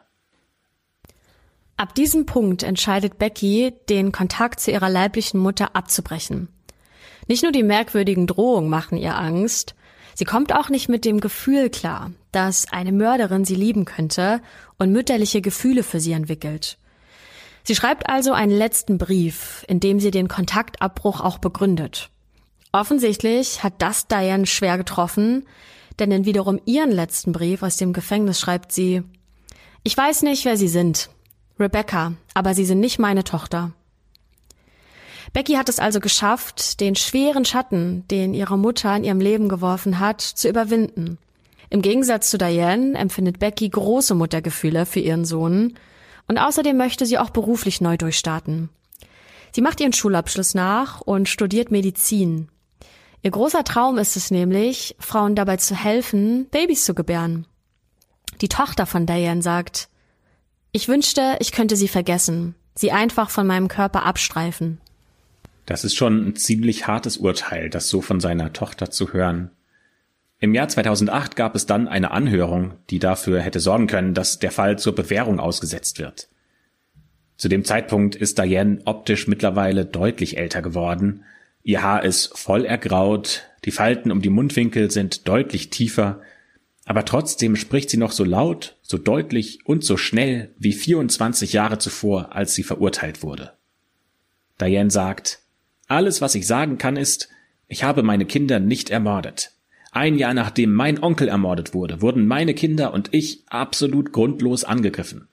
Ab 1.76 1.94
diesem 1.94 2.24
Punkt 2.24 2.62
entscheidet 2.62 3.18
Becky, 3.18 3.74
den 3.88 4.12
Kontakt 4.12 4.60
zu 4.60 4.70
ihrer 4.70 4.88
leiblichen 4.88 5.40
Mutter 5.40 5.74
abzubrechen. 5.74 6.48
Nicht 7.26 7.42
nur 7.42 7.52
die 7.52 7.62
merkwürdigen 7.62 8.26
Drohungen 8.26 8.68
machen 8.68 8.98
ihr 8.98 9.16
Angst, 9.16 9.74
sie 10.14 10.24
kommt 10.24 10.54
auch 10.54 10.68
nicht 10.68 10.88
mit 10.88 11.04
dem 11.04 11.20
Gefühl 11.20 11.70
klar, 11.70 12.12
dass 12.32 12.70
eine 12.70 12.92
Mörderin 12.92 13.44
sie 13.44 13.54
lieben 13.54 13.84
könnte 13.84 14.40
und 14.78 14.92
mütterliche 14.92 15.40
Gefühle 15.40 15.82
für 15.82 16.00
sie 16.00 16.12
entwickelt. 16.12 16.78
Sie 17.62 17.74
schreibt 17.74 18.10
also 18.10 18.32
einen 18.32 18.56
letzten 18.56 18.98
Brief, 18.98 19.64
in 19.68 19.80
dem 19.80 19.98
sie 19.98 20.10
den 20.10 20.28
Kontaktabbruch 20.28 21.20
auch 21.22 21.38
begründet. 21.38 22.10
Offensichtlich 22.72 23.62
hat 23.62 23.74
das 23.78 24.06
Diane 24.06 24.46
schwer 24.46 24.76
getroffen, 24.76 25.46
denn 25.98 26.10
in 26.10 26.24
wiederum 26.26 26.60
ihren 26.66 26.90
letzten 26.90 27.32
Brief 27.32 27.62
aus 27.62 27.76
dem 27.76 27.92
Gefängnis 27.92 28.38
schreibt 28.38 28.72
sie, 28.72 29.02
ich 29.82 29.96
weiß 29.96 30.22
nicht, 30.22 30.44
wer 30.44 30.56
Sie 30.56 30.68
sind, 30.68 31.10
Rebecca, 31.60 32.14
aber 32.32 32.54
Sie 32.54 32.64
sind 32.64 32.80
nicht 32.80 32.98
meine 32.98 33.22
Tochter. 33.22 33.72
Becky 35.32 35.54
hat 35.54 35.68
es 35.68 35.78
also 35.78 36.00
geschafft, 36.00 36.80
den 36.80 36.94
schweren 36.94 37.44
Schatten, 37.44 38.06
den 38.08 38.34
ihre 38.34 38.58
Mutter 38.58 38.94
in 38.96 39.04
ihrem 39.04 39.20
Leben 39.20 39.48
geworfen 39.48 39.98
hat, 39.98 40.20
zu 40.20 40.48
überwinden. 40.48 41.18
Im 41.70 41.82
Gegensatz 41.82 42.30
zu 42.30 42.38
Diane 42.38 42.96
empfindet 42.96 43.38
Becky 43.38 43.68
große 43.68 44.14
Muttergefühle 44.14 44.86
für 44.86 45.00
ihren 45.00 45.24
Sohn 45.24 45.74
und 46.28 46.38
außerdem 46.38 46.76
möchte 46.76 47.06
sie 47.06 47.18
auch 47.18 47.30
beruflich 47.30 47.80
neu 47.80 47.96
durchstarten. 47.96 48.68
Sie 49.52 49.60
macht 49.60 49.80
ihren 49.80 49.92
Schulabschluss 49.92 50.54
nach 50.54 51.00
und 51.00 51.28
studiert 51.28 51.70
Medizin. 51.70 52.48
Ihr 53.22 53.30
großer 53.30 53.64
Traum 53.64 53.98
ist 53.98 54.16
es 54.16 54.30
nämlich, 54.30 54.96
Frauen 54.98 55.34
dabei 55.34 55.56
zu 55.56 55.74
helfen, 55.74 56.46
Babys 56.50 56.84
zu 56.84 56.94
gebären. 56.94 57.46
Die 58.40 58.48
Tochter 58.48 58.84
von 58.84 59.06
Diane 59.06 59.42
sagt, 59.42 59.88
ich 60.72 60.88
wünschte, 60.88 61.36
ich 61.38 61.52
könnte 61.52 61.76
sie 61.76 61.88
vergessen, 61.88 62.54
sie 62.74 62.90
einfach 62.92 63.30
von 63.30 63.46
meinem 63.46 63.68
Körper 63.68 64.04
abstreifen. 64.04 64.80
Das 65.66 65.84
ist 65.84 65.94
schon 65.94 66.28
ein 66.28 66.36
ziemlich 66.36 66.86
hartes 66.86 67.16
Urteil, 67.16 67.70
das 67.70 67.88
so 67.88 68.00
von 68.00 68.20
seiner 68.20 68.52
Tochter 68.52 68.90
zu 68.90 69.12
hören. 69.12 69.50
Im 70.38 70.52
Jahr 70.54 70.68
2008 70.68 71.36
gab 71.36 71.54
es 71.54 71.64
dann 71.64 71.88
eine 71.88 72.10
Anhörung, 72.10 72.74
die 72.90 72.98
dafür 72.98 73.40
hätte 73.40 73.60
sorgen 73.60 73.86
können, 73.86 74.12
dass 74.12 74.38
der 74.38 74.50
Fall 74.50 74.78
zur 74.78 74.94
Bewährung 74.94 75.40
ausgesetzt 75.40 75.98
wird. 75.98 76.28
Zu 77.36 77.48
dem 77.48 77.64
Zeitpunkt 77.64 78.14
ist 78.14 78.38
Diane 78.38 78.80
optisch 78.84 79.26
mittlerweile 79.26 79.86
deutlich 79.86 80.36
älter 80.36 80.60
geworden. 80.60 81.24
Ihr 81.62 81.82
Haar 81.82 82.04
ist 82.04 82.36
voll 82.36 82.64
ergraut, 82.66 83.44
die 83.64 83.70
Falten 83.70 84.12
um 84.12 84.20
die 84.20 84.30
Mundwinkel 84.30 84.90
sind 84.90 85.26
deutlich 85.26 85.70
tiefer, 85.70 86.20
aber 86.84 87.06
trotzdem 87.06 87.56
spricht 87.56 87.88
sie 87.88 87.96
noch 87.96 88.12
so 88.12 88.24
laut, 88.24 88.76
so 88.82 88.98
deutlich 88.98 89.60
und 89.64 89.82
so 89.82 89.96
schnell 89.96 90.54
wie 90.58 90.74
24 90.74 91.54
Jahre 91.54 91.78
zuvor, 91.78 92.34
als 92.34 92.54
sie 92.54 92.62
verurteilt 92.62 93.22
wurde. 93.22 93.54
Diane 94.60 94.90
sagt, 94.90 95.40
alles, 95.88 96.20
was 96.20 96.34
ich 96.34 96.46
sagen 96.46 96.78
kann, 96.78 96.96
ist, 96.96 97.28
ich 97.68 97.84
habe 97.84 98.02
meine 98.02 98.26
Kinder 98.26 98.60
nicht 98.60 98.90
ermordet. 98.90 99.52
Ein 99.92 100.16
Jahr 100.16 100.34
nachdem 100.34 100.72
mein 100.72 101.02
Onkel 101.02 101.28
ermordet 101.28 101.72
wurde, 101.72 102.02
wurden 102.02 102.26
meine 102.26 102.54
Kinder 102.54 102.92
und 102.92 103.10
ich 103.12 103.44
absolut 103.48 104.12
grundlos 104.12 104.64
angegriffen. 104.64 105.28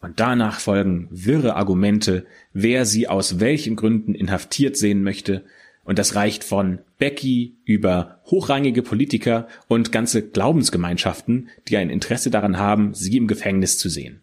Und 0.00 0.20
danach 0.20 0.60
folgen 0.60 1.08
wirre 1.10 1.54
Argumente, 1.54 2.26
wer 2.52 2.86
sie 2.86 3.08
aus 3.08 3.40
welchen 3.40 3.76
Gründen 3.76 4.14
inhaftiert 4.14 4.76
sehen 4.76 5.02
möchte, 5.02 5.44
und 5.84 5.98
das 5.98 6.14
reicht 6.14 6.44
von 6.44 6.80
Becky 6.98 7.54
über 7.64 8.20
hochrangige 8.26 8.82
Politiker 8.82 9.48
und 9.68 9.90
ganze 9.90 10.20
Glaubensgemeinschaften, 10.20 11.48
die 11.66 11.78
ein 11.78 11.88
Interesse 11.88 12.30
daran 12.30 12.58
haben, 12.58 12.92
sie 12.92 13.16
im 13.16 13.26
Gefängnis 13.26 13.78
zu 13.78 13.88
sehen. 13.88 14.20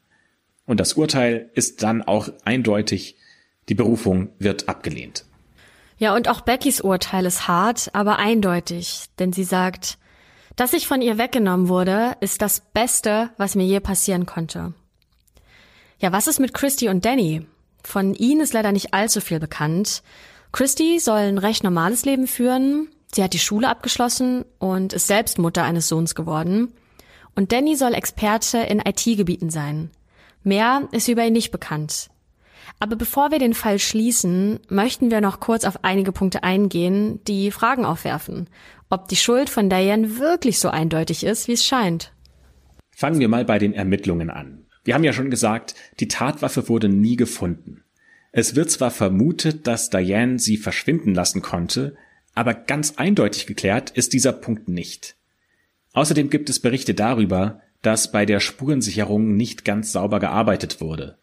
Und 0.68 0.80
das 0.80 0.94
Urteil 0.94 1.50
ist 1.56 1.82
dann 1.82 2.04
auch 2.04 2.30
eindeutig, 2.44 3.16
die 3.68 3.74
Berufung 3.74 4.30
wird 4.38 4.70
abgelehnt. 4.70 5.26
Ja, 5.98 6.14
und 6.14 6.28
auch 6.28 6.42
Beckys 6.42 6.82
Urteil 6.82 7.26
ist 7.26 7.48
hart, 7.48 7.90
aber 7.94 8.18
eindeutig, 8.18 9.06
denn 9.18 9.32
sie 9.32 9.46
sagt, 9.46 9.98
dass 10.56 10.74
ich 10.74 10.88
von 10.88 11.02
ihr 11.02 11.18
weggenommen 11.18 11.68
wurde, 11.68 12.16
ist 12.22 12.42
das 12.42 12.62
Beste, 12.62 13.30
was 13.38 13.56
mir 13.56 13.66
je 13.66 13.80
passieren 13.80 14.26
konnte. 14.26 14.74
Ja, 16.00 16.12
was 16.12 16.28
ist 16.28 16.40
mit 16.40 16.54
Christy 16.54 16.90
und 16.90 17.06
Danny? 17.06 17.46
Von 17.84 18.14
ihnen 18.16 18.42
ist 18.42 18.54
leider 18.54 18.72
nicht 18.72 18.94
allzu 18.94 19.22
viel 19.22 19.40
bekannt. 19.40 20.02
Christy 20.52 21.00
soll 21.00 21.20
ein 21.20 21.38
recht 21.38 21.64
normales 21.64 22.06
Leben 22.06 22.28
führen. 22.28 22.90
Sie 23.14 23.24
hat 23.24 23.34
die 23.34 23.40
Schule 23.40 23.70
abgeschlossen 23.70 24.44
und 24.60 24.94
ist 24.94 25.08
selbst 25.08 25.38
Mutter 25.38 25.64
eines 25.64 25.88
Sohns 25.88 26.16
geworden. 26.16 26.74
Und 27.36 27.52
Danny 27.52 27.76
soll 27.76 27.94
Experte 27.94 28.60
in 28.60 28.80
IT-Gebieten 28.80 29.50
sein. 29.50 29.92
Mehr 30.44 30.88
ist 30.92 31.08
über 31.08 31.26
ihn 31.26 31.34
nicht 31.34 31.52
bekannt. 31.52 32.10
Aber 32.80 32.96
bevor 32.96 33.32
wir 33.32 33.40
den 33.40 33.54
Fall 33.54 33.80
schließen, 33.80 34.60
möchten 34.70 35.12
wir 35.12 35.22
noch 35.22 35.40
kurz 35.40 35.64
auf 35.66 35.84
einige 35.84 36.12
Punkte 36.12 36.44
eingehen, 36.44 37.20
die 37.26 37.52
Fragen 37.52 37.86
aufwerfen. 37.86 38.48
Ob 38.90 39.08
die 39.08 39.16
Schuld 39.16 39.50
von 39.50 39.70
Diane 39.70 40.18
wirklich 40.18 40.60
so 40.60 40.70
eindeutig 40.70 41.24
ist, 41.24 41.48
wie 41.48 41.54
es 41.54 41.66
scheint. 41.66 42.12
Fangen 42.96 43.20
wir 43.20 43.28
mal 43.28 43.46
bei 43.46 43.60
den 43.60 43.74
Ermittlungen 43.74 44.30
an. 44.30 44.66
Wir 44.84 44.94
haben 44.94 45.04
ja 45.04 45.14
schon 45.14 45.32
gesagt, 45.32 45.76
die 46.00 46.08
Tatwaffe 46.08 46.70
wurde 46.70 46.90
nie 46.90 47.16
gefunden. 47.16 47.84
Es 48.32 48.56
wird 48.56 48.70
zwar 48.70 48.92
vermutet, 48.92 49.66
dass 49.66 49.90
Diane 49.90 50.40
sie 50.40 50.58
verschwinden 50.58 51.16
lassen 51.16 51.42
konnte, 51.42 51.96
aber 52.36 52.54
ganz 52.54 52.96
eindeutig 52.98 53.48
geklärt 53.48 53.92
ist 53.92 54.14
dieser 54.14 54.34
Punkt 54.34 54.68
nicht. 54.68 55.16
Außerdem 55.94 56.30
gibt 56.30 56.50
es 56.50 56.60
Berichte 56.60 56.94
darüber, 56.94 57.62
dass 57.82 58.12
bei 58.12 58.26
der 58.26 58.40
Spurensicherung 58.40 59.36
nicht 59.36 59.64
ganz 59.64 59.92
sauber 59.92 60.20
gearbeitet 60.20 60.82
wurde. 60.82 61.18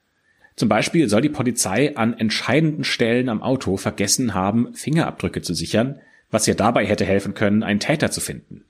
Zum 0.57 0.69
Beispiel 0.69 1.09
soll 1.09 1.23
die 1.23 1.29
Polizei 1.29 1.97
an 1.97 2.15
entscheidenden 2.15 2.85
Stellen 2.85 3.29
am 3.29 3.43
Auto 3.43 3.77
vergessen 3.77 4.35
haben, 4.35 4.75
Fingerabdrücke 4.75 5.43
zu 5.43 5.55
sichern, 5.55 6.01
was 6.31 6.47
ja 6.47 6.55
dabei 6.55 6.87
hätte 6.87 7.05
helfen 7.05 7.35
können, 7.35 7.63
einen 7.63 7.81
Täter 7.81 8.11
zu 8.11 8.21
finden. 8.21 8.65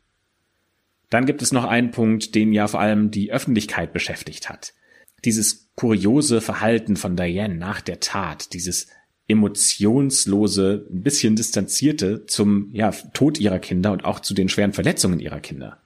Dann 1.10 1.26
gibt 1.26 1.42
es 1.42 1.52
noch 1.52 1.64
einen 1.64 1.90
Punkt, 1.90 2.34
den 2.34 2.52
ja 2.52 2.68
vor 2.68 2.80
allem 2.80 3.10
die 3.10 3.32
Öffentlichkeit 3.32 3.92
beschäftigt 3.92 4.48
hat. 4.48 4.72
Dieses 5.24 5.70
kuriose 5.76 6.40
Verhalten 6.40 6.96
von 6.96 7.16
Diane 7.16 7.54
nach 7.54 7.80
der 7.80 8.00
Tat, 8.00 8.52
dieses 8.54 8.88
emotionslose, 9.28 10.86
ein 10.90 11.02
bisschen 11.02 11.36
distanzierte 11.36 12.26
zum 12.26 12.70
ja, 12.72 12.90
Tod 12.90 13.38
ihrer 13.38 13.58
Kinder 13.58 13.92
und 13.92 14.04
auch 14.04 14.20
zu 14.20 14.34
den 14.34 14.48
schweren 14.48 14.72
Verletzungen 14.72 15.20
ihrer 15.20 15.40
Kinder. 15.40 15.78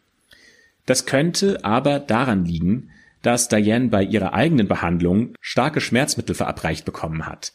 Das 0.87 1.07
könnte 1.07 1.65
aber 1.65 1.99
daran 1.99 2.45
liegen, 2.45 2.91
dass 3.27 3.49
Diane 3.49 3.89
bei 3.89 4.05
ihrer 4.05 4.35
eigenen 4.35 4.69
Behandlung 4.69 5.35
starke 5.41 5.81
Schmerzmittel 5.81 6.37
verabreicht 6.37 6.85
bekommen 6.85 7.27
hat. 7.27 7.53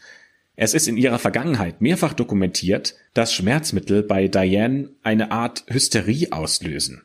Es 0.57 0.74
ist 0.74 0.89
in 0.89 0.97
ihrer 0.97 1.17
Vergangenheit 1.17 1.80
mehrfach 1.80 2.11
dokumentiert, 2.11 2.95
dass 3.13 3.34
Schmerzmittel 3.34 4.03
bei 4.03 4.28
Diane 4.28 4.89
eine 5.01 5.32
Art 5.32 5.63
Hysterie 5.69 6.34
auslösen. 6.34 7.03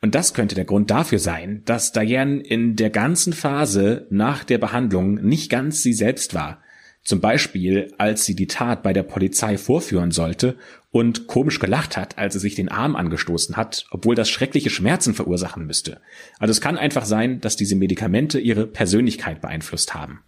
Und 0.00 0.14
das 0.14 0.32
könnte 0.32 0.54
der 0.54 0.64
Grund 0.64 0.92
dafür 0.92 1.18
sein, 1.18 1.62
dass 1.64 1.90
Diane 1.90 2.40
in 2.40 2.76
der 2.76 2.90
ganzen 2.90 3.32
Phase 3.32 4.06
nach 4.10 4.44
der 4.44 4.58
Behandlung 4.58 5.14
nicht 5.14 5.50
ganz 5.50 5.82
sie 5.82 5.92
selbst 5.92 6.34
war, 6.34 6.62
zum 7.04 7.20
Beispiel, 7.20 7.92
als 7.98 8.24
sie 8.24 8.34
die 8.34 8.46
Tat 8.46 8.82
bei 8.82 8.94
der 8.94 9.02
Polizei 9.02 9.58
vorführen 9.58 10.10
sollte 10.10 10.56
und 10.90 11.26
komisch 11.26 11.58
gelacht 11.58 11.96
hat, 11.96 12.16
als 12.18 12.32
sie 12.32 12.40
sich 12.40 12.54
den 12.54 12.70
Arm 12.70 12.96
angestoßen 12.96 13.56
hat, 13.56 13.84
obwohl 13.90 14.14
das 14.14 14.30
schreckliche 14.30 14.70
Schmerzen 14.70 15.12
verursachen 15.12 15.66
müsste. 15.66 16.00
Also 16.38 16.52
es 16.52 16.62
kann 16.62 16.78
einfach 16.78 17.04
sein, 17.04 17.40
dass 17.40 17.56
diese 17.56 17.76
Medikamente 17.76 18.40
ihre 18.40 18.66
Persönlichkeit 18.66 19.42
beeinflusst 19.42 19.94
haben. 19.94 20.22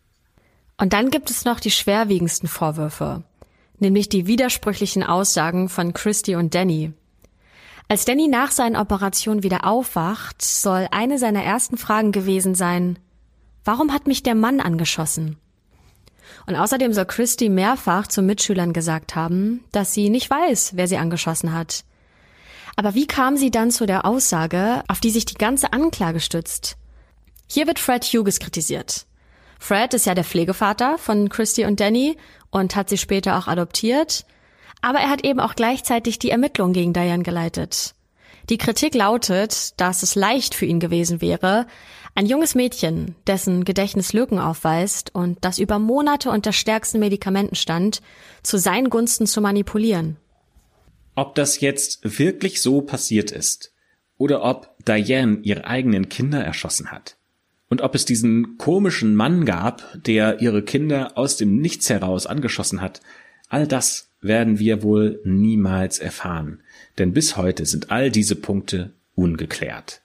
Und 0.77 0.93
dann 0.93 1.11
gibt 1.11 1.31
es 1.31 1.47
noch 1.47 1.61
die 1.61 1.71
schwerwiegendsten 1.71 2.49
Vorwürfe, 2.49 3.25
nämlich 3.79 4.11
die 4.11 4.27
widersprüchlichen 4.27 5.03
Aussagen 5.03 5.71
von 5.71 5.95
Christy 5.95 6.37
und 6.37 6.55
Danny. 6.55 6.93
Als 7.89 8.05
Danny 8.05 8.29
nach 8.29 8.51
seiner 8.51 8.81
Operation 8.83 9.43
wieder 9.43 9.65
aufwacht, 9.65 10.43
soll 10.43 10.89
eine 10.91 11.19
seiner 11.19 11.43
ersten 11.43 11.79
Fragen 11.79 12.13
gewesen 12.13 12.55
sein, 12.55 12.99
warum 13.65 13.93
hat 13.95 14.07
mich 14.07 14.23
der 14.23 14.35
Mann 14.35 14.61
angeschossen? 14.61 15.39
Und 16.47 16.57
außerdem 16.57 16.93
soll 16.93 17.07
Christy 17.07 17.49
mehrfach 17.49 18.07
zu 18.07 18.23
Mitschülern 18.23 18.73
gesagt 18.73 19.17
haben, 19.17 19.65
dass 19.73 19.93
sie 19.93 20.09
nicht 20.11 20.31
weiß, 20.31 20.73
wer 20.75 20.87
sie 20.87 20.97
angeschossen 20.97 21.53
hat. 21.53 21.85
Aber 22.77 22.95
wie 22.95 23.07
kam 23.07 23.37
sie 23.37 23.51
dann 23.51 23.71
zu 23.71 23.87
der 23.87 24.05
Aussage, 24.05 24.83
auf 24.87 25.01
die 25.01 25.11
sich 25.11 25.25
die 25.25 25.35
ganze 25.35 25.73
Anklage 25.73 26.21
stützt? 26.21 26.77
Hier 27.49 27.67
wird 27.67 27.79
Fred 27.79 28.05
Hughes 28.05 28.39
kritisiert. 28.39 29.07
Fred 29.59 29.95
ist 29.95 30.07
ja 30.07 30.15
der 30.15 30.25
Pflegevater 30.25 30.99
von 30.99 31.29
Christy 31.29 31.65
und 31.65 31.81
Danny 31.81 32.17
und 32.51 32.77
hat 32.77 32.91
sie 32.91 32.99
später 32.99 33.39
auch 33.39 33.49
adoptiert. 33.49 34.27
Aber 34.83 34.99
er 35.01 35.11
hat 35.11 35.25
eben 35.25 35.41
auch 35.41 35.55
gleichzeitig 35.55 36.19
die 36.19 36.31
Ermittlungen 36.31 36.75
gegen 36.75 36.93
Diane 36.93 37.23
geleitet. 37.23 37.95
Die 38.51 38.59
Kritik 38.59 38.95
lautet, 38.95 39.81
dass 39.81 40.03
es 40.03 40.15
leicht 40.15 40.55
für 40.55 40.67
ihn 40.67 40.79
gewesen 40.79 41.21
wäre, 41.21 41.67
ein 42.17 42.27
junges 42.27 42.55
Mädchen, 42.55 43.15
dessen 43.27 43.65
Gedächtnis 43.65 44.15
Lücken 44.15 44.39
aufweist 44.39 45.15
und 45.15 45.39
das 45.43 45.59
über 45.59 45.79
Monate 45.79 46.31
unter 46.31 46.53
stärksten 46.53 46.99
Medikamenten 46.99 47.55
stand, 47.55 48.01
zu 48.43 48.57
seinen 48.57 48.89
Gunsten 48.89 49.27
zu 49.27 49.43
manipulieren. 49.43 50.17
Ob 51.15 51.35
das 51.35 51.61
jetzt 51.61 52.19
wirklich 52.19 52.63
so 52.63 52.81
passiert 52.81 53.31
ist 53.31 53.73
oder 54.17 54.43
ob 54.43 54.75
Diane 54.87 55.41
ihre 55.43 55.67
eigenen 55.67 56.09
Kinder 56.09 56.43
erschossen 56.43 56.91
hat 56.91 57.19
und 57.69 57.83
ob 57.83 57.95
es 57.95 58.07
diesen 58.07 58.57
komischen 58.57 59.15
Mann 59.15 59.45
gab, 59.45 59.83
der 59.95 60.41
ihre 60.41 60.63
Kinder 60.63 61.19
aus 61.19 61.37
dem 61.37 61.59
Nichts 61.59 61.91
heraus 61.91 62.27
angeschossen 62.27 62.81
hat, 62.81 63.03
all 63.51 63.67
das 63.67 64.09
werden 64.23 64.59
wir 64.59 64.83
wohl 64.83 65.21
niemals 65.25 65.99
erfahren, 65.99 66.61
denn 66.97 67.13
bis 67.13 67.37
heute 67.37 67.67
sind 67.67 67.91
all 67.91 68.11
diese 68.11 68.37
Punkte 68.37 68.95
ungeklärt. 69.15 70.01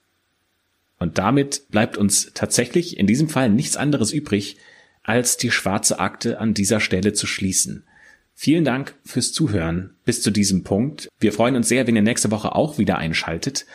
Und 1.02 1.18
damit 1.18 1.64
bleibt 1.72 1.98
uns 1.98 2.30
tatsächlich 2.36 3.00
in 3.00 3.08
diesem 3.08 3.28
Fall 3.28 3.50
nichts 3.50 3.76
anderes 3.76 4.14
übrig, 4.14 4.58
als 5.02 5.36
die 5.36 5.50
schwarze 5.50 5.98
Akte 5.98 6.40
an 6.40 6.54
dieser 6.54 6.80
Stelle 6.80 7.14
zu 7.14 7.26
schließen. 7.26 7.86
Vielen 8.36 8.64
Dank 8.64 8.94
fürs 9.04 9.34
Zuhören 9.34 9.96
bis 10.06 10.22
zu 10.22 10.30
diesem 10.30 10.64
Punkt. 10.64 11.10
Wir 11.20 11.34
freuen 11.34 11.56
uns 11.56 11.70
sehr, 11.70 11.88
wenn 11.88 11.96
ihr 11.96 12.04
nächste 12.04 12.30
Woche 12.30 12.54
auch 12.54 12.78
wieder 12.78 13.00
einschaltet. 13.00 13.66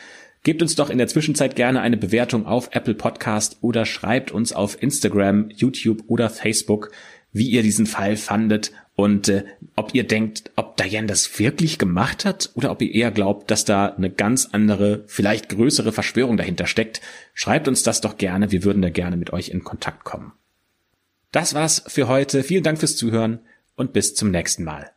Gebt 0.45 0.63
uns 0.63 0.77
doch 0.77 0.89
in 0.89 0.99
der 0.99 1.09
Zwischenzeit 1.09 1.57
gerne 1.57 1.81
eine 1.81 1.97
Bewertung 1.97 2.47
auf 2.47 2.69
Apple 2.71 2.95
Podcast 2.95 3.59
oder 3.61 3.87
schreibt 3.87 4.31
uns 4.31 4.53
auf 4.53 4.81
Instagram, 4.81 5.51
YouTube 5.51 6.05
oder 6.07 6.31
Facebook, 6.31 6.93
wie 7.33 7.51
ihr 7.51 7.65
diesen 7.65 7.87
Fall 7.87 8.17
fandet 8.17 8.71
und 8.97 9.29
äh, 9.29 9.45
ob 9.77 9.95
ihr 9.95 10.05
denkt, 10.05 10.51
ob 10.57 10.79
Diane 10.79 11.07
das 11.07 11.39
wirklich 11.39 11.79
gemacht 11.79 12.25
hat 12.25 12.51
oder 12.55 12.71
ob 12.71 12.81
ihr 12.81 12.93
eher 12.93 13.11
glaubt, 13.11 13.51
dass 13.51 13.67
da 13.67 13.89
eine 13.89 14.11
ganz 14.11 14.49
andere, 14.53 15.05
vielleicht 15.07 15.51
größere 15.51 15.93
Verschwörung 15.93 16.39
dahinter 16.39 16.67
steckt. 16.67 17.03
Schreibt 17.35 17.69
uns 17.69 17.83
das 17.83 18.01
doch 18.01 18.17
gerne, 18.17 18.51
wir 18.51 18.65
würden 18.65 18.81
da 18.81 18.89
gerne 18.89 19.19
mit 19.19 19.33
euch 19.35 19.51
in 19.51 19.63
Kontakt 19.63 20.05
kommen. 20.05 20.33
Das 21.31 21.53
war's 21.53 21.85
für 21.87 22.09
heute. 22.09 22.43
Vielen 22.43 22.65
Dank 22.65 22.79
fürs 22.79 22.97
Zuhören 22.97 23.41
und 23.77 23.93
bis 23.93 24.15
zum 24.15 24.31
nächsten 24.31 24.65
Mal. 24.65 24.96